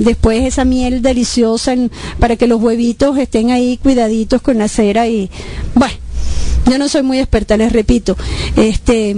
después 0.00 0.42
esa 0.42 0.64
miel 0.64 1.00
deliciosa 1.00 1.74
para 2.18 2.36
que 2.36 2.46
los 2.46 2.60
huevitos 2.60 3.18
estén 3.18 3.50
ahí 3.50 3.78
cuidaditos 3.78 4.42
con 4.42 4.58
la 4.58 4.68
cera 4.68 5.06
y 5.06 5.30
bueno, 5.74 5.94
yo 6.70 6.78
no 6.78 6.88
soy 6.88 7.02
muy 7.02 7.18
experta, 7.18 7.56
les 7.56 7.72
repito. 7.72 8.16
Este, 8.56 9.16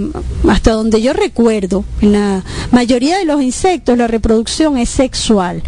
hasta 0.49 0.72
donde 0.72 1.03
yo 1.03 1.12
recuerdo, 1.12 1.84
en 2.01 2.12
la 2.12 2.45
mayoría 2.70 3.18
de 3.18 3.24
los 3.24 3.42
insectos 3.42 3.97
la 3.99 4.07
reproducción 4.07 4.76
es 4.78 4.88
sexual, 4.88 5.62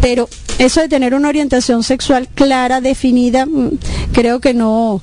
pero 0.00 0.28
eso 0.58 0.80
de 0.80 0.88
tener 0.88 1.14
una 1.14 1.28
orientación 1.28 1.82
sexual 1.82 2.28
clara, 2.34 2.80
definida, 2.80 3.46
mm, 3.46 3.78
creo 4.12 4.40
que 4.40 4.54
no, 4.54 5.02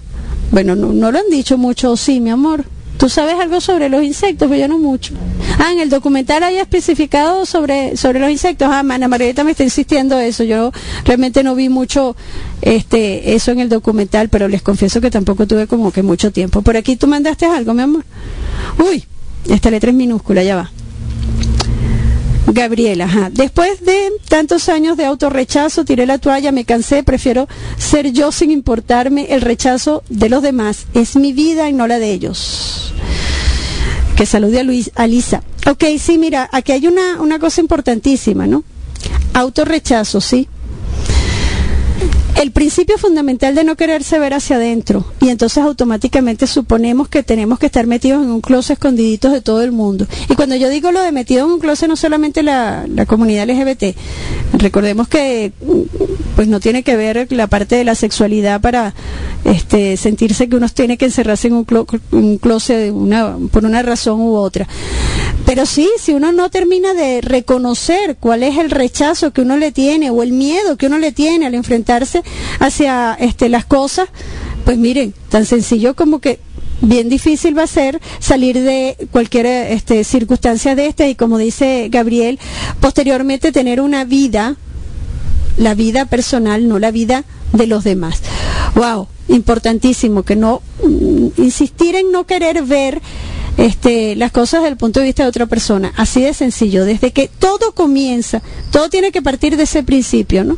bueno, 0.52 0.76
no, 0.76 0.94
no 0.94 1.12
lo 1.12 1.20
han 1.20 1.30
dicho 1.30 1.58
mucho, 1.58 1.96
sí, 1.98 2.20
mi 2.20 2.30
amor. 2.30 2.66
¿Tú 2.98 3.10
sabes 3.10 3.36
algo 3.40 3.60
sobre 3.60 3.90
los 3.90 4.04
insectos? 4.04 4.48
Pero 4.48 4.62
yo 4.62 4.68
no 4.68 4.78
mucho. 4.78 5.14
Ah, 5.60 5.72
en 5.72 5.80
el 5.80 5.90
documental 5.90 6.44
hay 6.44 6.58
especificado 6.58 7.46
sobre, 7.46 7.98
sobre 7.98 8.20
los 8.20 8.30
insectos. 8.30 8.70
Ah, 8.72 8.80
Ana 8.80 9.08
Margarita 9.08 9.44
me 9.44 9.52
está 9.52 9.64
insistiendo 9.64 10.18
eso. 10.20 10.44
Yo 10.44 10.72
realmente 11.04 11.44
no 11.44 11.56
vi 11.56 11.70
mucho 11.70 12.16
este, 12.62 13.36
eso 13.36 13.52
en 13.52 13.60
el 13.60 13.70
documental, 13.70 14.30
pero 14.30 14.48
les 14.48 14.62
confieso 14.62 15.02
que 15.02 15.12
tampoco 15.12 15.46
tuve 15.46 15.68
como 15.68 15.92
que 15.92 16.04
mucho 16.04 16.32
tiempo. 16.32 16.62
Por 16.62 16.78
aquí 16.78 16.96
tú 16.96 17.08
mandaste 17.08 17.46
algo, 17.46 17.74
mi 17.74 17.82
amor. 17.82 18.06
Uy, 18.80 19.04
esta 19.50 19.70
letra 19.70 19.90
es 19.90 19.96
minúscula, 19.96 20.44
ya 20.44 20.56
va. 20.56 20.72
Gabriela, 22.48 23.06
ajá. 23.06 23.30
después 23.32 23.84
de 23.84 24.12
tantos 24.30 24.70
años 24.70 24.98
de 24.98 25.06
autorrechazo, 25.06 25.84
tiré 25.84 26.06
la 26.06 26.20
toalla, 26.20 26.52
me 26.52 26.66
cansé, 26.66 27.04
prefiero 27.04 27.48
ser 27.78 28.12
yo 28.12 28.32
sin 28.32 28.52
importarme 28.52 29.28
el 29.30 29.42
rechazo 29.42 30.04
de 30.10 30.30
los 30.30 30.42
demás. 30.44 30.86
Es 30.94 31.16
mi 31.16 31.34
vida 31.34 31.70
y 31.70 31.74
no 31.74 31.88
la 31.88 32.00
de 32.00 32.12
ellos. 32.12 32.94
Que 34.16 34.26
salude 34.26 34.60
a 34.60 34.64
Luis, 34.64 34.92
a 34.96 35.08
Lisa. 35.08 35.44
Ok, 35.68 35.84
sí, 36.00 36.18
mira, 36.18 36.48
aquí 36.52 36.72
hay 36.72 36.88
una, 36.88 37.22
una 37.22 37.40
cosa 37.40 37.62
importantísima, 37.62 38.48
¿no? 38.48 38.64
Autorrechazo, 39.34 40.22
sí 40.22 40.48
el 42.36 42.52
principio 42.52 42.98
fundamental 42.98 43.56
de 43.56 43.64
no 43.64 43.76
quererse 43.76 44.20
ver 44.20 44.34
hacia 44.34 44.58
adentro 44.58 45.06
y 45.22 45.30
entonces 45.30 45.64
automáticamente 45.64 46.48
suponemos 46.48 47.08
que 47.08 47.24
tenemos 47.24 47.60
que 47.60 47.68
estar 47.68 47.88
metidos 47.88 48.24
en 48.24 48.30
un 48.30 48.42
closet 48.42 48.74
escondiditos 48.74 49.32
de 49.32 49.42
todo 49.42 49.62
el 49.62 49.72
mundo. 49.72 50.06
Y 50.30 50.36
cuando 50.36 50.56
yo 50.56 50.70
digo 50.70 50.92
lo 50.92 51.02
de 51.02 51.12
metido 51.12 51.46
en 51.46 51.52
un 51.54 51.60
closet 51.60 51.88
no 51.88 51.96
solamente 51.96 52.44
la, 52.44 52.86
comunidad 53.08 53.48
LGBT, 53.50 53.96
recordemos 54.54 55.08
que 55.08 55.54
pues 56.36 56.48
no 56.48 56.60
tiene 56.60 56.84
que 56.84 56.96
ver 56.98 57.28
la 57.32 57.48
parte 57.48 57.76
de 57.76 57.86
la 57.86 57.96
sexualidad 57.96 58.60
para 58.60 58.94
este, 59.46 59.96
sentirse 59.96 60.50
que 60.50 60.56
uno 60.58 60.68
tiene 60.70 60.98
que 60.98 61.06
encerrarse 61.06 61.48
en 61.48 61.54
un, 61.54 62.38
closet 62.38 62.92
una, 62.92 63.38
por 63.52 63.64
una 63.66 63.82
razón 63.82 64.20
u 64.20 64.36
otra. 64.36 64.68
Pero 65.46 65.66
sí, 65.66 65.90
si 66.00 66.14
uno 66.14 66.32
no 66.32 66.50
termina 66.50 66.94
de 66.94 67.22
reconocer 67.22 68.18
cuál 68.20 68.44
es 68.44 68.58
el 68.58 68.72
rechazo 68.72 69.32
que 69.32 69.42
uno 69.42 69.58
le 69.58 69.72
tiene 69.72 70.10
o 70.10 70.24
el 70.24 70.32
miedo 70.32 70.78
que 70.78 70.88
uno 70.88 70.98
le 70.98 71.12
tiene 71.12 71.46
al 71.46 71.56
enfrentarse 71.56 72.24
hacia 72.60 73.16
este, 73.20 73.50
las 73.50 73.66
cosas, 73.66 74.10
pues 74.64 74.78
miren, 74.78 75.14
tan 75.30 75.46
sencillo 75.46 75.96
como 75.96 76.20
que 76.20 76.40
bien 76.82 77.10
difícil 77.10 77.58
va 77.58 77.64
a 77.64 77.68
ser 77.68 78.02
salir 78.20 78.60
de 78.60 79.08
cualquier 79.12 79.46
este, 79.46 80.04
circunstancia 80.04 80.76
de 80.76 80.88
esta 80.88 81.08
y 81.08 81.16
como 81.16 81.38
dice 81.38 81.88
Gabriel, 81.90 82.40
posteriormente 82.80 83.52
tener 83.52 83.82
una 83.82 84.04
vida, 84.06 84.56
la 85.58 85.74
vida 85.76 86.06
personal, 86.06 86.68
no 86.68 86.80
la 86.80 86.92
vida 86.92 87.24
de 87.54 87.68
los 87.68 87.84
demás. 87.84 88.22
Wow, 88.76 89.08
importantísimo 89.28 90.24
que 90.24 90.36
no 90.36 90.62
mm, 90.84 91.42
insistir 91.42 91.96
en 91.96 92.12
no 92.12 92.26
querer 92.26 92.64
ver 92.64 93.02
este, 93.58 94.16
las 94.16 94.32
cosas 94.32 94.62
desde 94.62 94.72
el 94.72 94.78
punto 94.78 95.00
de 95.00 95.08
vista 95.08 95.24
de 95.24 95.30
otra 95.30 95.46
persona. 95.46 95.94
Así 95.96 96.22
de 96.22 96.34
sencillo, 96.34 96.86
desde 96.86 97.12
que 97.12 97.30
todo 97.40 97.74
comienza, 97.74 98.42
todo 98.72 98.90
tiene 98.90 99.12
que 99.12 99.22
partir 99.22 99.58
de 99.58 99.64
ese 99.64 99.84
principio, 99.84 100.44
¿no? 100.44 100.58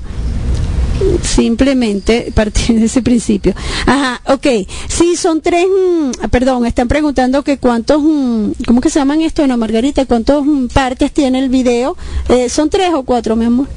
simplemente 1.22 2.32
partir 2.34 2.80
de 2.80 2.86
ese 2.86 3.02
principio. 3.02 3.54
Ajá, 3.86 4.22
ok. 4.34 4.48
Sí, 4.88 5.16
son 5.16 5.42
tres, 5.42 5.66
mm, 5.66 6.28
perdón, 6.30 6.66
están 6.66 6.88
preguntando 6.88 7.44
que 7.44 7.58
cuántos, 7.58 8.02
mm, 8.02 8.52
¿cómo 8.66 8.82
que 8.82 8.90
se 8.90 9.00
llaman 9.00 9.22
esto, 9.22 9.46
no, 9.48 9.58
Margarita? 9.58 10.06
¿Cuántos 10.06 10.46
mm, 10.46 10.68
partes 10.68 11.12
tiene 11.12 11.40
el 11.40 11.50
video? 11.50 11.96
Eh, 12.30 12.50
¿Son 12.50 12.70
tres 12.70 12.94
o 12.94 13.04
cuatro, 13.04 13.36
mi 13.36 13.46
amor? 13.46 13.68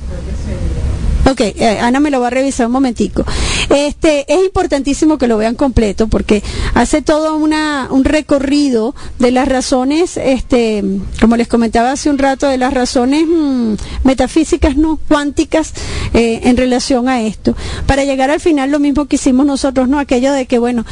Ok, 1.27 1.41
eh, 1.41 1.79
Ana 1.81 2.01
me 2.01 2.11
lo 2.11 2.21
va 2.21 2.29
a 2.29 2.31
revisar 2.31 2.67
un 2.67 2.73
momentico. 2.73 3.25
Este, 3.69 4.33
es 4.33 4.45
importantísimo 4.45 5.19
que 5.19 5.27
lo 5.29 5.37
vean 5.37 5.55
completo 5.55 6.09
porque 6.09 6.43
hace 6.75 7.03
todo 7.03 7.37
una, 7.37 7.89
un 7.91 8.05
recorrido 8.05 8.95
de 9.19 9.31
las 9.31 9.47
razones, 9.47 10.17
este, 10.17 10.83
como 11.21 11.37
les 11.37 11.49
comentaba 11.49 11.93
hace 11.93 12.11
un 12.11 12.19
rato, 12.19 12.49
de 12.49 12.59
las 12.59 12.73
razones 12.73 13.27
mm, 13.29 13.75
metafísicas, 14.05 14.77
no 14.77 14.99
cuánticas, 15.09 15.73
eh, 16.15 16.41
en 16.45 16.57
relación 16.57 17.09
a 17.09 17.23
esto. 17.23 17.55
Para 17.87 18.05
llegar 18.05 18.31
al 18.31 18.41
final 18.41 18.71
lo 18.71 18.81
mismo 18.81 19.07
que 19.07 19.17
hicimos 19.17 19.47
nosotros, 19.47 19.89
no 19.89 19.99
aquello 19.99 20.33
de 20.33 20.47
que, 20.47 20.59
bueno, 20.59 20.85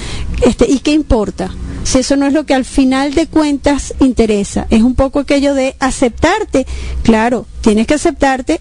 este, 0.43 0.71
¿y 0.71 0.81
qué 0.81 0.93
importa? 0.93 1.51
si 1.85 2.01
eso 2.01 2.17
no 2.17 2.27
es 2.27 2.35
lo 2.35 2.45
que 2.45 2.53
al 2.53 2.67
final 2.67 3.15
de 3.15 3.27
cuentas 3.29 3.95
interesa. 4.01 4.67
Es 4.69 4.83
un 4.83 4.95
poco 4.95 5.21
aquello 5.21 5.55
de 5.55 5.75
aceptarte. 5.81 6.67
Claro, 7.03 7.47
tienes 7.63 7.87
que 7.87 7.95
aceptarte 7.95 8.61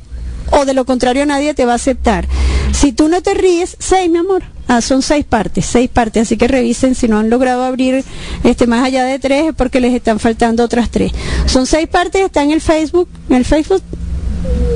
o 0.52 0.66
de 0.66 0.74
lo 0.74 0.86
contrario 0.86 1.26
nadie 1.26 1.54
te 1.54 1.66
va 1.66 1.74
a 1.74 1.76
aceptar. 1.76 2.28
Si 2.74 2.92
tú 2.92 3.08
no 3.08 3.22
te 3.22 3.34
ríes, 3.34 3.76
seis, 3.80 4.10
mi 4.10 4.18
amor. 4.18 4.44
Ah, 4.68 4.82
son 4.82 5.02
seis 5.02 5.24
partes, 5.24 5.66
seis 5.66 5.90
partes, 5.90 6.24
así 6.24 6.36
que 6.36 6.48
revisen 6.48 6.94
si 6.94 7.08
no 7.08 7.18
han 7.18 7.30
logrado 7.30 7.64
abrir 7.64 8.04
este 8.44 8.68
más 8.68 8.84
allá 8.84 9.06
de 9.06 9.18
tres 9.18 9.46
es 9.48 9.56
porque 9.56 9.80
les 9.80 9.94
están 9.94 10.20
faltando 10.20 10.64
otras 10.64 10.90
tres. 10.90 11.12
Son 11.46 11.66
seis 11.66 11.88
partes, 11.88 12.22
está 12.22 12.44
en 12.44 12.52
el 12.52 12.60
Facebook, 12.60 13.08
en 13.30 13.36
el 13.38 13.46
Facebook 13.46 13.82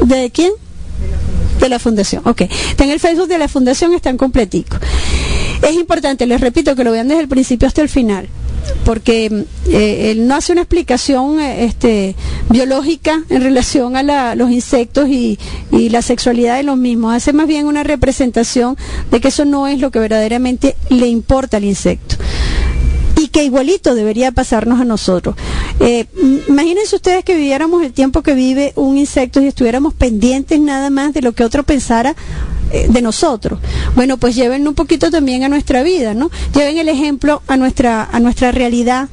de 0.05 0.31
quién? 0.31 0.53
De 1.59 1.67
la 1.67 1.77
fundación, 1.77 2.23
ok. 2.25 2.41
Está 2.41 2.85
en 2.85 2.91
el 2.91 2.99
Facebook 2.99 3.27
de 3.27 3.37
la 3.37 3.47
fundación, 3.47 3.93
están 3.93 4.17
completicos. 4.17 4.79
Es 5.61 5.75
importante, 5.75 6.25
les 6.25 6.39
repito, 6.39 6.75
que 6.75 6.83
lo 6.83 6.91
vean 6.91 7.09
desde 7.09 7.21
el 7.21 7.27
principio 7.27 7.67
hasta 7.67 7.81
el 7.81 7.89
final 7.89 8.29
porque 8.85 9.45
eh, 9.67 10.11
él 10.11 10.27
no 10.27 10.35
hace 10.35 10.51
una 10.51 10.61
explicación 10.61 11.39
eh, 11.39 11.65
este, 11.65 12.15
biológica 12.49 13.23
en 13.29 13.41
relación 13.41 13.95
a 13.95 14.35
los 14.35 14.51
insectos 14.51 15.09
y, 15.09 15.37
la 15.71 16.01
sexualidad 16.01 16.57
de 16.57 16.63
los 16.63 16.77
mismos, 16.77 17.13
hace 17.13 17.33
más 17.33 17.47
bien 17.47 17.65
una 17.65 17.83
representación 17.83 18.77
de 19.09 19.19
que 19.19 19.27
eso 19.27 19.45
no 19.45 19.67
es 19.67 19.79
lo 19.79 19.91
que 19.91 19.99
verdaderamente 19.99 20.75
le 20.89 21.07
importa 21.07 21.57
al 21.57 21.65
insecto 21.65 22.15
que 23.31 23.43
igualito 23.43 23.95
debería 23.95 24.31
pasarnos 24.31 24.79
a 24.79 24.85
nosotros. 24.85 25.35
Eh, 25.79 26.05
imagínense 26.47 26.95
ustedes 26.95 27.23
que 27.23 27.35
viviéramos 27.35 27.83
el 27.83 27.93
tiempo 27.93 28.21
que 28.21 28.33
vive 28.33 28.73
un 28.75 28.97
insecto 28.97 29.41
y 29.41 29.47
estuviéramos 29.47 29.93
pendientes 29.93 30.59
nada 30.59 30.89
más 30.89 31.13
de 31.13 31.21
lo 31.21 31.33
que 31.33 31.43
otro 31.43 31.63
pensara 31.63 32.15
eh, 32.71 32.87
de 32.89 33.01
nosotros. 33.01 33.59
Bueno, 33.95 34.17
pues 34.17 34.35
lleven 34.35 34.67
un 34.67 34.75
poquito 34.75 35.09
también 35.09 35.43
a 35.43 35.49
nuestra 35.49 35.83
vida, 35.83 36.13
¿no? 36.13 36.29
Lleven 36.53 36.77
el 36.77 36.89
ejemplo 36.89 37.41
a 37.47 37.57
nuestra, 37.57 38.03
a 38.03 38.19
nuestra 38.19 38.51
realidad, 38.51 39.09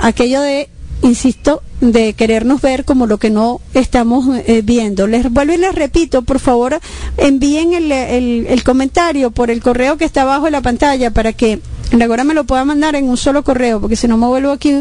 aquello 0.00 0.40
de 0.40 0.68
insisto, 1.02 1.62
de 1.80 2.14
querernos 2.14 2.60
ver 2.60 2.84
como 2.84 3.06
lo 3.06 3.18
que 3.18 3.30
no 3.30 3.60
estamos 3.74 4.26
eh, 4.46 4.62
viendo. 4.64 5.06
Les 5.06 5.30
vuelvo 5.30 5.52
y 5.52 5.56
les 5.56 5.74
repito, 5.74 6.22
por 6.22 6.38
favor, 6.38 6.78
envíen 7.16 7.72
el, 7.72 7.92
el, 7.92 8.64
comentario 8.64 9.30
por 9.30 9.50
el 9.50 9.60
correo 9.60 9.96
que 9.96 10.04
está 10.04 10.22
abajo 10.22 10.46
de 10.46 10.52
la 10.52 10.62
pantalla 10.62 11.10
para 11.10 11.32
que 11.32 11.60
ahora 12.00 12.24
me 12.24 12.34
lo 12.34 12.44
pueda 12.44 12.64
mandar 12.64 12.94
en 12.94 13.08
un 13.08 13.16
solo 13.16 13.44
correo, 13.44 13.80
porque 13.80 13.96
si 13.96 14.08
no 14.08 14.16
me 14.16 14.26
vuelvo 14.26 14.50
aquí 14.50 14.80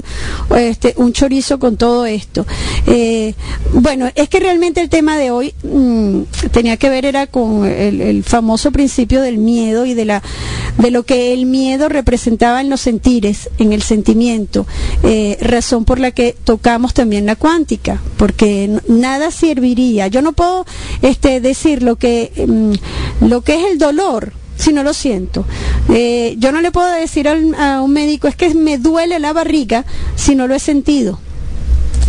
este, 0.55 0.93
un 0.97 1.14
chorizo 1.14 1.59
con 1.59 1.78
todo 1.78 2.05
esto. 2.05 2.45
Eh, 2.88 3.34
bueno, 3.74 4.09
es 4.16 4.30
que 4.30 4.39
realmente 4.39 4.82
el 4.82 4.89
tema 4.89 5.18
de 5.18 5.32
hoy 5.32 5.53
mm, 5.64 6.22
tenía 6.51 6.78
que 6.78 6.89
ver 6.89 7.05
era 7.05 7.28
con 7.28 7.66
el, 7.66 8.24
famoso 8.24 8.72
principio 8.72 9.22
del 9.22 9.38
miedo 9.38 9.86
y 9.86 9.93
de 9.93 10.05
la 10.05 10.22
de 10.78 10.91
lo 10.91 11.03
que 11.03 11.34
el 11.34 11.45
miedo 11.45 11.89
representaba 11.89 12.62
en 12.62 12.70
los 12.70 12.82
sentires, 12.82 13.49
en 13.57 13.74
el 13.74 13.82
sentimiento, 13.82 14.66
eh, 15.03 15.38
razón 15.41 15.86
por 15.86 15.99
la 15.99 16.12
que 16.12 16.36
tocamos 16.43 16.93
también 16.93 17.26
la 17.26 17.36
cuántica, 17.36 18.01
porque 18.18 18.70
nada 18.88 19.32
serviría. 19.32 20.07
Yo 20.07 20.22
no 20.22 20.34
puedo 20.34 20.66
este, 21.01 21.41
decir 21.41 21.84
lo 21.84 21.97
que 21.97 22.32
mm, 22.47 23.26
lo 23.28 23.41
que 23.41 23.55
es 23.55 23.72
el 23.72 23.78
dolor 23.78 24.34
si 24.62 24.74
no 24.74 24.84
lo 24.84 24.93
siento. 24.93 25.45
Eh, 25.89 26.36
yo 26.38 26.51
no 26.51 26.62
le 26.62 26.72
puedo 26.72 26.91
decir 26.91 27.28
a 27.28 27.82
un 27.82 27.91
médico 27.91 28.28
es 28.28 28.36
que 28.36 28.53
me 28.53 28.78
duele 28.78 29.20
la 29.20 29.34
barriga 29.34 29.86
si 30.16 30.36
no 30.36 30.47
lo 30.47 30.55
he 30.55 30.59
sentido. 30.59 31.20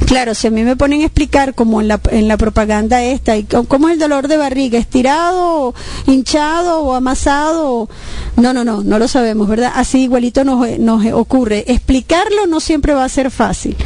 Claro, 0.06 0.34
si 0.34 0.46
a 0.46 0.50
mí 0.50 0.62
me 0.62 0.76
ponen 0.76 1.00
a 1.00 1.04
explicar 1.04 1.54
como 1.54 1.80
en 1.80 1.88
la, 1.88 1.98
en 2.10 2.28
la 2.28 2.36
propaganda 2.36 3.02
esta, 3.02 3.36
y 3.36 3.44
cómo 3.44 3.88
es 3.88 3.94
el 3.94 4.00
dolor 4.00 4.28
de 4.28 4.36
barriga, 4.36 4.78
estirado, 4.78 5.74
hinchado 6.06 6.80
o 6.80 6.94
amasado, 6.94 7.88
no, 8.36 8.52
no, 8.52 8.64
no, 8.64 8.82
no 8.82 8.98
lo 8.98 9.08
sabemos, 9.08 9.48
¿verdad? 9.48 9.72
Así 9.74 10.02
igualito 10.02 10.44
nos, 10.44 10.78
nos 10.78 11.06
ocurre. 11.12 11.64
Explicarlo 11.68 12.46
no 12.46 12.60
siempre 12.60 12.92
va 12.92 13.04
a 13.04 13.08
ser 13.08 13.30
fácil, 13.30 13.76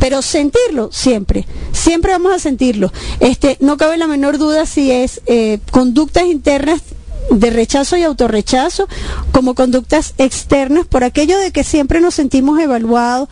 pero 0.00 0.22
sentirlo 0.22 0.90
siempre, 0.90 1.46
siempre 1.72 2.12
vamos 2.12 2.32
a 2.32 2.40
sentirlo. 2.40 2.92
Este, 3.20 3.56
no 3.60 3.76
cabe 3.76 3.98
la 3.98 4.08
menor 4.08 4.38
duda 4.38 4.66
si 4.66 4.90
es 4.90 5.20
eh, 5.26 5.60
conductas 5.70 6.24
internas 6.24 6.82
de 7.30 7.50
rechazo 7.50 7.96
y 7.96 8.02
autorrechazo 8.02 8.88
como 9.32 9.54
conductas 9.54 10.14
externas 10.18 10.86
por 10.86 11.04
aquello 11.04 11.38
de 11.38 11.52
que 11.52 11.64
siempre 11.64 12.00
nos 12.00 12.14
sentimos 12.14 12.60
evaluados. 12.60 13.28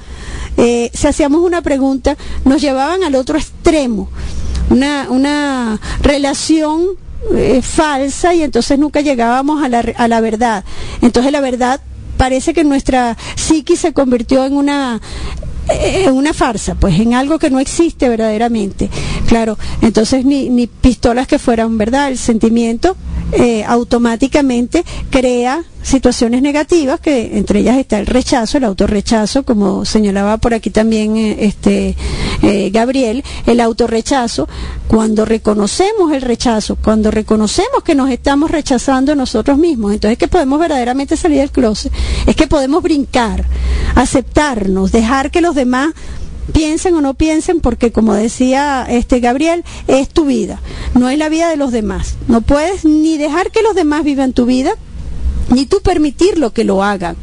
Eh, 0.57 0.90
si 0.94 1.07
hacíamos 1.07 1.40
una 1.40 1.62
pregunta, 1.62 2.16
nos 2.44 2.61
llevaban 2.61 3.03
al 3.03 3.14
otro 3.14 3.38
extremo, 3.38 4.09
una, 4.70 5.07
una 5.11 5.80
relación 6.03 6.86
eh, 7.34 7.61
falsa 7.62 8.34
y 8.34 8.42
entonces 8.42 8.78
nunca 8.78 9.01
llegábamos 9.01 9.62
a 9.62 9.68
la, 9.68 9.80
a 9.97 10.09
la 10.09 10.20
verdad. 10.20 10.64
Entonces 11.03 11.32
la 11.32 11.40
verdad 11.40 11.80
parece 12.16 12.55
que 12.55 12.64
nuestra 12.64 13.16
psiqui 13.34 13.76
se 13.76 13.92
convirtió 13.92 14.44
en 14.44 14.55
una 14.55 15.01
en 15.68 16.14
una 16.14 16.32
farsa, 16.32 16.76
pues 16.76 17.01
en 17.01 17.14
algo 17.14 17.40
que 17.40 17.51
no 17.51 17.59
existe 17.59 18.09
verdaderamente. 18.09 18.88
Claro, 19.26 19.59
entonces 19.82 20.24
ni, 20.24 20.49
ni 20.49 20.68
pistolas 20.68 21.26
que 21.26 21.40
fueran 21.40 21.76
verdad, 21.76 22.09
el 22.09 22.18
sentimiento 22.18 22.97
eh, 23.32 23.64
automáticamente 23.64 24.84
crea 25.10 25.64
situaciones 25.82 26.42
negativas, 26.42 26.98
que 26.98 27.38
entre 27.38 27.60
ellas 27.60 27.76
está 27.76 27.98
el 27.98 28.06
rechazo, 28.06 28.58
el 28.58 28.64
autorrechazo, 28.64 29.44
como 29.44 29.84
señalaba 29.84 30.36
por 30.38 30.52
aquí 30.52 30.70
también 30.70 31.16
eh, 31.16 31.36
este 31.40 31.94
eh, 32.42 32.70
Gabriel, 32.70 33.24
el 33.46 33.60
autorrechazo, 33.60 34.48
cuando 34.88 35.24
reconocemos 35.24 36.12
el 36.12 36.22
rechazo, 36.22 36.76
cuando 36.76 37.10
reconocemos 37.10 37.82
que 37.84 37.94
nos 37.94 38.10
estamos 38.10 38.50
rechazando 38.50 39.14
nosotros 39.14 39.58
mismos, 39.58 39.92
entonces 39.92 40.18
que 40.18 40.28
podemos 40.28 40.58
verdaderamente 40.58 41.16
salir 41.16 41.38
del 41.38 41.50
closet, 41.50 41.92
es 42.26 42.34
que 42.34 42.46
podemos 42.48 42.82
brincar, 42.82 43.44
aceptarnos, 43.94 44.90
dejar 44.92 45.30
que 45.30 45.40
los 45.40 45.54
demás 45.54 45.94
piensen 46.53 46.94
o 46.94 47.01
no 47.01 47.14
piensen, 47.14 47.61
porque 47.61 47.92
como 47.92 48.14
decía 48.14 48.86
este 48.88 49.20
Gabriel, 49.20 49.64
es 49.88 50.09
tu 50.09 50.24
vida, 50.24 50.61
no 50.94 51.09
es 51.09 51.18
la 51.18 51.28
vida 51.28 51.49
de 51.49 51.57
los 51.57 51.72
demás. 51.72 52.16
No 52.28 52.40
puedes 52.40 52.84
ni 52.84 53.18
dejar 53.18 53.51
que 53.51 53.62
los 53.62 53.74
demás 53.74 54.05
vivan 54.05 54.32
tu 54.32 54.47
vida, 54.47 54.72
ni 55.51 55.66
tú 55.66 55.80
permitirlo 55.80 56.53
que 56.53 56.64
lo 56.64 56.82
hagan. 56.82 57.16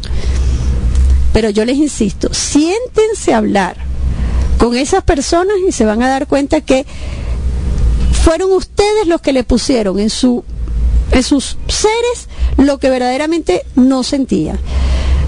Pero 1.34 1.50
yo 1.50 1.66
les 1.66 1.78
insisto, 1.78 2.34
siéntense 2.34 3.34
a 3.34 3.38
hablar 3.38 3.78
con 4.58 4.76
esas 4.76 5.04
personas 5.04 5.56
y 5.68 5.72
se 5.72 5.86
van 5.86 6.04
a 6.04 6.10
dar 6.10 6.28
cuenta 6.28 6.62
que 6.62 6.86
fueron 8.24 8.52
ustedes 8.52 9.08
los 9.08 9.20
que 9.20 9.34
le 9.34 9.44
pusieron 9.44 10.00
en 10.00 10.10
su 10.10 10.44
en 11.12 11.24
sus 11.24 11.58
seres 11.68 12.30
lo 12.58 12.80
que 12.80 12.90
verdaderamente 12.90 13.64
no 13.76 14.04
sentían. 14.04 14.60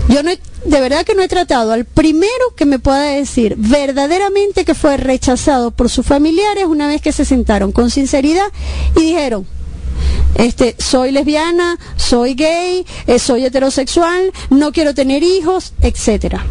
Yo 0.10 0.24
no 0.24 0.32
de 0.66 0.82
verdad 0.82 1.05
que 1.05 1.16
no 1.16 1.22
he 1.22 1.28
tratado 1.28 1.72
al 1.72 1.86
primero 1.86 2.53
que 2.55 2.66
me 2.66 2.80
pueda 2.80 3.03
decir 3.03 3.55
verdaderamente 3.57 4.66
que 4.66 4.74
fue 4.74 4.97
rechazado 4.97 5.72
por 5.72 5.89
sus 5.89 6.05
familiares 6.05 6.66
una 6.66 6.88
vez 6.88 7.01
que 7.01 7.11
se 7.11 7.26
sentaron 7.26 7.72
con 7.72 7.91
sinceridad 7.91 8.47
y 8.95 9.01
dijeron, 9.01 9.45
este, 10.36 10.76
soy 10.80 11.11
lesbiana, 11.11 11.78
soy 11.95 12.34
gay, 12.34 12.86
eh, 13.07 13.20
soy 13.20 13.45
heterosexual, 13.45 14.32
no 14.49 14.72
quiero 14.72 14.93
tener 14.93 15.24
hijos, 15.24 15.74
etcétera. 15.82 16.45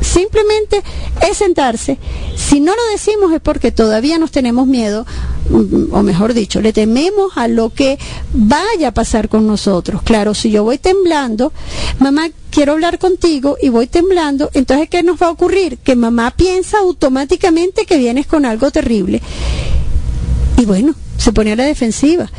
Simplemente 0.00 0.82
es 1.28 1.36
sentarse. 1.36 1.98
Si 2.36 2.60
no 2.60 2.72
lo 2.74 2.82
decimos 2.92 3.32
es 3.32 3.40
porque 3.40 3.72
todavía 3.72 4.18
nos 4.18 4.30
tenemos 4.30 4.66
miedo, 4.66 5.06
mm, 5.50 5.92
o 5.92 6.02
mejor 6.02 6.34
dicho, 6.34 6.60
le 6.60 6.72
tememos 6.72 7.32
a 7.36 7.48
lo 7.48 7.70
que 7.70 7.98
vaya 8.32 8.88
a 8.88 8.94
pasar 8.94 9.28
con 9.28 9.46
nosotros. 9.46 10.02
Claro, 10.02 10.34
si 10.34 10.50
yo 10.50 10.64
voy 10.64 10.78
temblando, 10.78 11.52
mamá, 11.98 12.28
quiero 12.50 12.72
hablar 12.72 12.98
contigo 12.98 13.56
y 13.60 13.68
voy 13.68 13.86
temblando, 13.86 14.50
entonces 14.54 14.88
¿qué 14.88 15.02
nos 15.02 15.20
va 15.20 15.26
a 15.26 15.30
ocurrir? 15.30 15.78
Que 15.78 15.96
mamá 15.96 16.32
piensa 16.32 16.78
automáticamente 16.78 17.86
que 17.86 17.98
vienes 17.98 18.26
con 18.26 18.44
algo 18.44 18.70
terrible. 18.70 19.20
Y 20.56 20.64
bueno, 20.64 20.94
se 21.16 21.32
pone 21.32 21.52
a 21.52 21.56
la 21.56 21.64
defensiva. 21.64 22.30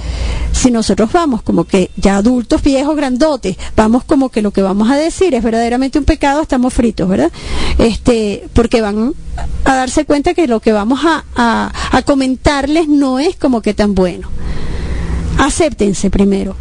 Si 0.51 0.69
nosotros 0.69 1.11
vamos 1.11 1.41
como 1.41 1.63
que 1.63 1.91
ya 1.95 2.17
adultos, 2.17 2.61
viejos, 2.61 2.95
grandotes, 2.95 3.57
vamos 3.75 4.03
como 4.03 4.29
que 4.29 4.41
lo 4.41 4.51
que 4.51 4.61
vamos 4.61 4.89
a 4.91 4.95
decir 4.95 5.33
es 5.33 5.43
verdaderamente 5.43 5.97
un 5.97 6.05
pecado, 6.05 6.41
estamos 6.41 6.73
fritos, 6.73 7.07
¿verdad? 7.07 7.31
Este, 7.77 8.47
porque 8.53 8.81
van 8.81 9.13
a 9.65 9.75
darse 9.75 10.05
cuenta 10.05 10.33
que 10.33 10.47
lo 10.47 10.59
que 10.59 10.71
vamos 10.71 10.99
a, 11.03 11.23
a 11.35 12.01
comentarles 12.03 12.87
no 12.87 13.19
es 13.19 13.35
como 13.35 13.61
que 13.61 13.73
tan 13.73 13.95
bueno. 13.95 14.29
Acéptense 15.37 16.09
primero. 16.09 16.55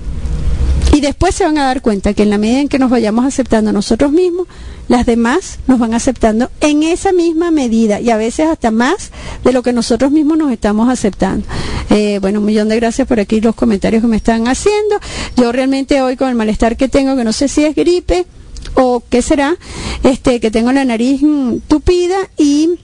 Y 1.01 1.03
después 1.03 1.35
se 1.35 1.45
van 1.45 1.57
a 1.57 1.65
dar 1.65 1.81
cuenta 1.81 2.13
que 2.13 2.25
en 2.25 2.29
la 2.29 2.37
medida 2.37 2.61
en 2.61 2.69
que 2.69 2.79
nos 2.79 2.91
vayamos 2.91 3.25
aceptando 3.25 3.73
nosotros 3.73 4.13
mismos, 4.13 4.47
las 4.87 5.07
demás 5.07 5.59
nos 5.67 5.79
van 5.79 5.95
aceptando 5.95 6.51
en 6.61 6.83
esa 6.83 7.11
misma 7.11 7.51
medida 7.51 8.03
y 8.03 8.11
a 8.11 8.19
veces 8.19 8.49
hasta 8.49 8.71
más 8.71 9.11
de 9.43 9.55
lo 9.55 9.63
que 9.63 9.73
nosotros 9.73 10.11
mismos 10.11 10.37
nos 10.37 10.53
estamos 10.53 10.91
aceptando. 10.91 11.47
Eh, 11.89 12.19
bueno, 12.21 12.41
un 12.41 12.45
millón 12.45 12.69
de 12.69 12.77
gracias 12.77 13.09
por 13.09 13.19
aquí 13.19 13.41
los 13.41 13.55
comentarios 13.55 14.03
que 14.03 14.09
me 14.09 14.19
están 14.19 14.47
haciendo. 14.47 15.01
Yo 15.39 15.53
realmente 15.53 16.03
hoy 16.03 16.19
con 16.19 16.29
el 16.29 16.35
malestar 16.35 16.77
que 16.77 16.89
tengo, 16.89 17.17
que 17.17 17.25
no 17.25 17.33
sé 17.33 17.49
si 17.49 17.65
es 17.65 17.75
gripe 17.75 18.27
o 18.75 19.03
qué 19.09 19.23
será, 19.23 19.57
este, 20.03 20.39
que 20.39 20.51
tengo 20.51 20.71
la 20.71 20.85
nariz 20.85 21.23
tupida 21.67 22.19
y 22.37 22.79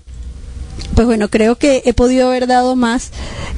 pues 0.94 1.06
bueno, 1.06 1.28
creo 1.28 1.56
que 1.56 1.82
he 1.84 1.92
podido 1.92 2.28
haber 2.28 2.46
dado 2.46 2.74
más 2.74 3.10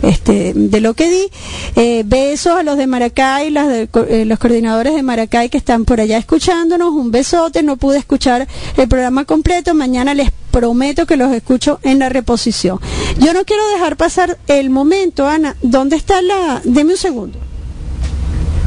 este, 0.02 0.52
de 0.54 0.80
lo 0.80 0.94
que 0.94 1.08
di. 1.08 1.30
Eh, 1.76 2.02
besos 2.04 2.56
a 2.56 2.62
los 2.64 2.76
de 2.76 2.88
Maracay, 2.88 3.50
las 3.50 3.68
de, 3.68 3.88
eh, 4.08 4.24
los 4.24 4.38
coordinadores 4.40 4.94
de 4.94 5.02
Maracay 5.02 5.48
que 5.48 5.58
están 5.58 5.84
por 5.84 6.00
allá 6.00 6.18
escuchándonos. 6.18 6.90
Un 6.90 7.12
besote, 7.12 7.62
no 7.62 7.76
pude 7.76 7.98
escuchar 7.98 8.48
el 8.76 8.88
programa 8.88 9.24
completo. 9.24 9.72
Mañana 9.74 10.14
les 10.14 10.32
prometo 10.50 11.06
que 11.06 11.16
los 11.16 11.32
escucho 11.32 11.78
en 11.84 12.00
la 12.00 12.08
reposición. 12.08 12.80
Yo 13.20 13.32
no 13.32 13.44
quiero 13.44 13.66
dejar 13.68 13.96
pasar 13.96 14.36
el 14.48 14.70
momento, 14.70 15.28
Ana. 15.28 15.56
¿Dónde 15.62 15.94
está 15.96 16.20
la...? 16.22 16.60
Deme 16.64 16.92
un 16.92 16.98
segundo. 16.98 17.38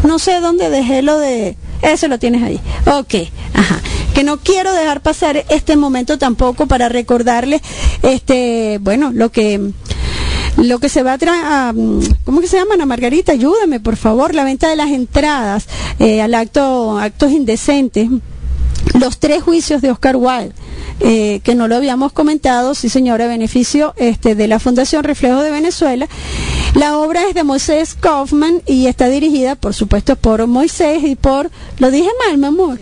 No 0.08 0.18
sé 0.18 0.40
dónde 0.40 0.70
dejé 0.70 1.02
lo 1.02 1.18
de... 1.18 1.58
Eso 1.82 2.08
lo 2.08 2.20
tienes 2.20 2.44
ahí. 2.44 2.60
Ok, 2.86 3.16
ajá 3.54 3.82
que 4.14 4.24
no 4.24 4.38
quiero 4.38 4.74
dejar 4.74 5.02
pasar 5.02 5.46
este 5.50 5.76
momento 5.76 6.18
tampoco 6.18 6.68
para 6.68 6.90
recordarles, 6.90 7.62
este, 8.04 8.80
bueno, 8.82 9.12
lo 9.14 9.32
que 9.32 9.72
lo 10.58 10.80
que 10.80 10.90
se 10.90 11.02
va 11.02 11.14
a 11.14 11.74
¿cómo 12.26 12.42
que 12.42 12.48
se 12.48 12.58
llama 12.58 12.76
Ana 12.76 12.86
Margarita? 12.86 13.32
Ayúdame, 13.32 13.80
por 13.80 13.96
favor, 13.96 14.36
la 14.36 14.44
venta 14.44 14.70
de 14.70 14.76
las 14.76 14.90
entradas 14.92 15.68
eh, 16.00 16.22
al 16.22 16.34
acto, 16.34 17.00
actos 17.00 17.32
indecentes, 17.32 18.10
los 19.00 19.18
tres 19.20 19.44
juicios 19.44 19.82
de 19.82 19.92
Oscar 19.92 20.18
Wilde. 20.18 20.54
Eh, 21.04 21.40
que 21.44 21.56
no 21.56 21.68
lo 21.68 21.78
habíamos 21.78 22.12
comentado, 22.12 22.76
sí 22.76 22.88
señora, 22.88 23.26
beneficio 23.26 23.96
este, 23.98 24.36
de 24.36 24.48
la 24.48 24.60
Fundación 24.60 25.04
Reflejo 25.04 25.42
de 25.42 25.50
Venezuela. 25.50 26.08
La 26.76 26.98
obra 27.00 27.22
es 27.28 27.34
de 27.34 27.44
Moisés 27.44 27.96
Kaufman 28.00 28.62
y 28.68 28.86
está 28.86 29.08
dirigida, 29.08 29.56
por 29.56 29.74
supuesto, 29.74 30.16
por 30.16 30.46
Moisés 30.46 31.04
y 31.04 31.16
por, 31.16 31.50
lo 31.80 31.90
dije 31.90 32.10
mal, 32.28 32.38
mi 32.38 32.46
amor, 32.46 32.80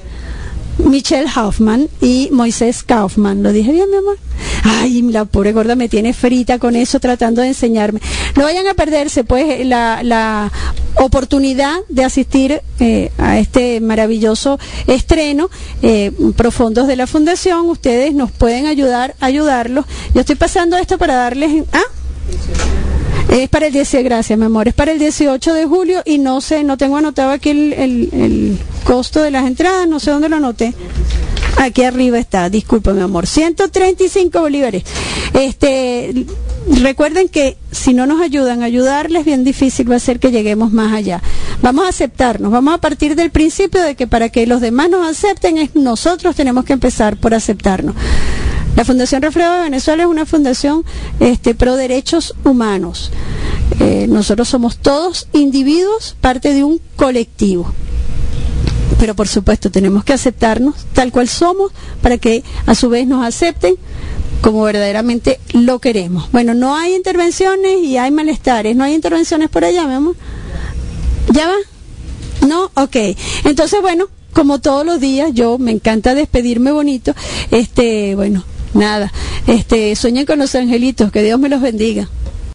Michelle 0.86 1.30
Hoffman 1.36 1.89
y 2.01 2.30
Moisés 2.32 2.84
Kaufman. 2.84 3.43
¿Lo 3.43 3.51
dije 3.51 3.71
bien, 3.71 3.89
mi 3.89 3.97
amor? 3.97 4.17
Ay, 4.63 5.01
la 5.03 5.25
pobre 5.25 5.51
gorda 5.51 5.75
me 5.75 5.89
tiene 5.89 6.13
frita 6.13 6.59
con 6.59 6.75
eso 6.75 6.99
tratando 6.99 7.41
de 7.41 7.49
enseñarme. 7.49 7.99
No 8.36 8.43
vayan 8.43 8.67
a 8.67 8.73
perderse, 8.73 9.23
pues, 9.23 9.65
la, 9.65 10.01
la 10.03 10.51
oportunidad 10.95 11.77
de 11.89 12.03
asistir 12.03 12.61
eh, 12.80 13.11
a 13.17 13.39
este 13.39 13.82
maravilloso 13.82 14.59
estreno, 14.88 15.49
eh, 15.82 16.11
Profundos 16.36 16.88
de 16.88 16.95
la 16.95 17.07
Fundación. 17.07 17.69
Ustedes 17.69 18.13
nos 18.13 18.32
pueden 18.32 18.65
ayudar, 18.67 19.15
ayudarlos. 19.19 19.86
Yo 20.13 20.21
estoy 20.21 20.36
pasando 20.36 20.77
esto 20.77 20.97
para 20.97 21.15
darles... 21.15 21.63
¿Ah? 21.73 21.84
Es 23.30 23.47
para 23.47 23.67
el 23.67 23.73
18, 23.73 24.03
gracias, 24.03 24.39
mi 24.39 24.45
amor. 24.45 24.67
Es 24.67 24.73
para 24.73 24.91
el 24.91 24.99
18 24.99 25.53
de 25.53 25.65
julio 25.65 26.01
y 26.03 26.17
no 26.17 26.41
sé, 26.41 26.63
no 26.63 26.77
tengo 26.77 26.97
anotado 26.97 27.32
aquí 27.32 27.51
el, 27.51 27.73
el, 27.73 28.59
costo 28.84 29.21
de 29.21 29.30
las 29.30 29.45
entradas, 29.45 29.88
no 29.88 29.99
sé 29.99 30.09
dónde 30.09 30.30
lo 30.30 30.38
anoté. 30.38 30.73
Aquí 31.57 31.84
arriba 31.84 32.17
está, 32.17 32.49
disculpa, 32.49 32.91
mi 32.93 33.01
amor. 33.01 33.27
135 33.27 34.39
bolívares. 34.39 34.84
Este, 35.34 36.25
recuerden 36.82 37.30
que 37.30 37.57
si 37.71 37.93
no 37.93 38.07
nos 38.07 38.19
ayudan, 38.21 38.63
ayudarles 38.63 39.25
bien 39.25 39.43
difícil 39.43 39.91
va 39.91 39.97
a 39.97 39.99
ser 39.99 40.19
que 40.19 40.32
lleguemos 40.32 40.71
más 40.71 40.93
allá. 40.93 41.21
Vamos 41.61 41.86
a 41.86 41.89
aceptarnos, 41.89 42.51
vamos 42.51 42.73
a 42.73 42.77
partir 42.80 43.15
del 43.15 43.30
principio 43.30 43.82
de 43.82 43.95
que 43.95 44.07
para 44.07 44.30
que 44.30 44.47
los 44.47 44.59
demás 44.59 44.89
nos 44.89 45.07
acepten, 45.07 45.57
es 45.57 45.75
nosotros 45.75 46.36
tenemos 46.36 46.65
que 46.65 46.73
empezar 46.73 47.17
por 47.17 47.36
aceptarnos. 47.36 47.95
La 48.80 48.86
Fundación 48.86 49.21
Reflejo 49.21 49.51
de 49.51 49.63
Venezuela 49.63 50.03
es 50.03 50.09
una 50.09 50.25
fundación 50.25 50.86
este, 51.19 51.53
pro 51.53 51.75
derechos 51.75 52.34
humanos. 52.45 53.11
Eh, 53.82 54.05
nosotros 54.07 54.47
somos 54.47 54.77
todos 54.77 55.27
individuos, 55.34 56.15
parte 56.21 56.53
de 56.53 56.63
un 56.63 56.80
colectivo. 56.95 57.73
Pero 58.97 59.15
por 59.15 59.27
supuesto 59.27 59.69
tenemos 59.69 60.05
que 60.05 60.13
aceptarnos 60.13 60.75
tal 60.93 61.11
cual 61.11 61.27
somos 61.27 61.73
para 62.01 62.19
que 62.19 62.41
a 62.67 62.73
su 62.73 62.88
vez 62.88 63.05
nos 63.05 63.25
acepten 63.25 63.75
como 64.39 64.63
verdaderamente 64.63 65.41
lo 65.51 65.80
queremos. 65.80 66.32
Bueno, 66.32 66.53
no 66.53 66.77
hay 66.77 66.95
intervenciones 66.95 67.84
y 67.84 67.97
hay 67.97 68.11
malestares. 68.11 68.77
¿No 68.77 68.86
hay 68.86 68.93
intervenciones 68.93 69.49
por 69.49 69.65
allá, 69.65 69.86
mi 69.88 69.95
amor? 69.95 70.15
¿Ya 71.34 71.49
va? 71.49 72.47
¿No? 72.47 72.71
Ok. 72.82 72.95
Entonces, 73.43 73.82
bueno, 73.82 74.05
como 74.32 74.61
todos 74.61 74.86
los 74.86 75.01
días, 75.01 75.32
yo 75.34 75.57
me 75.57 75.71
encanta 75.71 76.15
despedirme 76.15 76.71
bonito. 76.71 77.13
Este, 77.51 78.15
bueno, 78.15 78.45
Nada. 78.74 79.11
Este, 79.47 79.95
sueñen 79.95 80.26
con 80.26 80.39
los 80.39 80.55
angelitos. 80.55 81.11
Que 81.11 81.24
Dios 81.24 81.39
me 81.39 81.49
los 81.49 81.61
bendiga. 81.61 82.07